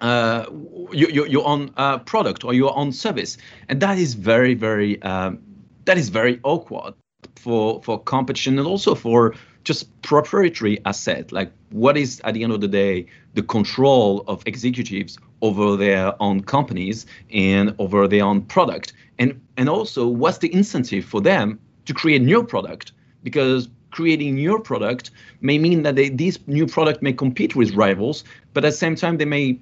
uh, 0.00 0.44
your, 0.92 1.26
your 1.26 1.46
own 1.46 1.70
uh, 1.76 1.98
product 1.98 2.44
or 2.44 2.54
your 2.54 2.76
own 2.76 2.92
service, 2.92 3.38
and 3.68 3.80
that 3.80 3.98
is 3.98 4.14
very 4.14 4.54
very 4.54 5.02
um, 5.02 5.40
that 5.86 5.98
is 5.98 6.10
very 6.10 6.38
awkward 6.44 6.94
for 7.36 7.82
for 7.82 7.98
competition 8.00 8.58
and 8.58 8.66
also 8.66 8.94
for 8.94 9.34
just 9.64 9.90
proprietary 10.02 10.78
asset. 10.84 11.32
Like 11.32 11.50
what 11.70 11.96
is 11.96 12.20
at 12.24 12.34
the 12.34 12.42
end 12.42 12.52
of 12.52 12.60
the 12.60 12.68
day 12.68 13.06
the 13.34 13.42
control 13.42 14.24
of 14.28 14.42
executives 14.46 15.18
over 15.42 15.76
their 15.76 16.14
own 16.22 16.42
companies 16.42 17.06
and 17.32 17.74
over 17.78 18.08
their 18.08 18.24
own 18.24 18.42
product, 18.42 18.92
and 19.18 19.40
and 19.56 19.68
also 19.68 20.06
what's 20.06 20.38
the 20.38 20.52
incentive 20.52 21.04
for 21.04 21.20
them 21.20 21.58
to 21.84 21.94
create 21.94 22.22
new 22.22 22.42
product 22.42 22.92
because 23.22 23.68
creating 23.90 24.34
new 24.34 24.58
product 24.58 25.10
may 25.40 25.58
mean 25.58 25.82
that 25.82 25.96
they, 25.96 26.10
these 26.10 26.38
new 26.46 26.66
product 26.66 27.02
may 27.02 27.12
compete 27.12 27.56
with 27.56 27.72
rivals, 27.74 28.24
but 28.52 28.64
at 28.64 28.70
the 28.70 28.76
same 28.76 28.94
time 28.94 29.16
they 29.16 29.24
may 29.24 29.58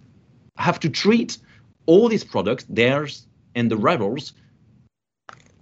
have 0.56 0.80
to 0.80 0.88
treat 0.88 1.38
all 1.86 2.08
these 2.08 2.24
products, 2.24 2.64
theirs 2.68 3.26
and 3.54 3.70
the 3.70 3.76
rivals, 3.76 4.32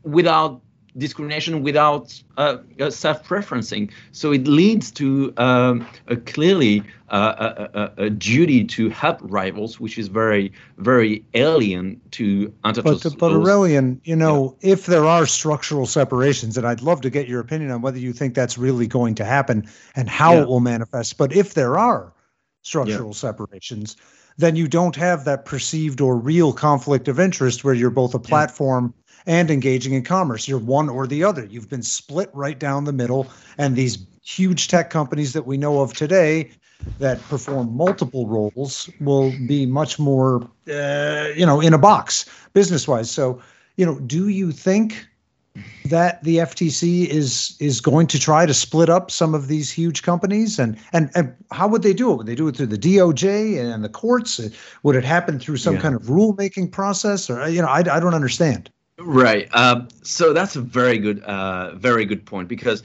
without 0.04 0.62
discrimination 0.96 1.62
without 1.62 2.22
uh, 2.36 2.58
uh, 2.80 2.90
self-preferencing. 2.90 3.90
So 4.12 4.32
it 4.32 4.46
leads 4.46 4.90
to 4.92 5.32
um, 5.36 5.86
a 6.08 6.16
clearly 6.16 6.82
uh, 7.08 7.68
a, 7.74 7.78
a, 7.78 8.04
a, 8.06 8.10
duty 8.10 8.64
to 8.64 8.88
help 8.88 9.18
rivals, 9.20 9.78
which 9.78 9.98
is 9.98 10.08
very, 10.08 10.52
very 10.78 11.24
alien 11.34 12.00
to 12.12 12.52
antitrust. 12.64 13.04
But, 13.04 13.18
but 13.18 13.32
Aurélien, 13.32 14.00
you 14.04 14.16
know, 14.16 14.56
yeah. 14.60 14.72
if 14.72 14.86
there 14.86 15.04
are 15.04 15.26
structural 15.26 15.84
separations, 15.86 16.56
and 16.56 16.66
I'd 16.66 16.80
love 16.80 17.02
to 17.02 17.10
get 17.10 17.28
your 17.28 17.40
opinion 17.40 17.70
on 17.70 17.82
whether 17.82 17.98
you 17.98 18.14
think 18.14 18.34
that's 18.34 18.56
really 18.56 18.86
going 18.86 19.14
to 19.16 19.24
happen 19.24 19.68
and 19.94 20.08
how 20.08 20.34
yeah. 20.34 20.42
it 20.42 20.48
will 20.48 20.60
manifest. 20.60 21.18
But 21.18 21.34
if 21.34 21.52
there 21.52 21.78
are 21.78 22.14
structural 22.62 23.10
yeah. 23.10 23.14
separations, 23.14 23.96
then 24.38 24.56
you 24.56 24.68
don't 24.68 24.96
have 24.96 25.24
that 25.24 25.44
perceived 25.44 26.00
or 26.00 26.16
real 26.16 26.52
conflict 26.52 27.08
of 27.08 27.20
interest 27.20 27.64
where 27.64 27.74
you're 27.74 27.90
both 27.90 28.14
a 28.14 28.18
platform 28.18 28.94
and 29.26 29.50
engaging 29.50 29.92
in 29.92 30.02
commerce. 30.02 30.48
You're 30.48 30.58
one 30.58 30.88
or 30.88 31.06
the 31.06 31.24
other. 31.24 31.44
You've 31.44 31.68
been 31.68 31.82
split 31.82 32.30
right 32.32 32.58
down 32.58 32.84
the 32.84 32.92
middle. 32.92 33.26
And 33.58 33.76
these 33.76 33.98
huge 34.24 34.68
tech 34.68 34.90
companies 34.90 35.32
that 35.32 35.46
we 35.46 35.56
know 35.56 35.80
of 35.80 35.92
today 35.92 36.50
that 36.98 37.20
perform 37.22 37.76
multiple 37.76 38.26
roles 38.26 38.90
will 39.00 39.32
be 39.46 39.66
much 39.66 39.98
more, 39.98 40.42
uh, 40.68 41.28
you 41.36 41.46
know, 41.46 41.60
in 41.60 41.74
a 41.74 41.78
box 41.78 42.28
business 42.52 42.88
wise. 42.88 43.10
So, 43.10 43.40
you 43.76 43.86
know, 43.86 44.00
do 44.00 44.28
you 44.28 44.50
think 44.50 45.06
that 45.86 46.22
the 46.24 46.38
FTC 46.38 47.06
is 47.06 47.56
is 47.60 47.80
going 47.80 48.06
to 48.06 48.18
try 48.18 48.46
to 48.46 48.54
split 48.54 48.88
up 48.88 49.10
some 49.10 49.34
of 49.34 49.48
these 49.48 49.70
huge 49.70 50.02
companies 50.02 50.58
and 50.58 50.78
and 50.92 51.10
and 51.14 51.34
how 51.50 51.68
would 51.68 51.82
they 51.82 51.92
do 51.92 52.12
it? 52.12 52.16
Would 52.16 52.26
they 52.26 52.34
do 52.34 52.48
it 52.48 52.56
through 52.56 52.66
the 52.66 52.78
DOJ 52.78 53.60
and 53.60 53.84
the 53.84 53.88
courts? 53.88 54.40
Would 54.82 54.96
it 54.96 55.04
happen 55.04 55.38
through 55.38 55.58
some 55.58 55.74
yeah. 55.74 55.80
kind 55.80 55.94
of 55.94 56.02
rulemaking 56.02 56.72
process? 56.72 57.28
Or 57.28 57.48
you 57.48 57.60
know, 57.60 57.68
I, 57.68 57.78
I 57.78 58.00
don't 58.00 58.14
understand. 58.14 58.70
Right. 58.98 59.48
Um, 59.54 59.88
so 60.02 60.32
that's 60.32 60.56
a 60.56 60.60
very 60.60 60.98
good, 60.98 61.22
uh, 61.24 61.74
very 61.74 62.04
good 62.04 62.24
point 62.24 62.48
because 62.48 62.82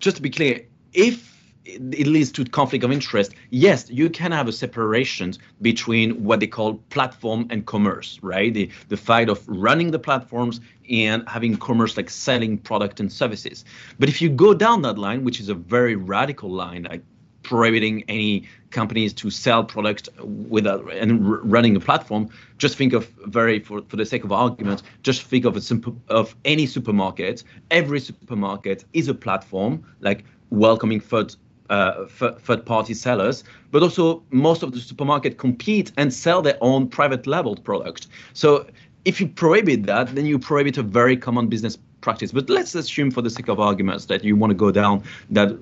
just 0.00 0.16
to 0.16 0.22
be 0.22 0.30
clear, 0.30 0.62
if 0.92 1.31
it 1.64 2.06
leads 2.06 2.32
to 2.32 2.44
conflict 2.44 2.84
of 2.84 2.90
interest, 2.90 3.34
yes, 3.50 3.88
you 3.88 4.10
can 4.10 4.32
have 4.32 4.48
a 4.48 4.52
separation 4.52 5.34
between 5.60 6.24
what 6.24 6.40
they 6.40 6.46
call 6.46 6.74
platform 6.90 7.46
and 7.50 7.66
commerce, 7.66 8.18
right? 8.22 8.52
The 8.52 8.70
the 8.88 8.96
fact 8.96 9.30
of 9.30 9.46
running 9.48 9.90
the 9.90 9.98
platforms 9.98 10.60
and 10.90 11.28
having 11.28 11.56
commerce 11.56 11.96
like 11.96 12.10
selling 12.10 12.58
product 12.58 13.00
and 13.00 13.12
services. 13.12 13.64
But 13.98 14.08
if 14.08 14.20
you 14.20 14.28
go 14.28 14.54
down 14.54 14.82
that 14.82 14.98
line, 14.98 15.24
which 15.24 15.40
is 15.40 15.48
a 15.48 15.54
very 15.54 15.94
radical 15.94 16.50
line, 16.50 16.86
I 16.90 17.00
prohibiting 17.42 18.04
any 18.08 18.48
companies 18.70 19.12
to 19.12 19.30
sell 19.30 19.64
products 19.64 20.08
without 20.48 20.90
and 20.92 21.26
r- 21.26 21.40
running 21.42 21.76
a 21.76 21.80
platform. 21.80 22.30
Just 22.58 22.76
think 22.76 22.92
of 22.92 23.08
very 23.26 23.58
for, 23.60 23.82
for 23.88 23.96
the 23.96 24.06
sake 24.06 24.24
of 24.24 24.32
argument, 24.32 24.82
just 25.02 25.22
think 25.22 25.44
of 25.44 25.56
a 25.56 25.60
simple 25.60 25.96
of 26.08 26.34
any 26.44 26.66
supermarket. 26.66 27.42
Every 27.70 28.00
supermarket 28.00 28.84
is 28.92 29.08
a 29.08 29.14
platform, 29.14 29.84
like 30.00 30.24
welcoming 30.50 31.00
third 31.00 31.34
uh, 31.72 32.04
third 32.06 32.66
party 32.66 32.92
sellers, 32.92 33.44
but 33.70 33.82
also 33.82 34.22
most 34.30 34.62
of 34.62 34.72
the 34.72 34.78
supermarket 34.78 35.38
compete 35.38 35.90
and 35.96 36.12
sell 36.12 36.42
their 36.42 36.58
own 36.60 36.86
private 36.86 37.26
labeled 37.26 37.64
product. 37.64 38.08
So 38.34 38.66
if 39.06 39.20
you 39.20 39.26
prohibit 39.26 39.86
that, 39.86 40.14
then 40.14 40.26
you 40.26 40.38
prohibit 40.38 40.76
a 40.76 40.82
very 40.82 41.16
common 41.16 41.48
business 41.48 41.78
practice. 42.02 42.30
But 42.30 42.50
let's 42.50 42.74
assume, 42.74 43.10
for 43.10 43.22
the 43.22 43.30
sake 43.30 43.48
of 43.48 43.58
arguments, 43.58 44.04
that 44.06 44.22
you 44.22 44.36
want 44.36 44.50
to 44.50 44.54
go 44.54 44.70
down 44.70 45.02
that 45.30 45.56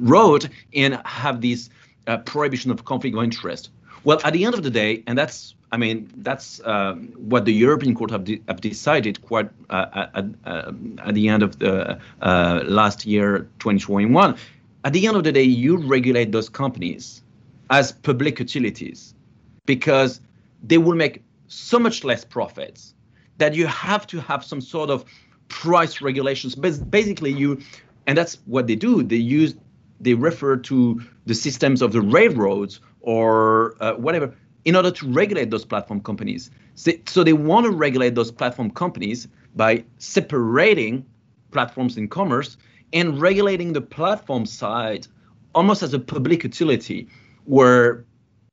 road 0.00 0.50
and 0.74 1.00
have 1.06 1.40
this 1.40 1.70
uh, 2.06 2.18
prohibition 2.18 2.70
of 2.70 2.84
conflict 2.84 3.16
of 3.16 3.24
interest. 3.24 3.70
Well, 4.04 4.20
at 4.24 4.34
the 4.34 4.44
end 4.44 4.54
of 4.54 4.62
the 4.62 4.70
day, 4.70 5.02
and 5.06 5.16
that's 5.16 5.54
I 5.70 5.76
mean, 5.76 6.10
that's 6.16 6.60
um, 6.64 7.08
what 7.16 7.44
the 7.44 7.52
European 7.52 7.94
Court 7.94 8.10
have, 8.10 8.24
de- 8.24 8.40
have 8.48 8.60
decided 8.60 9.20
quite 9.22 9.50
uh, 9.68 10.08
at, 10.14 10.24
uh, 10.46 10.72
at, 11.04 11.14
the 11.14 11.28
end 11.28 11.42
of 11.42 11.58
the 11.58 11.98
uh, 12.22 12.62
last 12.64 13.04
year, 13.04 13.40
2021. 13.58 14.34
At 14.84 14.92
the 14.92 15.06
end 15.06 15.16
of 15.16 15.24
the 15.24 15.32
day, 15.32 15.42
you 15.42 15.76
regulate 15.76 16.32
those 16.32 16.48
companies 16.48 17.22
as 17.70 17.92
public 17.92 18.38
utilities 18.38 19.14
because 19.66 20.20
they 20.62 20.78
will 20.78 20.94
make 20.94 21.22
so 21.48 21.78
much 21.78 22.04
less 22.04 22.24
profits 22.24 22.94
that 23.38 23.54
you 23.54 23.66
have 23.66 24.06
to 24.08 24.20
have 24.20 24.44
some 24.44 24.60
sort 24.60 24.90
of 24.90 25.04
price 25.48 26.00
regulations. 26.00 26.54
But 26.54 26.90
basically, 26.90 27.32
you 27.32 27.60
and 28.06 28.16
that's 28.16 28.38
what 28.46 28.66
they 28.66 28.76
do. 28.76 29.02
They 29.02 29.16
use 29.16 29.54
they 30.00 30.14
refer 30.14 30.56
to 30.56 31.02
the 31.26 31.34
systems 31.34 31.82
of 31.82 31.92
the 31.92 32.00
railroads 32.00 32.80
or 33.00 33.74
uh, 33.80 33.94
whatever 33.94 34.34
in 34.64 34.76
order 34.76 34.90
to 34.90 35.08
regulate 35.08 35.50
those 35.50 35.64
platform 35.64 36.00
companies. 36.00 36.50
So, 36.74 36.92
so 37.06 37.24
they 37.24 37.32
want 37.32 37.64
to 37.66 37.72
regulate 37.72 38.14
those 38.14 38.30
platform 38.30 38.70
companies 38.70 39.26
by 39.56 39.84
separating 39.98 41.04
platforms 41.50 41.96
in 41.96 42.08
commerce 42.08 42.56
and 42.92 43.20
regulating 43.20 43.72
the 43.72 43.80
platform 43.80 44.46
side 44.46 45.06
almost 45.54 45.82
as 45.82 45.94
a 45.94 45.98
public 45.98 46.44
utility 46.44 47.08
where 47.44 48.04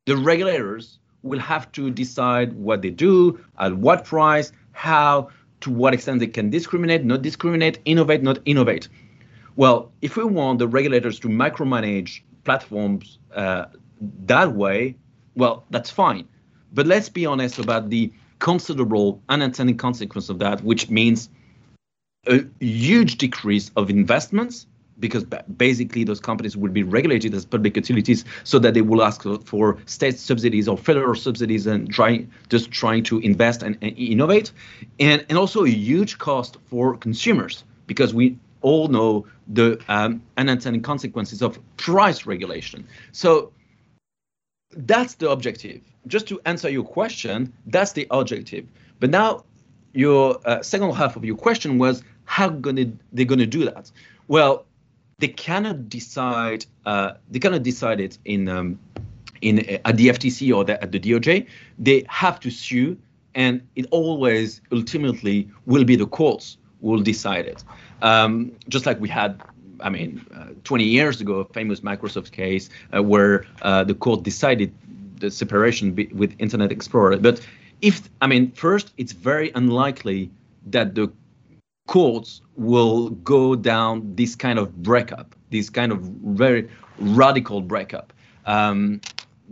the 0.06 0.16
regulators 0.16 1.00
will 1.24 1.40
have 1.40 1.72
to 1.74 1.90
decide 1.90 2.54
what 2.54 2.82
they 2.82 2.92
do, 2.92 3.40
at 3.60 3.76
what 3.78 4.06
price, 4.06 4.52
how, 4.74 5.30
to 5.62 5.72
what 5.72 5.94
extent 5.94 6.20
they 6.20 6.28
can 6.28 6.50
discriminate, 6.50 7.04
not 7.04 7.22
discriminate, 7.22 7.80
innovate, 7.86 8.22
not 8.22 8.40
innovate. 8.46 8.88
Well, 9.56 9.92
if 10.02 10.18
we 10.18 10.24
want 10.24 10.60
the 10.60 10.68
regulators 10.68 11.20
to 11.22 11.28
micromanage 11.28 12.22
platforms 12.44 13.18
uh, 13.34 13.66
that 14.26 14.54
way, 14.54 14.96
well, 15.36 15.66
that's 15.72 15.90
fine. 15.90 16.28
But 16.74 16.86
let's 16.88 17.10
be 17.10 17.26
honest 17.26 17.58
about 17.58 17.90
the 17.90 18.12
considerable 18.40 19.22
unintended 19.30 19.80
consequence 19.80 20.30
of 20.30 20.40
that, 20.40 20.64
which 20.64 20.90
means 20.90 21.30
a 22.28 22.46
huge 22.60 23.18
decrease 23.18 23.72
of 23.76 23.90
investments 23.90 24.68
because 25.00 25.26
basically 25.58 26.06
those 26.06 26.22
companies 26.22 26.56
will 26.56 26.72
be 26.72 26.84
regulated 26.84 27.34
as 27.34 27.46
public 27.46 27.76
utilities 27.76 28.24
so 28.46 28.60
that 28.60 28.74
they 28.74 28.82
will 28.82 29.04
ask 29.04 29.24
for 29.44 29.78
state 29.86 30.18
subsidies 30.18 30.68
or 30.68 30.78
federal 30.78 31.16
subsidies 31.16 31.68
and 31.68 31.92
trying 31.92 32.32
just 32.50 32.72
trying 32.72 33.04
to 33.04 33.20
invest 33.20 33.62
and, 33.62 33.78
and 33.82 33.98
innovate 33.98 34.54
and 35.00 35.26
and 35.28 35.38
also 35.38 35.66
a 35.66 35.70
huge 35.70 36.18
cost 36.18 36.58
for 36.70 36.96
consumers 36.96 37.66
because 37.88 38.14
we 38.14 38.38
all 38.62 38.88
know 38.88 39.28
the 39.48 39.80
um, 39.90 40.24
unintended 40.38 40.84
consequences 40.84 41.44
of 41.44 41.60
price 41.78 42.26
regulation. 42.26 42.88
So 43.12 43.52
that's 44.72 45.16
the 45.16 45.30
objective. 45.30 45.82
Just 46.08 46.28
to 46.30 46.42
answer 46.46 46.68
your 46.70 46.84
question, 46.84 47.54
that's 47.68 47.92
the 47.92 48.08
objective. 48.10 48.66
But 49.00 49.12
now, 49.12 49.44
your 49.94 50.40
uh, 50.46 50.64
second 50.64 50.94
half 50.94 51.16
of 51.16 51.24
your 51.24 51.38
question 51.38 51.78
was 51.78 52.04
how 52.26 52.50
gonna 52.50 52.86
they're 53.14 53.26
gonna 53.26 53.46
do 53.46 53.66
that? 53.66 53.92
Well, 54.28 54.66
they 55.20 55.30
cannot 55.30 55.90
decide. 55.90 56.66
Uh, 56.86 57.14
they 57.30 57.40
cannot 57.40 57.64
decide 57.64 58.00
it 58.00 58.18
in 58.26 58.48
um, 58.50 58.80
in 59.42 59.60
uh, 59.60 59.78
at 59.86 59.98
the 59.98 60.10
FTC 60.10 60.56
or 60.56 60.64
the, 60.64 60.82
at 60.82 60.92
the 60.92 61.00
DOJ. 61.00 61.48
They 61.80 62.06
have 62.10 62.40
to 62.42 62.50
sue, 62.50 62.98
and 63.34 63.62
it 63.76 63.86
always 63.92 64.62
ultimately 64.72 65.50
will 65.66 65.84
be 65.84 65.96
the 65.96 66.08
courts 66.08 66.58
will 66.82 67.02
decide 67.02 67.46
it. 67.46 67.64
Um, 68.02 68.52
just 68.70 68.86
like 68.86 69.00
we 69.00 69.10
had, 69.10 69.42
I 69.80 69.90
mean, 69.90 70.26
uh, 70.36 70.50
20 70.64 70.84
years 70.84 71.22
ago, 71.22 71.40
a 71.40 71.46
famous 71.46 71.80
Microsoft 71.80 72.32
case 72.32 72.70
uh, 72.96 73.02
where 73.02 73.46
uh, 73.62 73.84
the 73.84 73.96
court 73.96 74.24
decided 74.24 74.74
the 75.20 75.32
separation 75.32 75.94
be- 75.94 76.10
with 76.14 76.36
Internet 76.40 76.72
Explorer. 76.72 77.18
But 77.18 77.42
if, 77.82 78.10
I 78.22 78.28
mean, 78.28 78.52
first, 78.52 78.94
it's 78.98 79.14
very 79.14 79.52
unlikely 79.56 80.30
that 80.68 80.96
the 80.96 81.12
courts 81.88 82.42
will 82.56 83.10
go 83.10 83.56
down 83.56 84.16
this 84.16 84.36
kind 84.36 84.60
of 84.60 84.84
breakup, 84.84 85.36
this 85.52 85.70
kind 85.70 85.92
of 85.92 86.00
very 86.02 86.70
radical 87.00 87.62
breakup. 87.62 88.14
Um, 88.46 89.02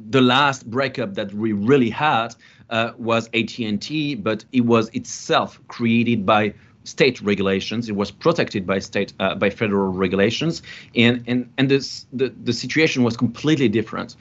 the 0.10 0.22
last 0.22 0.70
breakup 0.70 1.14
that 1.14 1.34
we 1.34 1.54
really 1.54 1.90
had 1.90 2.36
uh, 2.70 2.94
was 2.98 3.30
AT&T, 3.34 4.16
but 4.16 4.44
it 4.52 4.62
was 4.62 4.90
itself 4.90 5.60
created 5.68 6.26
by 6.26 6.54
state 6.84 7.22
regulations. 7.22 7.90
It 7.90 7.96
was 7.96 8.12
protected 8.12 8.66
by 8.66 8.80
state 8.80 9.14
uh, 9.20 9.36
by 9.36 9.50
federal 9.50 9.92
regulations, 9.94 10.62
and 10.96 11.24
and 11.28 11.50
and 11.58 11.70
this 11.70 12.06
the 12.12 12.34
the 12.44 12.54
situation 12.54 13.04
was 13.04 13.16
completely 13.16 13.70
different. 13.70 14.16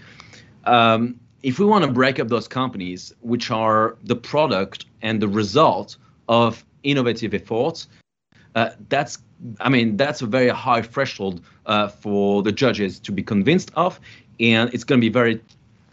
Um, 0.65 1.19
if 1.43 1.59
we 1.59 1.65
want 1.65 1.85
to 1.85 1.91
break 1.91 2.21
up 2.21 2.29
those 2.29 2.47
companies, 2.47 3.13
which 3.21 3.51
are 3.51 3.97
the 4.05 4.15
product 4.15 4.85
and 5.01 5.21
the 5.21 5.29
result 5.29 5.97
of 6.29 6.65
innovative 6.85 7.35
efforts, 7.35 7.89
uh, 8.55 8.71
that's 8.89 9.19
I 9.61 9.69
mean 9.69 9.97
that's 9.97 10.23
a 10.23 10.27
very 10.27 10.49
high 10.49 10.83
threshold 10.83 11.41
uh, 11.67 11.89
for 11.89 12.43
the 12.43 12.53
judges 12.53 12.99
to 13.01 13.13
be 13.13 13.23
convinced 13.23 13.71
of, 13.75 13.99
and 14.41 14.73
it's 14.73 14.85
going 14.85 15.01
to 15.01 15.05
be 15.05 15.13
very, 15.13 15.41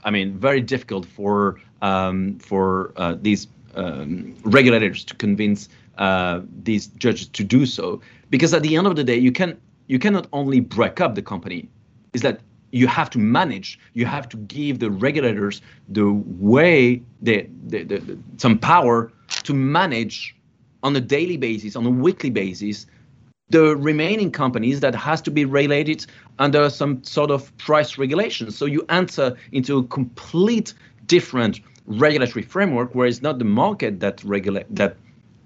I 0.03 0.11
mean, 0.11 0.37
very 0.37 0.61
difficult 0.61 1.05
for 1.05 1.59
um, 1.81 2.37
for 2.39 2.93
uh, 2.97 3.15
these 3.21 3.47
um, 3.75 4.35
regulators 4.43 5.03
to 5.05 5.15
convince 5.15 5.69
uh, 5.97 6.41
these 6.63 6.87
judges 6.87 7.27
to 7.27 7.43
do 7.43 7.65
so. 7.65 8.01
Because 8.29 8.53
at 8.53 8.61
the 8.61 8.75
end 8.75 8.87
of 8.87 8.95
the 8.95 9.03
day 9.03 9.17
you 9.17 9.31
can 9.31 9.57
you 9.87 9.99
cannot 9.99 10.27
only 10.33 10.59
break 10.59 11.01
up 11.01 11.15
the 11.15 11.21
company, 11.21 11.67
is 12.13 12.21
that 12.21 12.41
you 12.71 12.87
have 12.87 13.09
to 13.09 13.19
manage, 13.19 13.79
you 13.93 14.05
have 14.05 14.29
to 14.29 14.37
give 14.37 14.77
the 14.77 14.91
regulators 14.91 15.61
the 15.87 16.11
way, 16.37 17.01
the, 17.21 17.47
the, 17.65 17.83
the, 17.83 17.97
the 17.97 18.17
some 18.37 18.59
power 18.59 19.11
to 19.43 19.53
manage 19.53 20.35
on 20.83 20.95
a 20.95 21.01
daily 21.01 21.37
basis, 21.37 21.75
on 21.75 21.85
a 21.85 21.89
weekly 21.89 22.29
basis, 22.29 22.85
the 23.49 23.75
remaining 23.75 24.31
companies 24.31 24.79
that 24.79 24.93
has 24.95 25.21
to 25.23 25.31
be 25.31 25.43
regulated 25.43 26.05
under 26.37 26.69
some 26.69 27.03
sort 27.03 27.31
of 27.31 27.55
price 27.57 27.97
regulation. 27.97 28.51
So 28.51 28.65
you 28.65 28.85
enter 28.89 29.35
into 29.51 29.79
a 29.79 29.83
complete 29.83 30.73
different 31.07 31.59
regulatory 31.87 32.43
framework 32.43 32.93
where 32.93 33.07
it's 33.07 33.21
not 33.21 33.39
the 33.39 33.45
market 33.45 33.99
that 33.99 34.23
regulate 34.23 34.67
that 34.75 34.95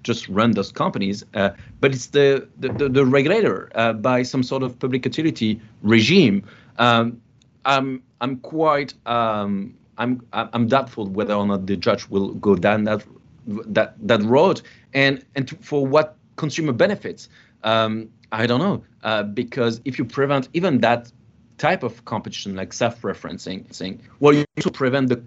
just 0.02 0.28
run 0.28 0.50
those 0.50 0.70
companies, 0.70 1.24
uh, 1.32 1.50
but 1.80 1.94
it's 1.94 2.08
the 2.08 2.46
the, 2.58 2.68
the, 2.68 2.88
the 2.90 3.06
regulator 3.06 3.70
uh, 3.74 3.94
by 3.94 4.22
some 4.22 4.42
sort 4.42 4.62
of 4.62 4.78
public 4.78 5.06
utility 5.06 5.60
regime. 5.82 6.44
Um, 6.78 7.20
I'm 7.64 8.02
I'm 8.20 8.36
quite 8.36 8.92
um, 9.06 9.74
I'm 9.96 10.20
I'm 10.32 10.68
doubtful 10.68 11.06
whether 11.06 11.34
or 11.34 11.46
not 11.46 11.66
the 11.66 11.76
judge 11.76 12.08
will 12.08 12.34
go 12.34 12.54
down 12.54 12.84
that 12.84 13.02
that 13.46 13.94
that 14.06 14.22
road 14.22 14.60
and 14.94 15.24
and 15.34 15.48
to, 15.48 15.56
for 15.56 15.86
what 15.86 16.16
consumer 16.36 16.72
benefits. 16.72 17.28
Um, 17.62 18.10
I 18.32 18.46
don't 18.46 18.60
know 18.60 18.84
uh, 19.02 19.22
because 19.22 19.80
if 19.84 19.98
you 19.98 20.04
prevent 20.04 20.48
even 20.54 20.80
that 20.80 21.12
type 21.58 21.82
of 21.82 22.04
competition 22.04 22.56
like 22.56 22.72
self-preferencing, 22.72 24.00
well 24.20 24.34
you 24.34 24.44
to 24.60 24.70
prevent 24.70 25.08
the 25.08 25.22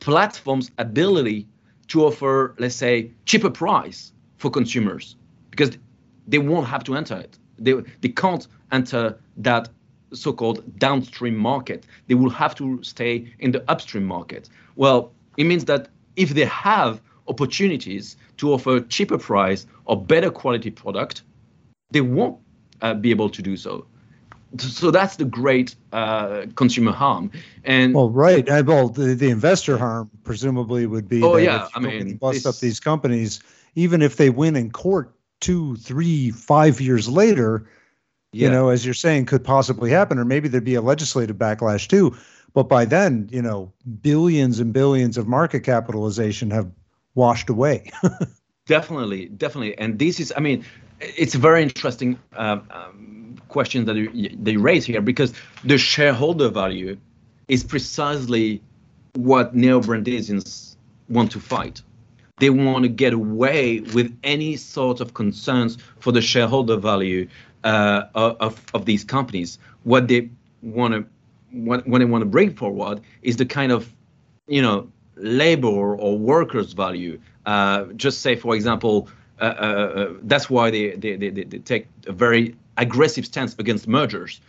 platform's 0.00 0.70
ability 0.78 1.46
to 1.88 2.04
offer, 2.04 2.54
let's 2.58 2.76
say, 2.76 3.10
cheaper 3.26 3.50
price 3.50 4.12
for 4.36 4.50
consumers 4.50 5.16
because 5.50 5.76
they 6.26 6.38
won't 6.38 6.66
have 6.66 6.84
to 6.84 6.94
enter 6.94 7.16
it. 7.16 7.38
They, 7.58 7.74
they 8.00 8.08
can't 8.08 8.46
enter 8.72 9.18
that 9.38 9.68
so-called 10.12 10.78
downstream 10.78 11.36
market. 11.36 11.86
They 12.06 12.14
will 12.14 12.30
have 12.30 12.54
to 12.56 12.82
stay 12.82 13.32
in 13.40 13.50
the 13.50 13.62
upstream 13.68 14.04
market. 14.04 14.48
Well, 14.76 15.12
it 15.36 15.44
means 15.44 15.64
that 15.66 15.88
if 16.16 16.30
they 16.30 16.46
have 16.46 17.00
opportunities 17.30 18.16
to 18.36 18.52
offer 18.52 18.76
a 18.76 18.80
cheaper 18.82 19.18
price 19.18 19.66
or 19.86 19.96
better 20.02 20.30
quality 20.30 20.70
product, 20.70 21.22
they 21.90 22.02
won't 22.02 22.38
uh, 22.82 22.94
be 22.94 23.10
able 23.10 23.30
to 23.30 23.40
do 23.40 23.56
so 23.56 23.86
so 24.58 24.90
that's 24.90 25.16
the 25.16 25.24
great 25.24 25.76
uh, 25.92 26.46
consumer 26.56 26.92
harm. 26.92 27.30
And 27.64 27.94
well, 27.94 28.10
right. 28.10 28.46
Well, 28.66 28.88
the, 28.88 29.14
the 29.14 29.30
investor 29.30 29.78
harm 29.78 30.10
presumably 30.24 30.86
would 30.86 31.08
be. 31.08 31.22
Oh 31.22 31.36
yeah, 31.36 31.68
I 31.74 31.80
mean, 31.80 32.16
bust 32.16 32.46
up 32.46 32.56
these 32.58 32.80
companies, 32.80 33.40
even 33.74 34.02
if 34.02 34.16
they 34.16 34.30
win 34.30 34.56
in 34.56 34.70
court 34.70 35.14
two, 35.40 35.76
three, 35.76 36.30
five 36.30 36.80
years 36.80 37.08
later. 37.08 37.68
Yeah. 38.32 38.46
You 38.46 38.52
know, 38.52 38.68
as 38.68 38.84
you're 38.84 38.94
saying, 38.94 39.26
could 39.26 39.42
possibly 39.42 39.90
happen, 39.90 40.16
or 40.16 40.24
maybe 40.24 40.46
there'd 40.46 40.62
be 40.62 40.76
a 40.76 40.82
legislative 40.82 41.36
backlash 41.36 41.88
too. 41.88 42.16
But 42.52 42.68
by 42.68 42.84
then, 42.84 43.28
you 43.30 43.42
know, 43.42 43.72
billions 44.02 44.60
and 44.60 44.72
billions 44.72 45.18
of 45.18 45.26
market 45.26 45.60
capitalization 45.60 46.50
have 46.52 46.70
washed 47.20 47.50
away. 47.50 47.78
definitely, 48.66 49.22
definitely, 49.26 49.76
and 49.78 49.98
this 49.98 50.20
is, 50.20 50.32
I 50.36 50.40
mean, 50.40 50.64
it's 51.00 51.34
a 51.34 51.38
very 51.38 51.62
interesting. 51.62 52.18
Um, 52.36 52.58
um, 52.70 53.10
questions 53.50 53.86
that 53.86 54.38
they 54.38 54.56
raise 54.56 54.86
here 54.86 55.02
because 55.02 55.34
the 55.64 55.76
shareholder 55.76 56.48
value 56.48 56.96
is 57.48 57.64
precisely 57.64 58.62
what 59.14 59.54
neo-Brandeisians 59.54 60.76
want 61.08 61.32
to 61.32 61.40
fight. 61.40 61.82
They 62.38 62.50
want 62.50 62.84
to 62.84 62.88
get 62.88 63.12
away 63.12 63.80
with 63.80 64.16
any 64.22 64.56
sort 64.56 65.00
of 65.00 65.12
concerns 65.12 65.76
for 65.98 66.12
the 66.12 66.22
shareholder 66.22 66.76
value 66.76 67.28
uh, 67.64 68.04
of, 68.14 68.64
of 68.72 68.86
these 68.86 69.04
companies. 69.04 69.58
What 69.82 70.08
they 70.08 70.30
want 70.62 70.94
to 70.94 71.06
what, 71.52 71.86
what 71.86 71.98
they 71.98 72.04
want 72.04 72.22
to 72.22 72.30
bring 72.30 72.54
forward 72.54 73.00
is 73.22 73.36
the 73.36 73.44
kind 73.44 73.72
of 73.72 73.92
you 74.46 74.62
know 74.62 74.90
labor 75.20 75.94
or 75.96 76.18
workers 76.18 76.72
value. 76.72 77.20
Uh, 77.46 77.84
just 77.96 78.20
say, 78.20 78.36
for 78.36 78.54
example, 78.54 79.08
uh, 79.40 79.44
uh, 79.44 79.46
uh 79.46 80.12
that's 80.22 80.50
why 80.50 80.70
they, 80.70 80.90
they, 80.96 81.16
they, 81.16 81.30
they 81.30 81.58
take 81.58 81.86
a 82.06 82.12
very 82.12 82.54
aggressive 82.76 83.24
stance 83.26 83.54
against 83.58 83.86
mergers. 83.88 84.40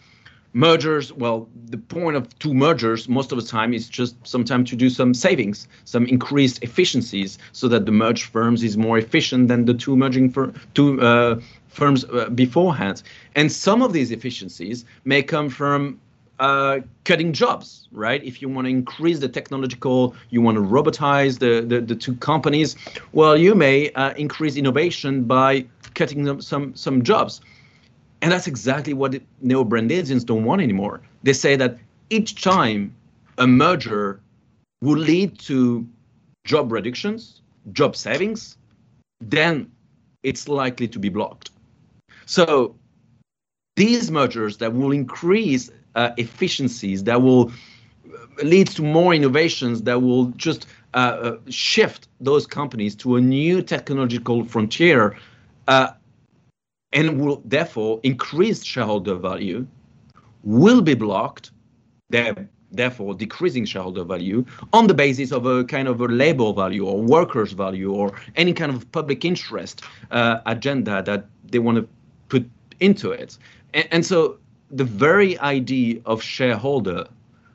Mergers, 0.54 1.14
well, 1.14 1.48
the 1.68 1.78
point 1.78 2.18
of 2.18 2.38
two 2.40 2.54
mergers 2.54 3.08
most 3.08 3.32
of 3.32 3.40
the 3.40 3.48
time 3.48 3.74
is 3.74 3.88
just 3.88 4.16
sometimes 4.28 4.70
to 4.70 4.76
do 4.76 4.90
some 4.90 5.14
savings, 5.14 5.68
some 5.86 6.06
increased 6.08 6.62
efficiencies, 6.62 7.38
so 7.54 7.70
that 7.70 7.86
the 7.86 7.92
merged 7.92 8.26
firms 8.26 8.62
is 8.62 8.76
more 8.76 8.98
efficient 8.98 9.48
than 9.48 9.64
the 9.64 9.74
two 9.74 9.96
merging 9.96 10.30
fir- 10.30 10.52
two 10.74 11.00
uh, 11.02 11.40
firms 11.70 12.04
uh, 12.06 12.30
beforehand. 12.30 13.02
And 13.34 13.50
some 13.50 13.82
of 13.82 13.94
these 13.94 14.12
efficiencies 14.12 14.84
may 15.06 15.24
come 15.24 15.50
from 15.50 16.02
uh, 16.42 16.80
cutting 17.04 17.32
jobs, 17.32 17.88
right? 17.92 18.24
If 18.24 18.42
you 18.42 18.50
want 18.50 18.66
to 18.66 18.70
increase 18.70 19.20
the 19.20 19.30
technological, 19.30 20.16
you 20.32 20.42
want 20.42 20.56
to 20.58 20.62
robotize 20.64 21.38
the, 21.38 21.62
the, 21.62 21.82
the 21.82 21.96
two 21.96 22.16
companies, 22.16 22.76
well, 23.14 23.38
you 23.38 23.54
may 23.54 23.92
uh, 23.92 24.14
increase 24.16 24.56
innovation 24.58 25.24
by 25.26 25.66
cutting 25.94 26.42
some, 26.42 26.76
some 26.76 27.04
jobs. 27.04 27.42
And 28.24 28.32
that's 28.32 28.48
exactly 28.48 28.94
what 28.94 29.16
neo-Brandeisians 29.42 30.26
don't 30.26 30.44
want 30.44 30.62
anymore. 30.62 31.02
They 31.22 31.34
say 31.34 31.56
that 31.58 31.78
each 32.10 32.42
time 32.42 32.94
a 33.38 33.46
merger 33.46 34.20
will 34.82 34.98
lead 34.98 35.38
to 35.42 35.88
job 36.44 36.72
reductions, 36.72 37.42
job 37.72 37.96
savings, 37.96 38.58
then 39.20 39.72
it's 40.24 40.48
likely 40.48 40.88
to 40.88 40.98
be 40.98 41.10
blocked. 41.10 41.52
So 42.26 42.76
these 43.76 44.10
mergers 44.10 44.58
that 44.58 44.74
will 44.74 44.92
increase 44.92 45.70
uh, 45.96 46.12
efficiencies, 46.18 47.04
that 47.04 47.22
will 47.22 47.52
lead 48.44 48.68
to 48.68 48.82
more 48.82 49.14
innovations, 49.14 49.84
that 49.84 50.02
will 50.02 50.26
just 50.38 50.68
uh, 50.94 50.98
uh, 50.98 51.38
shift 51.50 52.08
those 52.20 52.48
companies 52.48 52.96
to 52.96 53.16
a 53.16 53.22
new 53.22 53.62
technological 53.62 54.44
frontier, 54.46 55.18
uh, 55.68 55.92
and 56.94 57.20
will 57.20 57.42
therefore 57.46 58.00
increase 58.04 58.64
shareholder 58.64 59.16
value 59.16 59.66
will 60.44 60.82
be 60.82 60.94
blocked, 60.94 61.52
therefore 62.72 63.14
decreasing 63.14 63.66
shareholder 63.66 64.04
value 64.04 64.44
on 64.74 64.88
the 64.88 64.94
basis 64.94 65.32
of 65.32 65.46
a 65.46 65.64
kind 65.66 65.88
of 65.88 66.02
a 66.02 66.06
labor 66.06 66.52
value 66.54 66.86
or 66.86 67.02
workers 67.02 67.52
value 67.52 67.94
or 67.94 68.12
any 68.36 68.54
kind 68.54 68.72
of 68.74 68.90
public 68.92 69.24
interest 69.24 69.84
uh, 70.12 70.40
agenda 70.46 71.02
that 71.04 71.26
they 71.52 71.60
want 71.60 71.78
to 71.78 71.88
put 72.30 72.50
into 72.80 73.12
it. 73.12 73.38
And, 73.74 73.88
and 73.92 74.06
so 74.06 74.38
the 74.72 74.84
very 74.84 75.38
idea 75.40 76.02
of 76.06 76.22
shareholder 76.22 77.06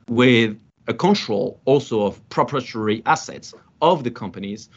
with 0.07 0.57
a 0.87 0.93
control 0.93 1.59
also 1.65 2.05
of 2.05 2.29
proprietary 2.29 3.01
assets 3.05 3.53
of 3.81 4.03
the 4.03 4.11
companies 4.11 4.69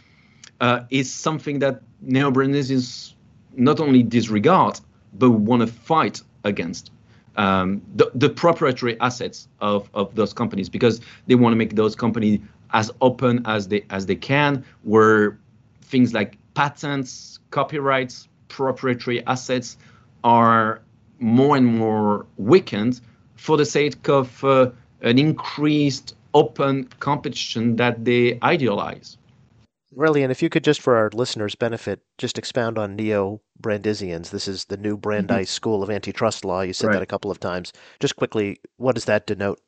uh, 0.60 0.80
is 0.90 1.12
something 1.12 1.58
that 1.60 1.82
neo 2.00 2.32
is 2.38 3.14
not 3.56 3.80
only 3.80 4.02
disregard 4.02 4.80
but 5.14 5.30
want 5.30 5.60
to 5.60 5.66
fight 5.66 6.22
against 6.44 6.90
um, 7.36 7.80
the, 7.94 8.10
the 8.14 8.28
proprietary 8.28 8.98
assets 9.00 9.48
of, 9.60 9.88
of 9.94 10.14
those 10.14 10.32
companies 10.32 10.68
because 10.68 11.00
they 11.26 11.34
want 11.34 11.52
to 11.52 11.56
make 11.56 11.76
those 11.76 11.94
companies 11.94 12.40
as 12.72 12.90
open 13.00 13.42
as 13.46 13.68
they 13.68 13.84
as 13.90 14.06
they 14.06 14.14
can 14.14 14.64
where 14.82 15.38
things 15.82 16.12
like 16.14 16.36
patents 16.54 17.38
copyrights 17.50 18.28
proprietary 18.48 19.24
assets 19.26 19.76
are 20.24 20.82
more 21.20 21.56
and 21.56 21.78
more 21.78 22.26
weakened 22.36 23.00
for 23.36 23.56
the 23.56 23.64
sake 23.64 24.08
of 24.08 24.42
uh, 24.44 24.70
an 25.02 25.18
increased 25.18 26.14
open 26.34 26.84
competition 26.98 27.76
that 27.76 28.04
they 28.04 28.38
idealize 28.42 29.16
Really, 29.94 30.22
and 30.22 30.30
if 30.30 30.40
you 30.40 30.48
could 30.48 30.62
just 30.62 30.80
for 30.80 30.96
our 30.96 31.10
listeners' 31.12 31.56
benefit, 31.56 32.00
just 32.16 32.38
expound 32.38 32.78
on 32.78 32.94
neo 32.94 33.40
Brandeisians. 33.60 34.30
This 34.30 34.46
is 34.46 34.66
the 34.66 34.76
new 34.76 34.96
Brandeis 34.96 35.48
mm-hmm. 35.48 35.54
School 35.54 35.82
of 35.82 35.90
Antitrust 35.90 36.44
Law. 36.44 36.60
You 36.60 36.72
said 36.72 36.88
right. 36.88 36.92
that 36.94 37.02
a 37.02 37.06
couple 37.06 37.30
of 37.30 37.40
times. 37.40 37.72
Just 37.98 38.14
quickly, 38.14 38.60
what 38.76 38.94
does 38.94 39.06
that 39.06 39.26
denote? 39.26 39.60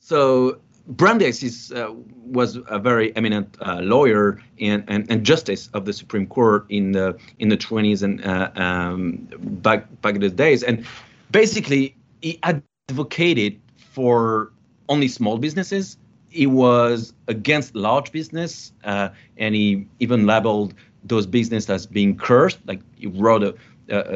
So 0.00 0.58
Brandeis 0.86 1.42
is, 1.42 1.72
uh, 1.72 1.92
was 2.24 2.58
a 2.68 2.78
very 2.78 3.14
eminent 3.16 3.56
uh, 3.60 3.80
lawyer 3.80 4.42
and, 4.60 4.84
and, 4.88 5.10
and, 5.10 5.24
justice 5.24 5.68
of 5.74 5.84
the 5.84 5.92
Supreme 5.92 6.26
Court 6.26 6.66
in 6.68 6.92
the 6.92 7.16
in 7.38 7.48
the 7.48 7.56
20s 7.56 8.02
and 8.02 8.24
uh, 8.24 8.50
um, 8.56 9.28
back 9.62 9.86
back 10.02 10.16
in 10.16 10.20
the 10.20 10.28
days, 10.28 10.62
and 10.62 10.84
basically 11.30 11.96
he 12.20 12.40
advocated 12.42 13.60
for 13.76 14.52
only 14.88 15.08
small 15.08 15.38
businesses 15.38 15.98
he 16.32 16.46
was 16.46 17.12
against 17.28 17.76
large 17.76 18.10
business, 18.10 18.72
uh, 18.84 19.10
and 19.36 19.54
he 19.54 19.86
even 20.00 20.26
labeled 20.26 20.74
those 21.04 21.26
businesses 21.26 21.68
as 21.68 21.86
being 21.86 22.16
cursed. 22.16 22.58
Like 22.66 22.80
he 22.96 23.06
wrote 23.06 23.58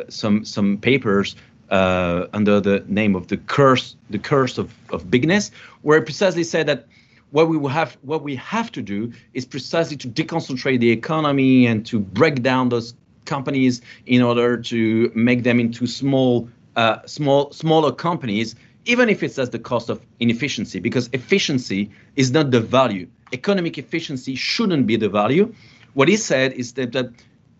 some 0.08 0.44
some 0.44 0.78
papers 0.78 1.36
uh, 1.70 2.26
under 2.32 2.60
the 2.60 2.84
name 2.86 3.14
of 3.16 3.28
the 3.28 3.36
curse, 3.36 3.96
the 4.10 4.18
curse 4.18 4.58
of, 4.58 4.74
of 4.90 5.10
bigness, 5.10 5.50
where 5.82 5.98
he 5.98 6.04
precisely 6.04 6.44
said 6.44 6.66
that 6.66 6.86
what 7.30 7.48
we 7.48 7.70
have 7.70 7.96
what 8.02 8.22
we 8.22 8.36
have 8.36 8.70
to 8.72 8.82
do 8.82 9.12
is 9.34 9.44
precisely 9.44 9.96
to 9.96 10.08
deconcentrate 10.08 10.80
the 10.80 10.90
economy 10.90 11.66
and 11.66 11.84
to 11.86 11.98
break 11.98 12.42
down 12.42 12.68
those 12.68 12.94
companies 13.24 13.82
in 14.06 14.22
order 14.22 14.56
to 14.56 15.10
make 15.14 15.42
them 15.42 15.58
into 15.60 15.86
small 15.86 16.48
uh, 16.76 17.04
small 17.06 17.52
smaller 17.52 17.92
companies, 17.92 18.54
even 18.84 19.08
if 19.08 19.22
it's 19.22 19.38
at 19.38 19.50
the 19.52 19.58
cost 19.58 19.90
of 19.90 20.00
inefficiency, 20.20 20.78
because 20.78 21.10
efficiency 21.12 21.90
is 22.14 22.30
not 22.30 22.50
the 22.50 22.60
value. 22.60 23.06
Economic 23.32 23.76
efficiency 23.76 24.34
shouldn't 24.34 24.86
be 24.86 24.96
the 24.96 25.08
value. 25.08 25.52
What 25.94 26.08
he 26.08 26.16
said 26.16 26.52
is 26.52 26.74
that, 26.74 26.92
that 26.92 27.10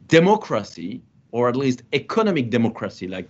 democracy, 0.09 1.01
or 1.33 1.49
at 1.49 1.57
least 1.57 1.83
economic 1.93 2.51
democracy, 2.51 3.09
like 3.09 3.29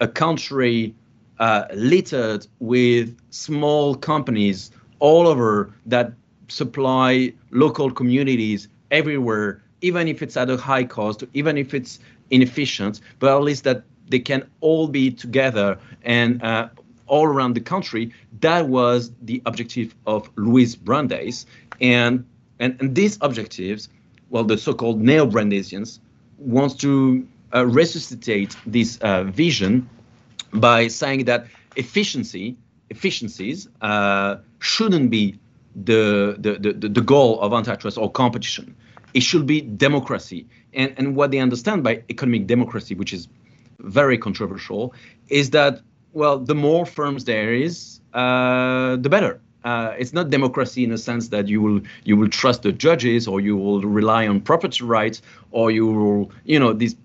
a 0.00 0.08
country 0.08 0.94
uh, 1.38 1.64
littered 1.74 2.46
with 2.58 3.16
small 3.30 3.94
companies 3.94 4.70
all 4.98 5.26
over 5.26 5.72
that 5.86 6.12
supply 6.48 7.32
local 7.50 7.90
communities 7.90 8.68
everywhere, 8.90 9.62
even 9.80 10.08
if 10.08 10.22
it's 10.22 10.36
at 10.36 10.50
a 10.50 10.56
high 10.56 10.84
cost, 10.84 11.24
even 11.32 11.56
if 11.56 11.72
it's 11.72 11.98
inefficient, 12.30 13.00
but 13.18 13.34
at 13.34 13.42
least 13.42 13.64
that 13.64 13.82
they 14.08 14.18
can 14.18 14.44
all 14.60 14.88
be 14.88 15.10
together 15.10 15.78
and 16.02 16.42
uh, 16.42 16.68
all 17.06 17.26
around 17.26 17.54
the 17.54 17.60
country. 17.60 18.12
That 18.40 18.68
was 18.68 19.12
the 19.22 19.40
objective 19.46 19.94
of 20.06 20.28
Louis 20.36 20.76
Brandeis. 20.76 21.46
And, 21.80 22.24
and, 22.58 22.76
and 22.80 22.94
these 22.94 23.18
objectives, 23.20 23.88
well, 24.30 24.44
the 24.44 24.58
so-called 24.58 25.00
neo-Brandeisians, 25.00 26.00
wants 26.38 26.74
to 26.76 27.26
uh, 27.54 27.66
resuscitate 27.66 28.56
this 28.66 28.98
uh, 28.98 29.24
vision 29.24 29.88
by 30.52 30.88
saying 30.88 31.24
that 31.24 31.46
efficiency 31.76 32.56
efficiencies 32.90 33.68
uh, 33.80 34.36
shouldn't 34.58 35.10
be 35.10 35.38
the, 35.74 36.36
the, 36.38 36.72
the, 36.72 36.88
the 36.88 37.00
goal 37.00 37.40
of 37.40 37.52
antitrust 37.52 37.96
or 37.96 38.10
competition. 38.10 38.74
It 39.14 39.22
should 39.22 39.46
be 39.46 39.60
democracy. 39.60 40.46
And, 40.74 40.92
and 40.96 41.16
what 41.16 41.30
they 41.30 41.38
understand 41.38 41.82
by 41.82 42.02
economic 42.10 42.46
democracy, 42.46 42.94
which 42.94 43.12
is 43.12 43.28
very 43.78 44.18
controversial, 44.18 44.92
is 45.28 45.50
that, 45.50 45.80
well, 46.12 46.38
the 46.38 46.54
more 46.54 46.84
firms 46.84 47.24
there 47.24 47.54
is, 47.54 48.00
uh, 48.12 48.96
the 48.96 49.08
better. 49.08 49.40
Uh, 49.62 49.94
it's 49.98 50.12
not 50.12 50.30
democracy 50.30 50.84
in 50.84 50.90
the 50.90 50.98
sense 50.98 51.28
that 51.28 51.46
you 51.46 51.60
will 51.60 51.82
you 52.04 52.16
will 52.16 52.30
trust 52.30 52.62
the 52.62 52.72
judges 52.72 53.28
or 53.28 53.42
you 53.42 53.54
will 53.58 53.82
rely 53.82 54.26
on 54.26 54.40
property 54.40 54.82
rights 54.82 55.20
or 55.50 55.70
you 55.70 55.86
will 55.86 56.32
you 56.44 56.58
know 56.58 56.72
these 56.72 56.96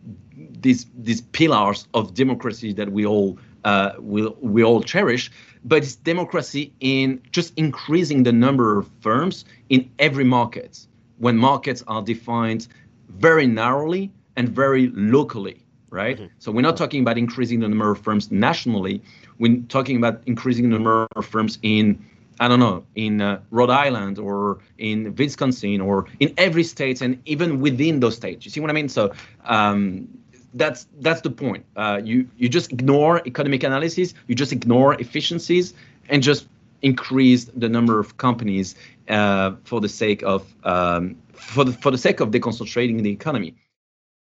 these 0.65 0.87
these 0.97 1.21
pillars 1.21 1.87
of 1.93 2.15
democracy 2.15 2.73
that 2.73 2.91
we 2.91 3.05
all 3.05 3.37
uh, 3.65 3.91
we 3.99 4.27
we 4.41 4.63
all 4.63 4.81
cherish 4.81 5.31
but 5.63 5.77
it's 5.83 5.95
democracy 5.95 6.73
in 6.79 7.21
just 7.31 7.53
increasing 7.55 8.23
the 8.23 8.31
number 8.31 8.79
of 8.79 8.89
firms 8.99 9.45
in 9.69 9.89
every 9.99 10.23
market 10.23 10.87
when 11.19 11.37
markets 11.37 11.83
are 11.87 12.01
defined 12.01 12.67
very 13.09 13.45
narrowly 13.45 14.11
and 14.35 14.49
very 14.49 14.87
locally 14.95 15.63
right 15.91 16.17
mm-hmm. 16.17 16.33
so 16.39 16.51
we're 16.51 16.69
not 16.69 16.77
talking 16.77 17.01
about 17.01 17.17
increasing 17.17 17.59
the 17.59 17.67
number 17.67 17.91
of 17.91 17.99
firms 17.99 18.31
nationally 18.31 18.99
we're 19.37 19.61
talking 19.69 19.97
about 19.97 20.15
increasing 20.25 20.63
the 20.69 20.75
number 20.77 21.07
of 21.15 21.25
firms 21.25 21.59
in 21.61 22.03
I 22.37 22.49
don't 22.49 22.59
know, 22.59 22.85
in 22.95 23.21
uh, 23.21 23.39
Rhode 23.49 23.69
Island 23.69 24.19
or 24.19 24.59
in 24.77 25.15
Wisconsin 25.15 25.79
or 25.79 26.05
in 26.19 26.33
every 26.37 26.63
state 26.63 27.01
and 27.01 27.21
even 27.25 27.61
within 27.61 28.01
those 28.01 28.15
states. 28.15 28.43
You 28.43 28.51
see 28.51 28.59
what 28.59 28.69
I 28.69 28.73
mean? 28.73 28.89
So 28.89 29.13
um, 29.45 30.09
that's 30.55 30.87
that's 30.99 31.21
the 31.21 31.29
point. 31.29 31.65
Uh, 31.75 32.01
you 32.03 32.27
you 32.37 32.49
just 32.49 32.71
ignore 32.71 33.21
economic 33.27 33.63
analysis, 33.63 34.13
you 34.27 34.35
just 34.35 34.51
ignore 34.51 34.99
efficiencies, 34.99 35.73
and 36.09 36.23
just 36.23 36.47
increase 36.81 37.45
the 37.45 37.69
number 37.69 37.99
of 37.99 38.17
companies 38.17 38.75
uh, 39.09 39.51
for 39.63 39.81
the 39.81 39.89
sake 39.89 40.23
of 40.23 40.51
um, 40.63 41.15
for 41.33 41.63
the 41.63 41.73
for 41.73 41.91
the 41.91 41.97
sake 41.97 42.19
of 42.19 42.31
deconcentrating 42.31 43.03
the 43.03 43.11
economy. 43.11 43.53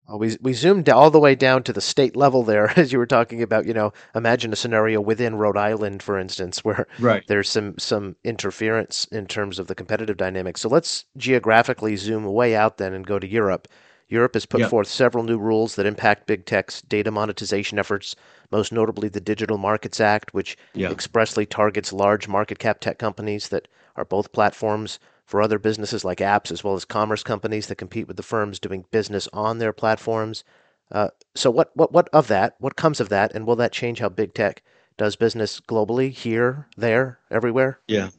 Well, 0.08 0.20
we 0.20 0.38
we 0.42 0.54
zoomed 0.54 0.90
all 0.90 1.12
the 1.12 1.20
way 1.20 1.36
down 1.36 1.62
to 1.64 1.74
the 1.74 1.82
state 1.82 2.16
level 2.16 2.44
there, 2.44 2.72
as 2.80 2.92
you 2.92 3.00
were 3.00 3.06
talking 3.06 3.42
about. 3.42 3.66
You 3.66 3.74
know, 3.74 3.94
imagine 4.16 4.52
a 4.52 4.56
scenario 4.56 5.02
within 5.02 5.36
Rhode 5.36 5.58
Island, 5.58 6.02
for 6.04 6.18
instance, 6.18 6.64
where 6.66 6.88
right. 7.00 7.24
there's 7.28 7.50
some 7.50 7.78
some 7.78 8.16
interference 8.24 9.06
in 9.12 9.26
terms 9.26 9.60
of 9.60 9.68
the 9.68 9.76
competitive 9.76 10.18
dynamics. 10.18 10.62
So 10.62 10.70
let's 10.70 11.06
geographically 11.18 11.96
zoom 11.96 12.26
way 12.26 12.56
out 12.56 12.78
then 12.78 12.94
and 12.94 13.06
go 13.06 13.20
to 13.20 13.28
Europe. 13.28 13.68
Europe 14.10 14.34
has 14.34 14.46
put 14.46 14.62
yep. 14.62 14.70
forth 14.70 14.88
several 14.88 15.24
new 15.24 15.38
rules 15.38 15.76
that 15.76 15.86
impact 15.86 16.26
big 16.26 16.46
tech's 16.46 16.82
data 16.82 17.12
monetization 17.12 17.78
efforts, 17.78 18.16
most 18.52 18.72
notably 18.72 19.08
the 19.08 19.22
Digital 19.22 19.58
Markets 19.58 20.00
Act, 20.00 20.34
which 20.34 20.58
yep. 20.74 20.92
expressly 20.92 21.46
targets 21.46 21.94
large 21.94 22.28
market 22.28 22.60
cap 22.60 22.80
tech 22.80 22.98
companies 22.98 23.50
that 23.50 23.68
are 23.96 24.06
both 24.06 24.32
platforms 24.32 25.00
for 25.26 25.44
other 25.44 25.60
businesses 25.60 26.04
like 26.04 26.18
apps, 26.18 26.52
as 26.52 26.64
well 26.64 26.74
as 26.74 26.86
commerce 26.86 27.22
companies 27.22 27.68
that 27.68 27.76
compete 27.76 28.08
with 28.08 28.18
the 28.18 28.24
firms 28.24 28.58
doing 28.58 28.84
business 28.90 29.30
on 29.32 29.60
their 29.60 29.72
platforms. 29.72 30.44
Uh, 30.92 31.10
so, 31.36 31.52
what, 31.52 31.70
what, 31.76 31.92
what 31.92 32.10
of 32.12 32.28
that? 32.28 32.56
What 32.58 32.76
comes 32.76 33.00
of 33.00 33.10
that? 33.10 33.36
And 33.36 33.46
will 33.46 33.56
that 33.58 33.72
change 33.72 34.00
how 34.00 34.10
big 34.10 34.34
tech 34.34 34.64
does 34.98 35.16
business 35.16 35.60
globally, 35.60 36.10
here, 36.10 36.68
there, 36.78 37.20
everywhere? 37.30 37.80
Yeah. 37.88 38.10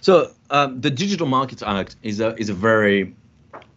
So, 0.00 0.32
um, 0.48 0.80
the 0.80 0.90
Digital 0.90 1.26
Markets 1.26 1.62
Act 1.62 1.96
is 2.02 2.18
a, 2.18 2.34
is 2.36 2.48
a 2.48 2.54
very 2.54 3.14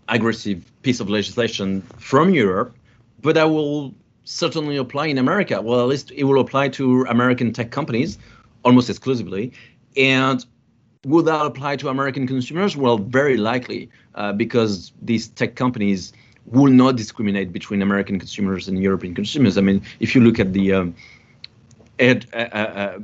aggressive 0.10 0.64
piece 0.82 1.00
of 1.00 1.10
legislation 1.10 1.82
from 1.98 2.34
Europe, 2.34 2.76
but 3.22 3.36
that 3.36 3.50
will 3.50 3.94
certainly 4.24 4.78
apply 4.78 5.08
in 5.08 5.18
America. 5.18 5.62
Well, 5.62 5.80
at 5.80 5.88
least 5.88 6.12
it 6.12 6.24
will 6.24 6.40
apply 6.40 6.70
to 6.70 7.04
American 7.04 7.54
tech 7.54 7.72
companies 7.72 8.18
almost 8.64 8.90
exclusively. 8.90 9.54
And 9.98 10.46
would 11.06 11.26
that 11.26 11.46
apply 11.46 11.78
to 11.78 11.90
American 11.90 12.28
consumers? 12.28 12.78
Well, 12.78 12.98
very 12.98 13.38
likely, 13.38 13.90
uh, 14.16 14.34
because 14.34 14.94
these 15.02 15.28
tech 15.30 15.56
companies 15.56 16.14
will 16.46 16.72
not 16.72 16.96
discriminate 16.96 17.52
between 17.52 17.82
American 17.82 18.20
consumers 18.20 18.68
and 18.68 18.82
European 18.82 19.16
consumers. 19.16 19.58
I 19.58 19.62
mean, 19.62 19.82
if 20.00 20.16
you 20.16 20.22
look 20.22 20.40
at 20.40 20.54
the 20.54 20.74
um, 20.74 20.96
Ed, 22.00 22.26
uh, 22.34 22.38
uh, 22.38 23.00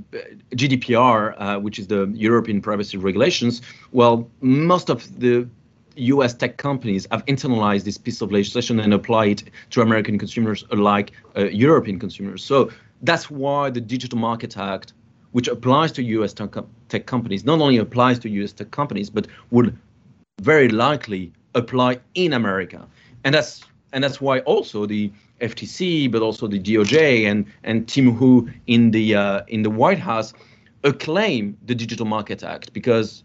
GDPR, 0.51 1.35
uh, 1.37 1.59
which 1.59 1.77
is 1.77 1.87
the 1.87 2.11
European 2.13 2.61
privacy 2.61 2.97
regulations, 2.97 3.61
well, 3.91 4.27
most 4.41 4.89
of 4.89 5.19
the 5.19 5.47
US 5.97 6.33
tech 6.33 6.57
companies 6.57 7.07
have 7.11 7.25
internalized 7.25 7.83
this 7.83 7.97
piece 7.97 8.21
of 8.21 8.31
legislation 8.31 8.79
and 8.79 8.93
apply 8.93 9.25
it 9.27 9.43
to 9.71 9.81
American 9.81 10.17
consumers 10.17 10.63
like 10.71 11.11
uh, 11.35 11.45
European 11.45 11.99
consumers. 11.99 12.43
So 12.43 12.71
that's 13.01 13.29
why 13.29 13.69
the 13.69 13.81
Digital 13.81 14.17
Market 14.17 14.57
Act, 14.57 14.93
which 15.31 15.47
applies 15.47 15.91
to 15.93 16.03
US 16.03 16.33
tech, 16.33 16.55
tech 16.89 17.05
companies, 17.05 17.45
not 17.45 17.59
only 17.59 17.77
applies 17.77 18.19
to 18.19 18.29
US 18.29 18.53
tech 18.53 18.71
companies, 18.71 19.09
but 19.09 19.27
would 19.51 19.77
very 20.41 20.69
likely 20.69 21.31
apply 21.55 21.99
in 22.15 22.33
America. 22.33 22.87
And 23.23 23.33
that's 23.33 23.63
and 23.93 24.03
that's 24.03 24.21
why 24.21 24.39
also 24.39 24.85
the 24.85 25.11
FTC, 25.41 26.11
but 26.11 26.21
also 26.21 26.47
the 26.47 26.59
DOJ 26.59 27.25
and 27.25 27.45
and 27.63 27.87
Tim 27.87 28.19
Wu 28.19 28.49
in 28.67 28.91
the 28.91 29.15
uh, 29.15 29.41
in 29.47 29.63
the 29.63 29.69
White 29.69 29.99
House 29.99 30.33
acclaim 30.83 31.57
the 31.65 31.75
Digital 31.75 32.05
Market 32.05 32.43
Act 32.43 32.73
because 32.73 33.23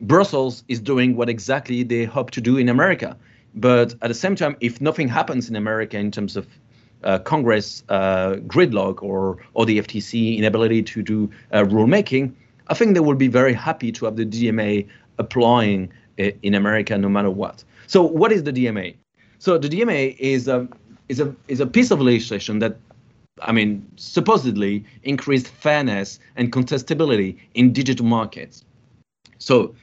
Brussels 0.00 0.64
is 0.68 0.80
doing 0.80 1.16
what 1.16 1.28
exactly 1.28 1.82
they 1.82 2.04
hope 2.04 2.30
to 2.32 2.40
do 2.40 2.56
in 2.56 2.68
America. 2.68 3.16
But 3.54 3.94
at 4.02 4.08
the 4.08 4.14
same 4.14 4.36
time, 4.36 4.56
if 4.60 4.80
nothing 4.80 5.08
happens 5.08 5.48
in 5.48 5.56
America 5.56 5.98
in 5.98 6.10
terms 6.10 6.36
of 6.36 6.46
uh, 7.04 7.18
Congress 7.20 7.82
uh, 7.88 8.34
gridlock 8.46 9.02
or 9.02 9.38
or 9.54 9.64
the 9.64 9.78
FTC 9.78 10.36
inability 10.36 10.82
to 10.82 11.02
do 11.02 11.30
uh, 11.52 11.62
rulemaking, 11.62 12.32
I 12.68 12.74
think 12.74 12.94
they 12.94 13.00
will 13.00 13.14
be 13.14 13.28
very 13.28 13.54
happy 13.54 13.92
to 13.92 14.04
have 14.04 14.16
the 14.16 14.26
DMA 14.26 14.86
applying 15.18 15.92
uh, 16.18 16.30
in 16.42 16.54
America 16.54 16.98
no 16.98 17.08
matter 17.08 17.30
what. 17.30 17.64
So 17.86 18.02
what 18.02 18.32
is 18.32 18.42
the 18.42 18.52
DMA? 18.52 18.94
So 19.38 19.58
the 19.58 19.68
DMA 19.68 20.16
is 20.18 20.48
a 20.48 20.68
is 21.08 21.20
a 21.20 21.34
is 21.48 21.60
a 21.60 21.66
piece 21.66 21.90
of 21.90 22.00
legislation 22.00 22.58
that 22.58 22.76
I 23.42 23.52
mean 23.52 23.86
supposedly 23.96 24.84
increased 25.02 25.48
fairness 25.48 26.18
and 26.36 26.52
contestability 26.52 27.38
in 27.54 27.72
digital 27.72 28.06
markets. 28.06 28.64
So 29.38 29.74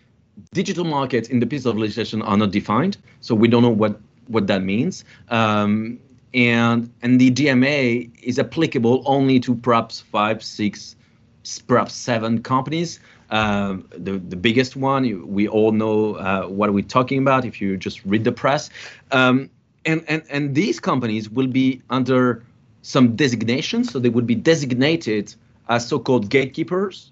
digital 0.53 0.84
markets 0.84 1.29
in 1.29 1.39
the 1.39 1.45
piece 1.45 1.65
of 1.65 1.77
legislation 1.77 2.21
are 2.21 2.38
not 2.38 2.51
defined, 2.51 2.97
so 3.21 3.36
we 3.36 3.47
don't 3.47 3.63
know 3.63 3.69
what 3.69 3.99
what 4.27 4.47
that 4.47 4.63
means. 4.63 5.03
Um, 5.29 5.99
and 6.34 6.91
and 7.01 7.19
the 7.19 7.31
DMA 7.31 8.09
is 8.21 8.39
applicable 8.39 9.03
only 9.05 9.39
to 9.41 9.55
perhaps 9.55 10.01
five, 10.01 10.43
six, 10.43 10.95
perhaps 11.67 11.93
seven 11.93 12.41
companies. 12.41 12.99
Um, 13.29 13.88
the 13.91 14.19
the 14.19 14.36
biggest 14.36 14.75
one, 14.75 15.27
we 15.27 15.47
all 15.47 15.71
know 15.71 16.15
uh, 16.15 16.45
what 16.47 16.73
we're 16.73 16.84
talking 16.84 17.19
about 17.19 17.45
if 17.45 17.61
you 17.61 17.77
just 17.77 18.03
read 18.05 18.23
the 18.23 18.31
press. 18.31 18.69
Um, 19.11 19.49
and 19.86 20.03
and 20.07 20.23
and 20.29 20.55
these 20.55 20.79
companies 20.79 21.29
will 21.29 21.47
be 21.47 21.81
under 21.89 22.43
some 22.81 23.15
designations, 23.15 23.91
so 23.91 23.99
they 23.99 24.09
would 24.09 24.27
be 24.27 24.36
designated 24.36 25.34
as 25.69 25.88
so-called 25.88 26.29
gatekeepers, 26.29 27.11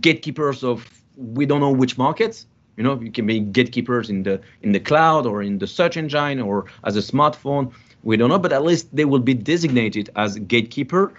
gatekeepers 0.00 0.64
of 0.64 0.99
we 1.20 1.46
don't 1.46 1.60
know 1.60 1.70
which 1.70 1.98
markets. 1.98 2.46
You 2.76 2.84
know, 2.84 3.00
you 3.00 3.10
can 3.10 3.26
be 3.26 3.40
gatekeepers 3.40 4.08
in 4.08 4.22
the 4.22 4.40
in 4.62 4.72
the 4.72 4.80
cloud 4.80 5.26
or 5.26 5.42
in 5.42 5.58
the 5.58 5.66
search 5.66 5.96
engine 5.96 6.40
or 6.40 6.66
as 6.84 6.96
a 6.96 7.00
smartphone. 7.00 7.72
We 8.02 8.16
don't 8.16 8.30
know, 8.30 8.38
but 8.38 8.52
at 8.52 8.64
least 8.64 8.94
they 8.96 9.04
will 9.04 9.20
be 9.20 9.34
designated 9.34 10.08
as 10.16 10.38
gatekeeper. 10.38 11.12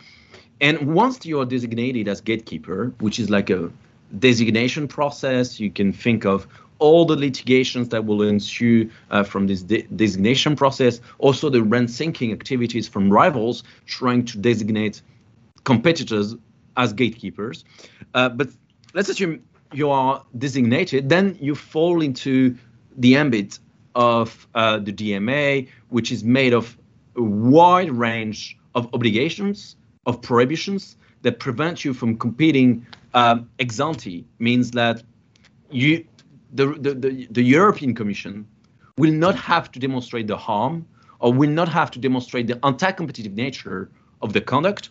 And 0.60 0.94
once 0.96 1.26
you 1.26 1.40
are 1.40 1.46
designated 1.46 2.08
as 2.08 2.22
gatekeeper, 2.22 2.94
which 3.00 3.20
is 3.20 3.30
like 3.30 3.50
a 3.50 3.72
designation 4.20 4.88
process. 4.88 5.60
You 5.60 5.72
can 5.72 5.94
think 5.94 6.26
of 6.26 6.48
all 6.80 7.06
the 7.06 7.16
litigations 7.16 7.90
that 7.90 8.06
will 8.06 8.24
ensue 8.24 8.90
uh, 9.12 9.24
from 9.24 9.48
this 9.48 9.62
de- 9.62 9.84
designation 9.96 10.56
process, 10.56 11.00
also 11.20 11.50
the 11.50 11.62
rent 11.62 11.90
seeking 11.90 12.32
activities 12.32 12.88
from 12.88 13.12
rivals 13.12 13.64
trying 13.86 14.26
to 14.26 14.38
designate 14.38 15.02
competitors 15.64 16.36
as 16.78 16.94
gatekeepers. 16.94 17.64
Uh, 18.16 18.30
but 18.30 18.50
let's 18.94 19.10
assume 19.10 19.44
you 19.74 19.90
are 19.90 20.24
designated, 20.38 21.10
then 21.10 21.38
you 21.40 21.56
fall 21.56 22.02
into 22.02 22.58
the 22.98 23.16
ambit 23.16 23.60
of 23.96 24.48
uh, 24.56 24.80
the 24.80 24.94
DMA, 24.94 25.68
which 25.90 26.12
is 26.12 26.24
made 26.24 26.54
of 26.54 26.78
a 27.16 27.22
wide 27.22 27.92
range 27.92 28.58
of 28.76 28.94
obligations, 28.94 29.76
of 30.06 30.22
prohibitions 30.22 30.96
that 31.22 31.40
prevent 31.40 31.86
you 31.86 31.94
from 31.94 32.18
competing 32.18 32.86
um, 33.14 33.50
ex 33.60 33.80
ante, 33.80 34.26
means 34.40 34.72
that 34.72 35.04
you 35.70 36.06
the, 36.54 36.68
the, 36.74 36.94
the, 36.94 37.28
the 37.32 37.44
European 37.44 37.96
Commission 37.96 38.46
will 38.98 39.12
not 39.12 39.36
have 39.36 39.72
to 39.72 39.80
demonstrate 39.80 40.28
the 40.28 40.36
harm 40.36 40.86
or 41.20 41.32
will 41.32 41.50
not 41.50 41.70
have 41.70 41.92
to 41.92 42.00
demonstrate 42.00 42.48
the 42.48 42.60
anti-competitive 42.66 43.34
nature 43.34 43.90
of 44.22 44.34
the 44.34 44.42
conduct. 44.42 44.90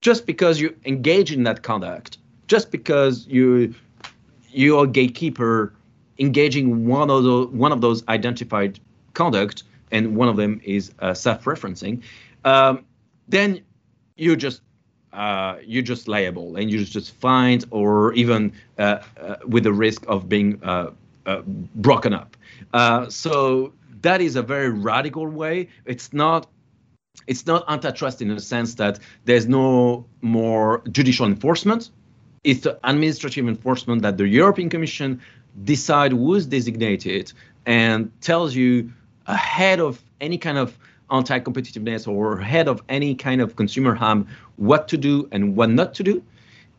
Just 0.00 0.26
because 0.26 0.60
you 0.60 0.74
engage 0.84 1.30
in 1.30 1.44
that 1.44 1.62
conduct, 1.62 2.18
just 2.48 2.72
because 2.72 3.26
you 3.28 3.74
you're 4.52 4.84
a 4.84 4.86
gatekeeper 4.86 5.72
engaging 6.18 6.86
one 6.86 7.10
of 7.10 7.24
the 7.24 7.46
one 7.46 7.72
of 7.72 7.80
those 7.80 8.06
identified 8.08 8.78
conduct, 9.14 9.64
and 9.90 10.16
one 10.16 10.28
of 10.28 10.36
them 10.36 10.60
is 10.64 10.92
uh, 11.00 11.14
self-preferencing, 11.14 12.02
um, 12.44 12.84
then 13.28 13.60
you 14.16 14.36
just 14.36 14.62
uh, 15.12 15.56
you're 15.64 15.82
just 15.82 16.08
liable 16.08 16.56
and 16.56 16.70
you're 16.70 16.84
just 16.84 17.14
fined 17.14 17.64
or 17.70 18.12
even 18.14 18.52
uh, 18.78 19.02
uh, 19.20 19.36
with 19.46 19.64
the 19.64 19.72
risk 19.72 20.04
of 20.08 20.28
being 20.28 20.58
uh, 20.62 20.90
uh, 21.26 21.42
broken 21.76 22.14
up. 22.14 22.36
So 23.10 23.72
that 24.00 24.20
is 24.20 24.36
a 24.36 24.42
very 24.42 24.70
radical 24.70 25.26
way. 25.26 25.68
It's 25.84 26.12
not 26.12 26.46
it's 27.26 27.46
not 27.46 27.64
antitrust 27.68 28.22
in 28.22 28.28
the 28.28 28.40
sense 28.40 28.74
that 28.76 28.98
there's 29.26 29.46
no 29.46 30.06
more 30.22 30.82
judicial 30.90 31.26
enforcement. 31.26 31.90
It's 32.44 32.62
the 32.62 32.76
administrative 32.82 33.46
enforcement 33.46 34.02
that 34.02 34.16
the 34.16 34.26
European 34.26 34.68
Commission 34.68 35.20
decide 35.62 36.10
who's 36.10 36.44
designated 36.44 37.32
and 37.66 38.10
tells 38.20 38.56
you 38.56 38.92
ahead 39.28 39.78
of 39.78 40.02
any 40.20 40.38
kind 40.38 40.58
of 40.58 40.76
anti-competitiveness 41.12 42.08
or 42.08 42.40
ahead 42.40 42.66
of 42.66 42.82
any 42.88 43.14
kind 43.14 43.40
of 43.40 43.54
consumer 43.54 43.94
harm 43.94 44.26
what 44.56 44.88
to 44.88 44.96
do 44.96 45.28
and 45.30 45.54
what 45.54 45.70
not 45.70 45.94
to 45.94 46.02
do. 46.02 46.20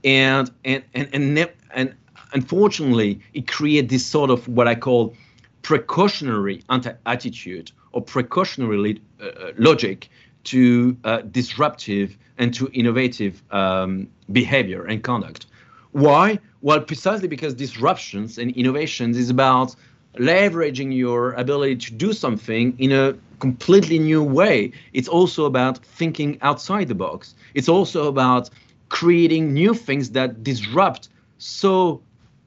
And 0.03 0.51
and 0.65 0.83
and 0.93 1.07
and, 1.13 1.49
and 1.73 1.95
unfortunately 2.33 3.21
it 3.33 3.47
creates 3.47 3.89
this 3.89 4.05
sort 4.05 4.29
of 4.29 4.45
what 4.49 4.67
i 4.67 4.75
call 4.75 5.15
precautionary 5.61 6.61
anti-attitude 6.69 7.71
or 7.93 8.01
precautionary 8.01 9.01
uh, 9.21 9.27
uh, 9.27 9.51
logic 9.57 10.09
to 10.43 10.97
uh, 11.05 11.21
disruptive 11.21 12.17
and 12.37 12.53
to 12.53 12.69
innovative 12.73 13.41
um, 13.51 14.07
behavior 14.31 14.83
and 14.83 15.03
conduct 15.03 15.45
why 15.93 16.39
well 16.61 16.81
precisely 16.81 17.27
because 17.27 17.53
disruptions 17.53 18.37
and 18.37 18.51
innovations 18.51 19.17
is 19.17 19.29
about 19.29 19.75
leveraging 20.17 20.95
your 20.95 21.33
ability 21.33 21.75
to 21.75 21.93
do 21.93 22.13
something 22.13 22.75
in 22.77 22.91
a 22.91 23.15
completely 23.39 23.99
new 23.99 24.23
way. 24.23 24.71
It's 24.93 25.07
also 25.07 25.45
about 25.45 25.77
thinking 25.79 26.37
outside 26.41 26.87
the 26.87 26.95
box. 26.95 27.35
It's 27.55 27.67
also 27.67 28.07
about 28.07 28.49
creating 28.89 29.53
new 29.53 29.73
things 29.73 30.11
that 30.11 30.43
disrupt 30.43 31.09
so 31.39 32.01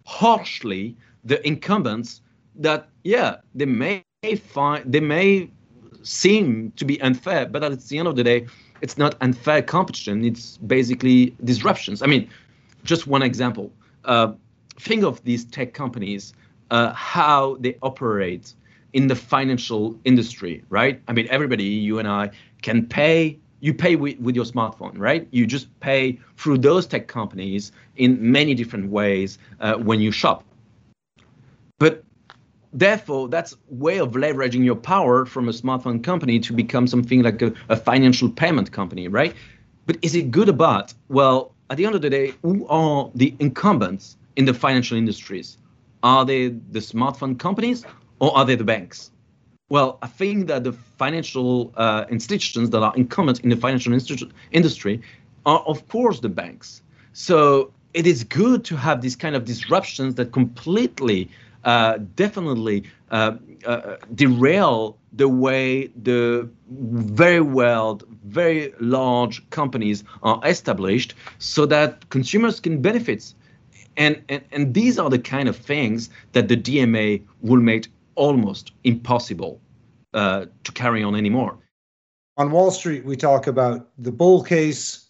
harshly 0.04 0.96
the 1.24 1.44
incumbents 1.46 2.20
that 2.54 2.88
yeah 3.02 3.36
they 3.54 3.66
may 3.66 4.04
find 4.54 4.80
they 4.90 5.00
may 5.00 5.50
seem 6.02 6.72
to 6.76 6.84
be 6.84 7.00
unfair 7.02 7.46
but 7.46 7.64
at 7.64 7.80
the 7.80 7.98
end 7.98 8.06
of 8.06 8.14
the 8.14 8.22
day 8.22 8.46
it's 8.80 8.96
not 8.96 9.16
unfair 9.20 9.60
competition 9.60 10.24
it's 10.24 10.56
basically 10.58 11.34
disruptions 11.42 12.00
i 12.00 12.06
mean 12.06 12.30
just 12.86 13.06
one 13.06 13.22
example 13.22 13.70
uh, 14.04 14.32
think 14.78 15.04
of 15.04 15.22
these 15.24 15.44
tech 15.44 15.74
companies 15.74 16.32
uh, 16.70 16.92
how 16.92 17.56
they 17.60 17.76
operate 17.82 18.54
in 18.92 19.08
the 19.08 19.14
financial 19.14 19.98
industry, 20.04 20.64
right? 20.68 21.02
I 21.08 21.12
mean, 21.12 21.26
everybody, 21.28 21.64
you 21.64 21.98
and 21.98 22.08
I, 22.08 22.30
can 22.62 22.86
pay. 22.86 23.38
You 23.60 23.72
pay 23.72 23.96
with, 23.96 24.18
with 24.20 24.36
your 24.36 24.44
smartphone, 24.44 24.98
right? 24.98 25.26
You 25.30 25.46
just 25.46 25.68
pay 25.80 26.18
through 26.36 26.58
those 26.58 26.86
tech 26.86 27.08
companies 27.08 27.72
in 27.96 28.30
many 28.30 28.54
different 28.54 28.90
ways 28.90 29.38
uh, 29.60 29.74
when 29.74 29.98
you 29.98 30.12
shop. 30.12 30.44
But 31.78 32.04
therefore, 32.72 33.28
that's 33.28 33.56
way 33.70 33.98
of 33.98 34.12
leveraging 34.12 34.62
your 34.62 34.76
power 34.76 35.24
from 35.24 35.48
a 35.48 35.52
smartphone 35.52 36.04
company 36.04 36.38
to 36.40 36.52
become 36.52 36.86
something 36.86 37.22
like 37.22 37.40
a, 37.40 37.52
a 37.70 37.76
financial 37.76 38.28
payment 38.28 38.72
company, 38.72 39.08
right? 39.08 39.34
But 39.86 39.96
is 40.02 40.14
it 40.14 40.30
good 40.30 40.50
or 40.50 40.52
bad? 40.52 40.92
Well, 41.08 41.54
at 41.70 41.76
the 41.76 41.86
end 41.86 41.94
of 41.94 42.02
the 42.02 42.10
day, 42.10 42.34
who 42.42 42.66
are 42.68 43.10
the 43.14 43.34
incumbents 43.38 44.16
in 44.36 44.44
the 44.44 44.54
financial 44.54 44.96
industries? 44.96 45.58
Are 46.02 46.24
they 46.24 46.48
the 46.48 46.78
smartphone 46.78 47.38
companies 47.38 47.84
or 48.20 48.36
are 48.36 48.44
they 48.44 48.54
the 48.54 48.64
banks? 48.64 49.10
Well, 49.68 49.98
I 50.00 50.06
think 50.06 50.46
that 50.46 50.62
the 50.62 50.72
financial 50.72 51.72
uh, 51.76 52.04
institutions 52.08 52.70
that 52.70 52.82
are 52.82 52.94
incumbent 52.96 53.40
in 53.40 53.50
the 53.50 53.56
financial 53.56 53.92
industry 54.52 55.02
are, 55.44 55.58
of 55.60 55.88
course, 55.88 56.20
the 56.20 56.28
banks. 56.28 56.82
So 57.12 57.72
it 57.92 58.06
is 58.06 58.22
good 58.22 58.64
to 58.66 58.76
have 58.76 59.00
these 59.00 59.16
kind 59.16 59.34
of 59.34 59.44
disruptions 59.44 60.14
that 60.16 60.30
completely, 60.30 61.28
uh, 61.64 61.98
definitely 62.14 62.84
derail 64.14 64.98
the 65.12 65.28
way 65.28 65.86
the 66.02 66.48
very 66.70 67.40
well, 67.40 68.00
very 68.24 68.72
large 68.80 69.48
companies 69.50 70.04
are 70.22 70.40
established 70.44 71.14
so 71.38 71.66
that 71.66 72.08
consumers 72.10 72.60
can 72.60 72.82
benefit 72.82 73.32
and, 73.96 74.22
and, 74.28 74.42
and 74.52 74.74
these 74.74 74.98
are 74.98 75.10
the 75.10 75.18
kind 75.18 75.48
of 75.48 75.56
things 75.56 76.10
that 76.32 76.48
the 76.48 76.56
DMA 76.56 77.22
will 77.40 77.60
make 77.60 77.88
almost 78.14 78.72
impossible 78.84 79.60
uh, 80.14 80.46
to 80.64 80.72
carry 80.72 81.02
on 81.02 81.14
anymore. 81.14 81.58
On 82.36 82.50
Wall 82.50 82.70
Street, 82.70 83.04
we 83.04 83.16
talk 83.16 83.46
about 83.46 83.88
the 83.98 84.12
bull 84.12 84.42
case, 84.42 85.08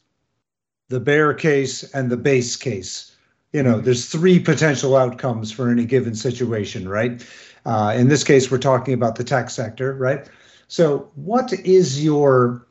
the 0.89 1.01
bear 1.01 1.35
case, 1.35 1.83
and 1.93 2.11
the 2.11 2.17
base 2.17 2.57
case. 2.57 3.13
You 3.53 3.63
know, 3.63 3.81
there's 3.81 4.07
three 4.07 4.39
potential 4.39 4.97
outcomes 4.97 5.51
for 5.51 5.71
any 5.71 5.85
given 5.85 6.15
situation, 6.15 6.89
right? 6.89 7.25
Uh, 7.67 7.93
in 7.97 8.09
this 8.09 8.23
case, 8.23 8.51
we're 8.51 8.59
talking 8.59 8.95
about 8.95 9.17
the 9.17 9.25
tech 9.25 9.51
sector, 9.51 9.93
right? 9.95 10.29
So, 10.69 11.11
what 11.17 11.53
is 11.53 12.03
your, 12.03 12.65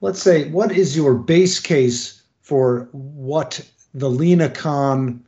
let's 0.00 0.20
say, 0.20 0.50
what 0.50 0.72
is 0.72 0.96
your 0.96 1.14
base 1.14 1.60
case 1.60 2.20
for 2.42 2.88
what 2.92 3.64
the 3.94 4.10
Lina 4.10 4.50
Khan 4.50 5.24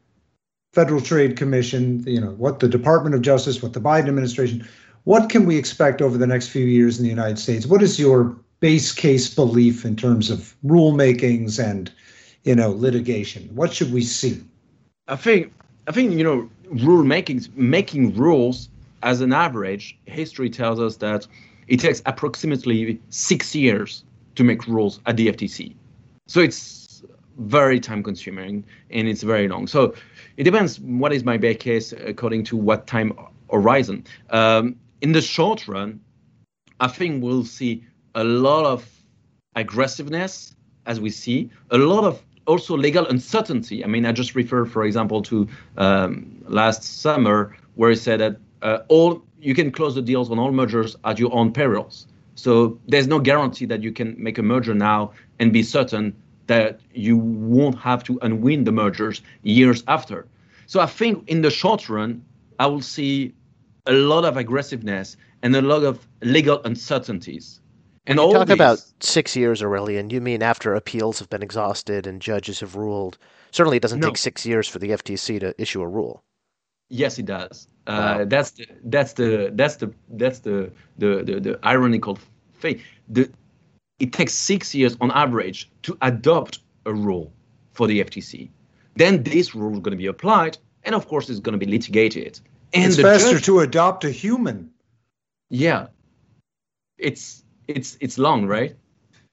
Federal 0.72 1.00
Trade 1.00 1.36
Commission, 1.36 2.02
you 2.04 2.20
know, 2.20 2.32
what 2.32 2.58
the 2.58 2.68
Department 2.68 3.14
of 3.14 3.22
Justice, 3.22 3.62
what 3.62 3.74
the 3.74 3.80
Biden 3.80 4.08
administration, 4.08 4.68
what 5.04 5.30
can 5.30 5.46
we 5.46 5.56
expect 5.56 6.02
over 6.02 6.18
the 6.18 6.26
next 6.26 6.48
few 6.48 6.66
years 6.66 6.98
in 6.98 7.04
the 7.04 7.10
United 7.10 7.38
States? 7.38 7.66
What 7.66 7.82
is 7.82 7.98
your 7.98 8.36
base 8.58 8.92
case 8.92 9.32
belief 9.32 9.84
in 9.84 9.94
terms 9.94 10.30
of 10.30 10.54
rulemakings 10.64 11.62
and, 11.62 11.92
you 12.42 12.56
know, 12.56 12.70
litigation? 12.70 13.48
What 13.54 13.72
should 13.72 13.92
we 13.92 14.02
see? 14.02 14.42
I 15.06 15.16
think 15.16 15.52
I 15.86 15.92
think 15.92 16.12
you 16.12 16.24
know 16.24 16.48
rulemaking 16.72 17.52
making 17.56 18.14
rules 18.14 18.68
as 19.02 19.20
an 19.20 19.32
average 19.32 19.98
history 20.06 20.50
tells 20.50 20.80
us 20.80 20.96
that 20.96 21.26
it 21.68 21.80
takes 21.80 22.02
approximately 22.06 23.00
six 23.10 23.54
years 23.54 24.04
to 24.34 24.44
make 24.44 24.66
rules 24.66 25.00
at 25.06 25.16
the 25.16 25.28
FTC. 25.28 25.74
So 26.26 26.40
it's 26.40 27.02
very 27.38 27.80
time 27.80 28.02
consuming 28.02 28.64
and 28.90 29.08
it's 29.08 29.22
very 29.22 29.48
long. 29.48 29.66
So 29.66 29.94
it 30.36 30.44
depends 30.44 30.78
what 30.80 31.12
is 31.12 31.24
my 31.24 31.36
base 31.36 31.58
case 31.58 31.92
according 31.92 32.44
to 32.44 32.56
what 32.56 32.86
time 32.86 33.16
horizon. 33.50 34.04
Um, 34.30 34.76
in 35.00 35.12
the 35.12 35.22
short 35.22 35.66
run, 35.66 36.00
I 36.80 36.88
think 36.88 37.22
we'll 37.22 37.44
see 37.44 37.84
a 38.14 38.24
lot 38.24 38.64
of 38.64 38.88
aggressiveness 39.56 40.54
as 40.86 41.00
we 41.00 41.10
see, 41.10 41.50
a 41.70 41.78
lot 41.78 42.04
of 42.04 42.22
also 42.46 42.76
legal 42.76 43.06
uncertainty. 43.06 43.84
I 43.84 43.86
mean, 43.86 44.06
I 44.06 44.12
just 44.12 44.34
refer, 44.34 44.64
for 44.64 44.84
example, 44.84 45.22
to 45.22 45.48
um, 45.76 46.42
last 46.48 46.82
summer 46.82 47.56
where 47.74 47.90
it 47.90 47.98
said 47.98 48.20
that 48.20 48.36
Uh, 48.62 48.78
all 48.88 49.22
you 49.40 49.54
can 49.54 49.70
close 49.70 49.94
the 49.94 50.02
deals 50.02 50.30
on 50.30 50.38
all 50.38 50.52
mergers 50.52 50.96
at 51.04 51.18
your 51.18 51.32
own 51.34 51.52
perils. 51.52 52.06
So 52.34 52.78
there's 52.88 53.06
no 53.06 53.18
guarantee 53.18 53.66
that 53.66 53.82
you 53.82 53.92
can 53.92 54.14
make 54.18 54.38
a 54.38 54.42
merger 54.42 54.74
now 54.74 55.12
and 55.38 55.52
be 55.52 55.62
certain 55.62 56.14
that 56.46 56.80
you 56.94 57.16
won't 57.16 57.78
have 57.78 58.02
to 58.04 58.18
unwind 58.22 58.66
the 58.66 58.72
mergers 58.72 59.22
years 59.42 59.82
after. 59.86 60.26
So 60.66 60.80
I 60.80 60.86
think 60.86 61.28
in 61.28 61.42
the 61.42 61.50
short 61.50 61.88
run, 61.88 62.24
I 62.58 62.66
will 62.66 62.82
see 62.82 63.34
a 63.86 63.92
lot 63.92 64.24
of 64.24 64.36
aggressiveness 64.36 65.16
and 65.42 65.54
a 65.56 65.62
lot 65.62 65.84
of 65.84 66.06
legal 66.22 66.62
uncertainties. 66.64 67.60
And 68.06 68.18
when 68.18 68.28
you 68.28 68.34
talk 68.34 68.48
these, 68.48 68.54
about 68.54 68.82
six 69.00 69.36
years, 69.36 69.62
Aurélien, 69.62 70.10
you 70.10 70.20
mean 70.20 70.42
after 70.42 70.74
appeals 70.74 71.18
have 71.18 71.30
been 71.30 71.42
exhausted 71.42 72.06
and 72.06 72.20
judges 72.20 72.60
have 72.60 72.74
ruled? 72.74 73.18
Certainly, 73.52 73.78
it 73.78 73.82
doesn't 73.82 74.00
No. 74.00 74.08
take 74.08 74.16
six 74.16 74.44
years 74.46 74.68
for 74.68 74.78
the 74.78 74.90
FTC 74.90 75.40
to 75.40 75.60
issue 75.60 75.80
a 75.82 75.88
rule. 75.88 76.22
Yes, 76.90 77.18
it 77.18 77.26
does. 77.26 77.68
Uh, 77.86 77.92
Wow. 78.18 78.24
That's 78.26 78.50
the 78.52 78.66
that's 78.84 79.12
the 79.14 79.50
that's 79.54 79.76
the 79.76 79.92
that's 80.10 80.40
the 80.40 80.70
the 80.98 81.22
the, 81.24 81.40
the 81.40 81.58
ironical 81.64 82.18
thing. 82.60 82.80
The 83.08 83.30
it 83.98 84.12
takes 84.12 84.32
six 84.34 84.74
years 84.74 84.96
on 85.00 85.10
average 85.12 85.68
to 85.82 85.96
adopt 86.02 86.58
a 86.86 86.92
rule 86.92 87.32
for 87.72 87.86
the 87.86 88.00
FTC. 88.04 88.50
Then 88.96 89.22
this 89.22 89.54
rule 89.54 89.72
is 89.72 89.78
going 89.80 89.92
to 89.92 89.96
be 89.96 90.06
applied, 90.06 90.58
and 90.84 90.94
of 90.94 91.06
course, 91.06 91.30
it's 91.30 91.40
going 91.40 91.58
to 91.58 91.64
be 91.66 91.70
litigated. 91.70 92.40
And 92.74 92.84
it's 92.92 93.00
faster 93.00 93.32
judge- 93.32 93.44
to 93.46 93.60
adopt 93.60 94.04
a 94.04 94.10
human. 94.10 94.70
yeah, 95.50 95.86
it's 96.98 97.44
it's 97.68 97.96
it's 98.00 98.18
long, 98.18 98.46
right? 98.46 98.74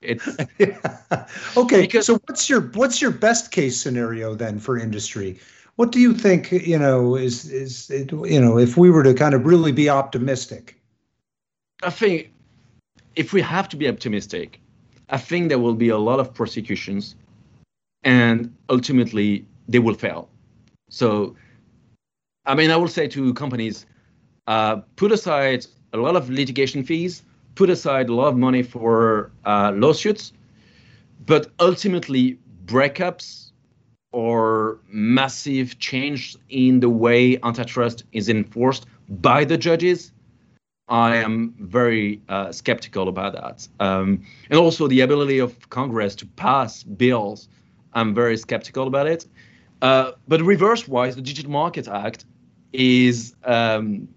It's 0.02 0.28
okay, 1.58 1.82
Because- 1.82 2.06
so 2.06 2.20
what's 2.28 2.50
your 2.50 2.62
what's 2.76 3.02
your 3.02 3.12
best 3.12 3.52
case 3.52 3.80
scenario 3.82 4.36
then 4.36 4.60
for 4.60 4.78
industry? 4.78 5.40
What 5.78 5.92
do 5.92 6.00
you 6.00 6.14
think, 6.14 6.52
you 6.52 6.80
know, 6.80 7.16
is 7.16 7.52
is 7.52 7.90
it, 7.92 8.12
you 8.12 8.42
know, 8.42 8.58
if 8.58 8.78
we 8.78 8.90
were 8.90 9.04
to 9.04 9.14
kind 9.14 9.36
of 9.36 9.46
really 9.46 9.72
be 9.72 9.90
optimistic? 9.90 10.76
I 11.84 11.92
think 11.92 12.32
if 13.16 13.32
we 13.32 13.42
have 13.42 13.70
to 13.70 13.78
be 13.78 13.88
optimistic, 13.88 14.60
I 15.10 15.20
think 15.20 15.50
there 15.50 15.60
will 15.60 15.76
be 15.76 15.90
a 15.90 15.98
lot 15.98 16.20
of 16.20 16.34
prosecutions 16.34 17.16
and 18.04 18.52
ultimately 18.70 19.46
they 19.68 19.78
will 19.78 19.94
fail. 19.94 20.30
So, 20.90 21.36
I 22.48 22.56
mean, 22.56 22.72
I 22.72 22.76
will 22.76 22.88
say 22.88 23.08
to 23.10 23.34
companies 23.36 23.86
uh, 24.48 24.78
put 24.96 25.12
aside 25.12 25.68
a 25.94 25.98
lot 25.98 26.16
of 26.16 26.28
litigation 26.28 26.84
fees, 26.84 27.22
put 27.54 27.70
aside 27.70 28.10
a 28.10 28.16
lot 28.16 28.30
of 28.30 28.38
money 28.38 28.64
for 28.64 29.32
uh, 29.46 29.72
lawsuits, 29.76 30.34
but 31.28 31.52
ultimately 31.60 32.40
breakups 32.66 33.47
or 34.12 34.80
massive 34.88 35.80
change 35.80 36.36
in 36.50 36.80
the 36.80 36.90
way 36.90 37.38
antitrust 37.44 38.04
is 38.12 38.30
enforced 38.30 38.86
by 39.10 39.44
the 39.44 39.58
judges 39.58 40.12
I 40.90 41.18
am 41.18 41.54
very 41.60 42.22
uh, 42.30 42.52
skeptical 42.52 43.10
about 43.10 43.34
that. 43.34 43.68
Um, 43.80 44.24
and 44.50 44.58
also 44.58 44.88
the 44.88 45.02
ability 45.02 45.40
of 45.40 45.70
Congress 45.70 46.16
to 46.16 46.26
pass 46.26 46.84
bills, 46.84 47.50
I'm 47.94 48.14
very 48.14 48.38
skeptical 48.38 48.88
about 48.88 49.08
it. 49.08 49.26
Uh, 49.82 50.14
but 50.28 50.42
reverse 50.42 50.88
wise, 50.88 51.16
the 51.16 51.22
Digital 51.22 51.52
Market 51.52 51.88
Act 51.88 52.26
is 52.72 53.36
um, 53.44 54.08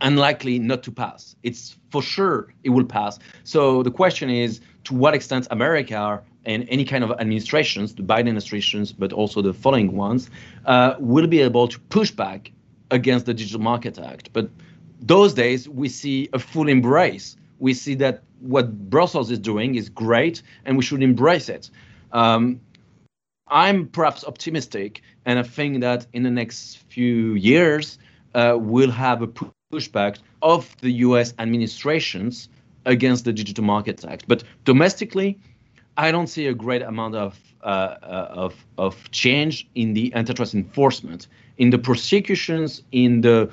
unlikely 0.00 0.58
not 0.60 0.84
to 0.84 0.92
pass. 0.92 1.34
It's 1.42 1.76
for 1.90 2.00
sure 2.00 2.54
it 2.62 2.70
will 2.70 2.84
pass. 2.84 3.18
So 3.42 3.82
the 3.82 3.90
question 3.90 4.30
is 4.30 4.60
to 4.84 4.94
what 4.94 5.14
extent 5.14 5.48
America 5.50 6.22
and 6.46 6.66
any 6.70 6.84
kind 6.84 7.04
of 7.04 7.10
administrations, 7.20 7.94
the 7.94 8.02
Biden 8.02 8.20
administrations, 8.20 8.92
but 8.92 9.12
also 9.12 9.42
the 9.42 9.52
following 9.52 9.96
ones, 9.96 10.30
uh, 10.64 10.94
will 10.98 11.26
be 11.26 11.40
able 11.40 11.68
to 11.68 11.78
push 11.78 12.10
back 12.10 12.52
against 12.90 13.26
the 13.26 13.34
Digital 13.34 13.60
Market 13.60 13.98
Act. 13.98 14.32
But 14.32 14.48
those 15.00 15.34
days 15.34 15.68
we 15.68 15.88
see 15.88 16.28
a 16.32 16.38
full 16.38 16.68
embrace. 16.68 17.36
We 17.58 17.74
see 17.74 17.94
that 17.96 18.22
what 18.40 18.90
Brussels 18.90 19.30
is 19.30 19.38
doing 19.38 19.74
is 19.74 19.88
great, 19.88 20.42
and 20.64 20.76
we 20.76 20.82
should 20.82 21.02
embrace 21.02 21.48
it. 21.48 21.70
Um, 22.12 22.60
I'm 23.48 23.88
perhaps 23.88 24.24
optimistic, 24.24 25.02
and 25.24 25.38
I 25.38 25.42
think 25.42 25.80
that 25.80 26.06
in 26.12 26.22
the 26.22 26.30
next 26.30 26.78
few 26.88 27.34
years 27.34 27.98
uh, 28.34 28.56
we'll 28.58 28.90
have 28.90 29.22
a 29.22 29.28
pushback 29.72 30.18
of 30.42 30.76
the 30.80 30.90
U.S. 31.06 31.34
administrations 31.38 32.48
against 32.84 33.24
the 33.24 33.32
Digital 33.32 33.64
Markets 33.64 34.04
Act. 34.04 34.24
But 34.28 34.44
domestically, 34.64 35.38
I 35.96 36.10
don't 36.12 36.26
see 36.26 36.46
a 36.46 36.54
great 36.54 36.82
amount 36.82 37.14
of 37.14 37.38
uh, 37.62 37.66
uh, 38.02 38.28
of 38.30 38.66
of 38.78 39.10
change 39.10 39.66
in 39.74 39.94
the 39.94 40.14
antitrust 40.14 40.54
enforcement, 40.54 41.26
in 41.58 41.70
the 41.70 41.78
prosecutions, 41.78 42.82
in 42.92 43.22
the 43.22 43.50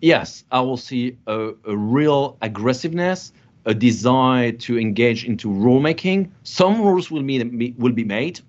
yes, 0.00 0.44
I 0.50 0.60
will 0.60 0.76
see 0.76 1.16
a, 1.26 1.52
a 1.64 1.76
real 1.76 2.36
aggressiveness, 2.42 3.32
a 3.64 3.74
desire 3.74 4.52
to 4.52 4.78
engage 4.78 5.24
into 5.24 5.48
rulemaking. 5.48 6.30
Some 6.42 6.82
rules 6.82 7.10
will 7.10 7.22
be 7.22 7.74
will 7.78 7.92
be 7.92 8.04
made, 8.04 8.40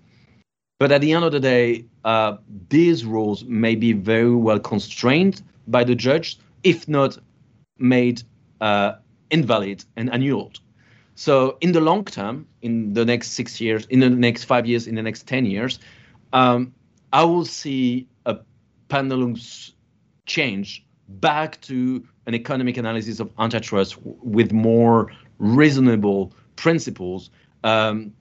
but 0.78 0.92
at 0.92 1.00
the 1.00 1.12
end 1.12 1.24
of 1.24 1.32
the 1.32 1.40
day, 1.40 1.84
uh, 2.04 2.36
these 2.68 3.04
rules 3.04 3.44
may 3.44 3.76
be 3.76 3.92
very 3.92 4.34
well 4.34 4.58
constrained 4.58 5.42
by 5.68 5.84
the 5.84 5.94
judge, 5.94 6.38
if 6.64 6.88
not 6.88 7.18
made 7.78 8.22
uh, 8.60 8.94
invalid 9.30 9.84
and 9.96 10.12
annulled. 10.12 10.60
So 11.18 11.58
in 11.60 11.72
the 11.72 11.80
long 11.80 12.04
term, 12.04 12.46
in 12.62 12.92
the 12.92 13.04
next 13.04 13.32
six 13.32 13.60
years, 13.60 13.86
in 13.86 13.98
the 13.98 14.08
next 14.08 14.44
five 14.44 14.66
years, 14.66 14.86
in 14.86 14.94
the 14.94 15.02
next 15.02 15.26
ten 15.26 15.44
years, 15.44 15.80
um, 16.32 16.72
I 17.12 17.24
will 17.24 17.44
see 17.44 18.06
a 18.24 18.36
pendulum 18.88 19.36
change 20.26 20.86
back 21.08 21.60
to 21.62 22.06
an 22.26 22.36
economic 22.36 22.76
analysis 22.76 23.18
of 23.18 23.32
antitrust 23.36 23.98
with 24.04 24.52
more 24.52 25.10
reasonable 25.38 26.32
principles, 26.54 27.30
um, 27.64 28.12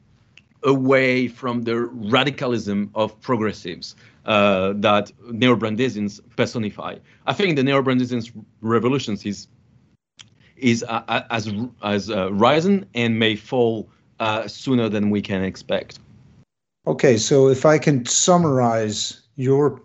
away 0.63 1.27
from 1.27 1.61
the 1.61 1.75
radicalism 2.15 2.89
of 2.95 3.21
progressives 3.21 3.95
uh, 4.25 4.73
that 4.75 5.11
neo-Brandeisians 5.31 6.19
personify. 6.35 6.95
I 7.27 7.33
think 7.33 7.57
the 7.57 7.63
neo-Brandeisians 7.63 8.31
revolutions 8.61 9.23
is 9.23 9.47
is 10.58 10.84
uh, 10.84 11.03
uh, 11.08 11.22
as 11.30 11.51
as 11.84 12.10
uh, 12.10 12.32
risen 12.34 12.86
and 12.93 13.18
may 13.18 13.36
fall 13.36 13.89
uh, 14.20 14.47
sooner 14.47 14.89
than 14.89 15.10
we 15.10 15.22
can 15.22 15.43
expect. 15.43 15.99
Okay, 16.86 17.18
so 17.18 17.49
if 17.49 17.66
I 17.66 17.78
can 17.78 18.05
summarize 18.05 19.22
your 19.36 19.82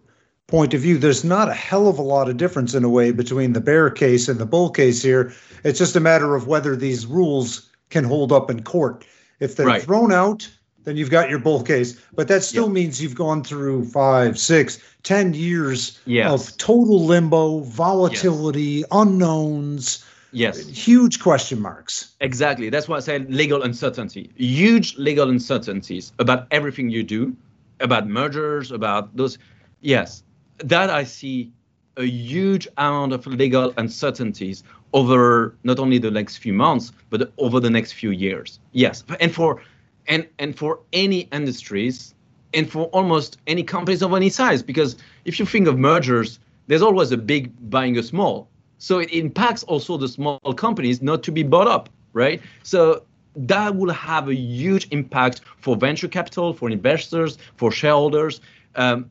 point 0.47 0.75
of 0.75 0.81
view, 0.81 0.99
there's 0.99 1.25
not 1.25 1.49
a 1.49 1.55
hell 1.55 1.89
of 1.89 1.99
a 1.99 2.03
lot 2.03 2.29
of 2.29 2.37
difference 2.37 2.75
in 2.75 2.85
a 2.85 2.89
way 2.89 3.11
between 3.11 3.53
the 3.53 3.61
bear 3.61 3.91
case 3.91 4.29
and 4.29 4.39
the 4.39 4.47
bull 4.47 4.71
case 4.71 5.03
here. 5.03 5.33
It's 5.65 5.79
just 5.79 5.97
a 5.97 6.01
matter 6.01 6.35
of 6.35 6.47
whether 6.47 6.77
these 6.77 7.07
rules 7.07 7.69
can 7.91 8.05
hold 8.05 8.33
up 8.33 8.51
in 8.51 8.63
court. 8.63 9.05
If 9.41 9.57
they're 9.57 9.67
Right. 9.67 9.83
thrown 9.83 10.13
out, 10.13 10.49
then 10.85 10.97
you've 10.97 11.11
got 11.11 11.31
your 11.31 11.39
bull 11.39 11.63
case. 11.63 11.97
But 12.15 12.29
that 12.29 12.45
still 12.45 12.67
Yeah. 12.67 12.73
means 12.73 13.03
you've 13.03 13.15
gone 13.15 13.43
through 13.43 13.87
five, 13.87 14.39
six, 14.39 14.79
ten 15.03 15.35
years 15.35 15.99
Yes. 16.07 16.31
of 16.31 16.57
total 16.59 17.05
limbo, 17.05 17.61
volatility, 17.61 18.85
unknowns, 18.91 20.05
Yes. 20.33 20.67
huge 20.69 21.21
question 21.21 21.61
marks. 21.61 22.15
Exactly. 22.21 22.71
That's 22.71 22.89
why 22.89 22.97
I 22.97 23.01
said 23.01 23.33
legal 23.33 23.63
uncertainty. 23.63 24.31
Huge 24.37 24.97
legal 24.97 25.29
uncertainties 25.31 26.13
about 26.19 26.47
everything 26.51 26.89
you 26.91 27.03
do, 27.03 27.37
about 27.81 28.09
mergers, 28.09 28.73
about 28.73 29.15
those. 29.17 29.39
Yes, 29.81 30.23
that 30.59 30.91
I 30.91 31.05
see 31.05 31.53
a 31.97 32.05
huge 32.05 32.67
amount 32.79 33.13
of 33.13 33.27
legal 33.27 33.75
uncertainties 33.77 34.65
over 34.95 35.55
not 35.65 35.79
only 35.79 35.99
the 35.99 36.11
next 36.11 36.39
few 36.39 36.53
months, 36.53 36.93
but 37.11 37.33
over 37.39 37.61
the 37.61 37.71
next 37.71 37.93
few 37.93 38.11
years. 38.11 38.61
Yes, 38.73 39.05
and 39.21 39.33
for 39.35 39.63
and 40.09 40.27
and 40.39 40.57
for 40.57 40.81
any 40.93 41.21
industries 41.33 42.15
and 42.55 42.71
for 42.71 42.85
almost 42.87 43.39
any 43.47 43.63
companies 43.63 44.03
of 44.03 44.13
any 44.15 44.29
size, 44.31 44.63
because 44.63 44.97
if 45.25 45.39
you 45.39 45.47
think 45.47 45.67
of 45.67 45.79
mergers, 45.79 46.39
there's 46.67 46.83
always 46.83 47.13
a 47.13 47.17
big 47.17 47.53
buying 47.71 47.99
a 47.99 48.03
small. 48.03 48.49
So 48.83 48.99
it 48.99 49.13
impacts 49.13 49.63
also 49.63 49.97
the 49.97 50.09
small 50.09 50.41
companies 50.57 51.01
not 51.01 51.23
to 51.23 51.31
be 51.31 51.45
bought 51.45 51.69
up, 51.69 51.89
right? 52.15 52.43
So 52.65 53.05
that 53.37 53.77
will 53.77 53.93
have 53.93 54.27
a 54.29 54.35
huge 54.35 54.89
impact 54.91 55.43
for 55.59 55.77
venture 55.77 56.09
capital, 56.09 56.53
for 56.53 56.69
investors, 56.69 57.39
for 57.55 57.71
shareholders. 57.71 58.41
Um, 58.75 59.09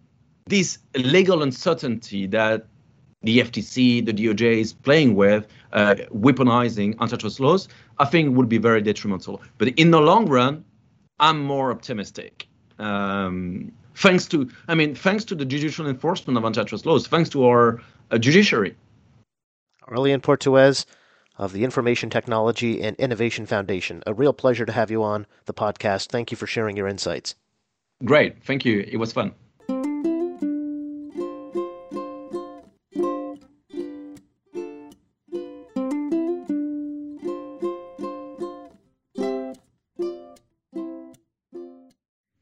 this 0.48 0.78
legal 0.94 1.42
uncertainty 1.42 2.28
that 2.28 2.66
the 3.22 3.40
FTC, 3.40 4.06
the 4.06 4.12
DOJ 4.12 4.60
is 4.60 4.74
playing 4.74 5.16
with, 5.16 5.48
uh, 5.72 5.96
weaponizing 6.14 7.00
antitrust 7.00 7.40
laws, 7.40 7.70
I 7.98 8.04
think 8.04 8.36
would 8.36 8.50
be 8.50 8.58
very 8.58 8.82
detrimental. 8.82 9.42
But 9.58 9.70
in 9.80 9.92
the 9.92 10.02
long 10.02 10.26
run, 10.28 10.66
I'm 11.22 11.42
more 11.42 11.72
optimistic. 11.72 12.46
Um, 12.78 13.72
thanks 13.96 14.28
to, 14.28 14.52
I 14.68 14.76
mean, 14.76 14.96
thanks 14.96 15.24
to 15.26 15.36
the 15.36 15.46
judicial 15.46 15.88
enforcement 15.88 16.38
of 16.38 16.44
antitrust 16.44 16.86
laws, 16.86 17.08
thanks 17.08 17.30
to 17.30 17.46
our 17.46 17.82
uh, 18.12 18.18
judiciary. 18.18 18.76
Aurelien 19.92 20.22
Portuese 20.22 20.86
of 21.38 21.52
the 21.52 21.64
Information 21.64 22.10
Technology 22.10 22.82
and 22.82 22.96
Innovation 22.98 23.46
Foundation. 23.46 24.02
A 24.08 24.14
real 24.14 24.34
pleasure 24.34 24.66
to 24.66 24.72
have 24.72 24.90
you 24.90 25.04
on 25.04 25.28
the 25.46 25.54
podcast. 25.54 26.08
Thank 26.08 26.32
you 26.32 26.38
for 26.38 26.48
sharing 26.48 26.78
your 26.78 26.88
insights. 26.88 27.36
Great, 28.06 28.44
thank 28.44 28.64
you. 28.64 28.86
It 28.88 28.98
was 28.98 29.12
fun. 29.12 29.34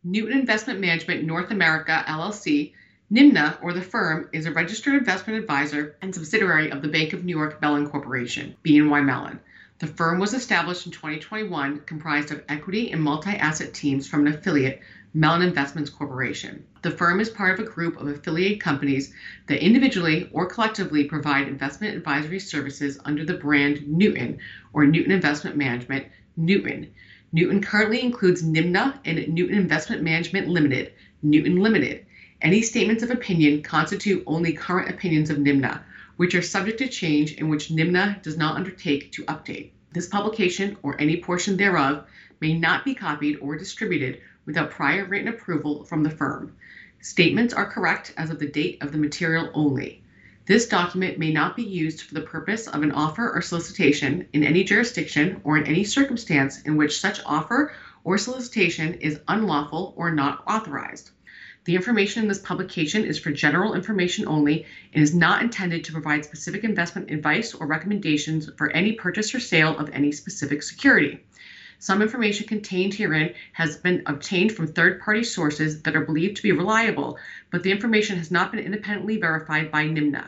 Newton 0.03 0.39
Investment 0.39 0.79
Management 0.79 1.23
North 1.23 1.51
America 1.51 2.03
LLC, 2.07 2.73
NIMNA, 3.11 3.57
or 3.63 3.73
the 3.73 3.81
firm, 3.81 4.29
is 4.33 4.45
a 4.45 4.51
registered 4.51 4.93
investment 4.93 5.39
advisor 5.39 5.95
and 5.99 6.13
subsidiary 6.13 6.69
of 6.69 6.83
the 6.83 6.87
Bank 6.87 7.11
of 7.11 7.25
New 7.25 7.35
York 7.35 7.59
Mellon 7.59 7.89
Corporation, 7.89 8.55
BNY 8.63 9.03
Mellon. 9.03 9.39
The 9.79 9.87
firm 9.87 10.19
was 10.19 10.35
established 10.35 10.85
in 10.85 10.91
2021, 10.91 11.79
comprised 11.87 12.29
of 12.31 12.43
equity 12.47 12.91
and 12.91 13.01
multi 13.01 13.31
asset 13.31 13.73
teams 13.73 14.07
from 14.07 14.27
an 14.27 14.33
affiliate, 14.35 14.81
Mellon 15.15 15.41
Investments 15.41 15.89
Corporation. 15.89 16.63
The 16.83 16.91
firm 16.91 17.19
is 17.19 17.31
part 17.31 17.59
of 17.59 17.65
a 17.65 17.69
group 17.71 17.99
of 17.99 18.07
affiliate 18.07 18.61
companies 18.61 19.11
that 19.47 19.65
individually 19.65 20.29
or 20.31 20.45
collectively 20.45 21.05
provide 21.05 21.47
investment 21.47 21.97
advisory 21.97 22.39
services 22.39 22.99
under 23.05 23.25
the 23.25 23.33
brand 23.33 23.87
Newton 23.87 24.37
or 24.71 24.85
Newton 24.85 25.11
Investment 25.11 25.57
Management, 25.57 26.05
Newton. 26.37 26.91
Newton 27.31 27.59
currently 27.59 28.03
includes 28.03 28.43
NIMNA 28.43 28.99
and 29.03 29.29
Newton 29.29 29.57
Investment 29.57 30.03
Management 30.03 30.47
Limited, 30.47 30.93
Newton 31.23 31.55
Limited. 31.55 32.05
Any 32.41 32.61
statements 32.61 33.03
of 33.03 33.11
opinion 33.11 33.63
constitute 33.63 34.23
only 34.25 34.53
current 34.53 34.89
opinions 34.89 35.29
of 35.29 35.39
NIMNA, 35.39 35.81
which 36.15 36.33
are 36.35 36.41
subject 36.41 36.77
to 36.77 36.87
change 36.87 37.33
and 37.33 37.49
which 37.49 37.67
NIMNA 37.67 38.21
does 38.21 38.37
not 38.37 38.55
undertake 38.55 39.11
to 39.11 39.25
update. 39.25 39.71
This 39.91 40.07
publication 40.07 40.77
or 40.81 40.95
any 41.01 41.17
portion 41.17 41.57
thereof 41.57 42.05
may 42.39 42.57
not 42.57 42.85
be 42.85 42.95
copied 42.95 43.39
or 43.41 43.57
distributed 43.57 44.21
without 44.45 44.71
prior 44.71 45.03
written 45.03 45.27
approval 45.27 45.83
from 45.83 46.01
the 46.01 46.09
firm. 46.09 46.55
Statements 47.01 47.53
are 47.53 47.69
correct 47.69 48.13
as 48.15 48.29
of 48.29 48.39
the 48.39 48.47
date 48.47 48.77
of 48.81 48.93
the 48.93 48.97
material 48.97 49.51
only. 49.53 50.01
This 50.45 50.65
document 50.65 51.19
may 51.19 51.33
not 51.33 51.57
be 51.57 51.63
used 51.63 52.03
for 52.03 52.13
the 52.13 52.21
purpose 52.21 52.67
of 52.67 52.83
an 52.83 52.93
offer 52.93 53.29
or 53.29 53.41
solicitation 53.41 54.27
in 54.31 54.45
any 54.45 54.63
jurisdiction 54.63 55.41
or 55.43 55.57
in 55.57 55.67
any 55.67 55.83
circumstance 55.83 56.61
in 56.61 56.77
which 56.77 57.01
such 57.01 57.19
offer 57.25 57.73
or 58.05 58.17
solicitation 58.17 58.93
is 58.95 59.19
unlawful 59.27 59.93
or 59.97 60.09
not 60.11 60.41
authorized. 60.47 61.11
The 61.65 61.75
information 61.75 62.23
in 62.23 62.29
this 62.29 62.39
publication 62.39 63.03
is 63.03 63.19
for 63.19 63.31
general 63.31 63.73
information 63.73 64.27
only 64.27 64.65
and 64.93 65.03
is 65.03 65.13
not 65.13 65.41
intended 65.41 65.83
to 65.83 65.91
provide 65.91 66.23
specific 66.23 66.63
investment 66.63 67.11
advice 67.11 67.53
or 67.53 67.67
recommendations 67.67 68.49
for 68.57 68.71
any 68.71 68.93
purchase 68.93 69.35
or 69.35 69.39
sale 69.39 69.77
of 69.77 69.89
any 69.91 70.11
specific 70.13 70.63
security. 70.63 71.19
Some 71.77 72.01
information 72.01 72.47
contained 72.47 72.93
herein 72.93 73.33
has 73.53 73.77
been 73.77 74.03
obtained 74.05 74.53
from 74.53 74.67
third 74.67 75.01
party 75.01 75.23
sources 75.23 75.81
that 75.83 75.95
are 75.95 76.05
believed 76.05 76.37
to 76.37 76.43
be 76.43 76.51
reliable, 76.51 77.17
but 77.51 77.63
the 77.63 77.71
information 77.71 78.17
has 78.17 78.31
not 78.31 78.51
been 78.51 78.59
independently 78.59 79.17
verified 79.17 79.69
by 79.69 79.85
NIMNA. 79.85 80.27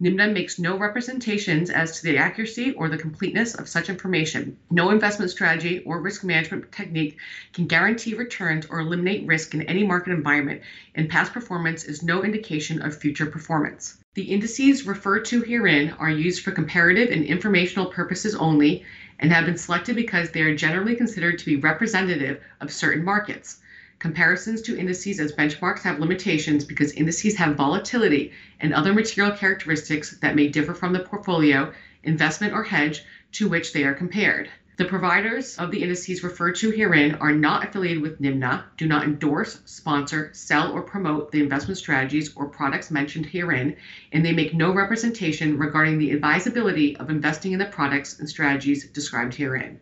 NIMNA 0.00 0.32
makes 0.32 0.60
no 0.60 0.78
representations 0.78 1.70
as 1.70 1.98
to 1.98 2.04
the 2.04 2.18
accuracy 2.18 2.70
or 2.70 2.88
the 2.88 2.96
completeness 2.96 3.54
of 3.54 3.68
such 3.68 3.90
information. 3.90 4.56
No 4.70 4.90
investment 4.90 5.28
strategy 5.28 5.80
or 5.80 6.00
risk 6.00 6.22
management 6.22 6.70
technique 6.70 7.16
can 7.52 7.66
guarantee 7.66 8.14
returns 8.14 8.64
or 8.66 8.78
eliminate 8.78 9.26
risk 9.26 9.54
in 9.54 9.62
any 9.62 9.82
market 9.82 10.12
environment, 10.12 10.62
and 10.94 11.08
past 11.08 11.32
performance 11.32 11.82
is 11.82 12.04
no 12.04 12.22
indication 12.22 12.80
of 12.80 12.94
future 12.94 13.26
performance. 13.26 13.98
The 14.14 14.22
indices 14.22 14.86
referred 14.86 15.24
to 15.26 15.40
herein 15.40 15.90
are 15.98 16.10
used 16.10 16.44
for 16.44 16.52
comparative 16.52 17.10
and 17.10 17.24
informational 17.24 17.86
purposes 17.86 18.36
only 18.36 18.84
and 19.18 19.32
have 19.32 19.46
been 19.46 19.56
selected 19.56 19.96
because 19.96 20.30
they 20.30 20.42
are 20.42 20.54
generally 20.54 20.94
considered 20.94 21.38
to 21.38 21.44
be 21.44 21.56
representative 21.56 22.38
of 22.60 22.72
certain 22.72 23.04
markets. 23.04 23.58
Comparisons 23.98 24.62
to 24.62 24.76
indices 24.76 25.18
as 25.18 25.32
benchmarks 25.32 25.82
have 25.82 25.98
limitations 25.98 26.64
because 26.64 26.92
indices 26.92 27.34
have 27.34 27.56
volatility 27.56 28.30
and 28.60 28.72
other 28.72 28.92
material 28.92 29.32
characteristics 29.32 30.14
that 30.20 30.36
may 30.36 30.46
differ 30.46 30.72
from 30.72 30.92
the 30.92 31.00
portfolio, 31.00 31.68
investment, 32.04 32.52
or 32.52 32.62
hedge 32.62 33.02
to 33.32 33.48
which 33.48 33.72
they 33.72 33.82
are 33.82 33.92
compared. 33.92 34.48
The 34.76 34.84
providers 34.84 35.58
of 35.58 35.72
the 35.72 35.82
indices 35.82 36.22
referred 36.22 36.54
to 36.56 36.70
herein 36.70 37.16
are 37.16 37.32
not 37.32 37.64
affiliated 37.64 38.00
with 38.00 38.20
NIMNA, 38.20 38.62
do 38.76 38.86
not 38.86 39.02
endorse, 39.02 39.58
sponsor, 39.64 40.30
sell, 40.32 40.70
or 40.70 40.82
promote 40.82 41.32
the 41.32 41.40
investment 41.40 41.78
strategies 41.78 42.30
or 42.36 42.46
products 42.46 42.92
mentioned 42.92 43.26
herein, 43.26 43.74
and 44.12 44.24
they 44.24 44.32
make 44.32 44.54
no 44.54 44.70
representation 44.72 45.58
regarding 45.58 45.98
the 45.98 46.12
advisability 46.12 46.96
of 46.98 47.10
investing 47.10 47.50
in 47.50 47.58
the 47.58 47.66
products 47.66 48.16
and 48.20 48.28
strategies 48.28 48.86
described 48.86 49.34
herein. 49.34 49.80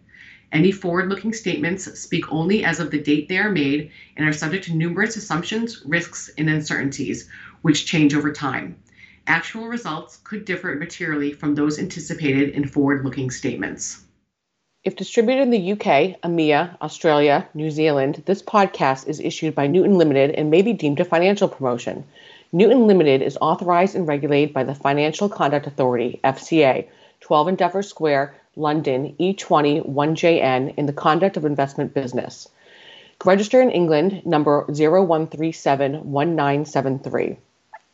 Any 0.53 0.71
forward 0.73 1.09
looking 1.09 1.33
statements 1.33 1.99
speak 1.99 2.33
only 2.33 2.65
as 2.65 2.79
of 2.79 2.91
the 2.91 3.01
date 3.01 3.29
they 3.29 3.39
are 3.39 3.51
made 3.51 3.91
and 4.17 4.29
are 4.29 4.33
subject 4.33 4.65
to 4.67 4.75
numerous 4.75 5.17
assumptions, 5.17 5.83
risks, 5.85 6.31
and 6.39 6.49
uncertainties, 6.49 7.29
which 7.63 7.87
change 7.87 8.15
over 8.15 8.33
time. 8.33 8.77
Actual 9.27 9.67
results 9.67 10.19
could 10.23 10.45
differ 10.45 10.75
materially 10.77 11.33
from 11.33 11.55
those 11.55 11.79
anticipated 11.79 12.51
in 12.51 12.67
forward 12.67 13.05
looking 13.05 13.31
statements. 13.31 14.05
If 14.85 14.95
distributed 14.95 15.43
in 15.43 15.51
the 15.51 15.73
UK, 15.73 16.21
EMEA, 16.23 16.81
Australia, 16.81 17.49
New 17.55 17.73
Zealand, 17.73 18.23
this 18.27 18.41
podcast 18.41 19.09
is 19.09 19.19
issued 19.19 19.53
by 19.53 19.67
Newton 19.67 19.99
Limited 19.99 20.31
and 20.31 20.49
may 20.49 20.63
be 20.63 20.73
deemed 20.73 21.01
a 21.01 21.05
financial 21.05 21.49
promotion. 21.49 22.05
Newton 22.53 22.87
Limited 22.87 23.21
is 23.21 23.37
authorized 23.41 23.97
and 23.97 24.07
regulated 24.07 24.55
by 24.55 24.63
the 24.63 24.77
Financial 24.77 25.29
Conduct 25.29 25.67
Authority, 25.67 26.21
FCA, 26.23 26.87
12 27.19 27.49
Endeavour 27.49 27.83
Square, 27.83 28.37
London, 28.57 29.15
E20 29.21 29.87
1JN, 29.87 30.75
in 30.77 30.87
the 30.87 30.93
conduct 30.93 31.37
of 31.37 31.45
investment 31.45 31.95
business. 31.95 32.49
Register 33.25 33.63
in 33.63 33.71
England, 33.71 34.27
number 34.27 34.65
01371973. 34.69 37.37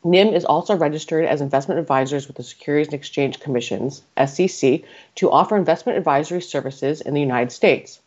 NIM 0.05 0.35
is 0.35 0.45
also 0.45 0.77
registered 0.77 1.27
as 1.27 1.41
investment 1.41 1.79
advisors 1.79 2.27
with 2.27 2.37
the 2.37 2.43
Securities 2.43 2.89
and 2.89 2.95
Exchange 2.95 3.39
Commission's 3.39 4.03
SEC 4.27 4.81
to 5.15 5.31
offer 5.31 5.57
investment 5.57 5.97
advisory 5.97 6.43
services 6.43 7.01
in 7.01 7.15
the 7.15 7.21
United 7.21 7.53
States. 7.53 8.01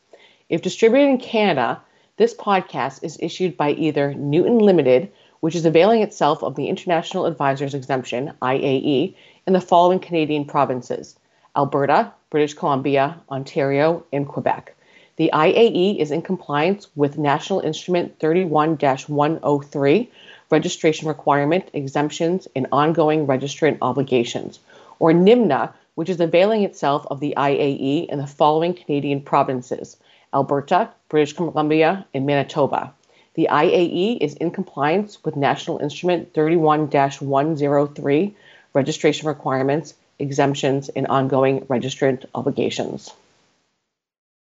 If 0.49 0.61
distributed 0.61 1.09
in 1.09 1.19
Canada, 1.19 1.81
this 2.17 2.33
podcast 2.33 3.01
is 3.03 3.17
issued 3.21 3.55
by 3.55 3.71
either 3.71 4.13
Newton 4.13 4.59
Limited, 4.59 5.09
which 5.39 5.55
is 5.55 5.65
availing 5.65 6.01
itself 6.01 6.43
of 6.43 6.55
the 6.55 6.67
International 6.67 7.25
Advisors 7.25 7.73
Exemption 7.73 8.33
(IAE) 8.41 9.15
in 9.47 9.53
the 9.53 9.61
following 9.61 9.99
Canadian 9.99 10.43
provinces: 10.45 11.15
Alberta, 11.55 12.11
British 12.29 12.53
Columbia, 12.53 13.17
Ontario, 13.29 14.03
and 14.11 14.27
Quebec. 14.27 14.75
The 15.17 15.31
IAE 15.33 15.97
is 15.97 16.11
in 16.11 16.21
compliance 16.21 16.87
with 16.95 17.17
National 17.17 17.61
Instrument 17.61 18.19
31 18.19 18.77
103 18.77 20.11
registration 20.51 21.07
requirement, 21.07 21.69
exemptions, 21.73 22.47
and 22.55 22.67
ongoing 22.71 23.25
registrant 23.25 23.77
obligations, 23.81 24.59
or 24.99 25.11
NIMNA, 25.11 25.71
which 25.95 26.09
is 26.09 26.19
availing 26.19 26.63
itself 26.63 27.07
of 27.09 27.19
the 27.21 27.33
IAE 27.37 28.07
in 28.07 28.19
the 28.19 28.27
following 28.27 28.73
Canadian 28.73 29.21
provinces 29.21 29.97
Alberta, 30.33 30.89
British 31.07 31.33
Columbia, 31.33 32.05
and 32.13 32.25
Manitoba. 32.25 32.93
The 33.35 33.47
IAE 33.49 34.17
is 34.19 34.33
in 34.35 34.51
compliance 34.51 35.23
with 35.23 35.37
National 35.37 35.79
Instrument 35.79 36.33
31 36.33 36.89
103 36.89 38.35
registration 38.73 39.27
requirements, 39.27 39.93
exemptions, 40.19 40.89
and 40.89 41.07
ongoing 41.07 41.61
registrant 41.61 42.25
obligations. 42.33 43.11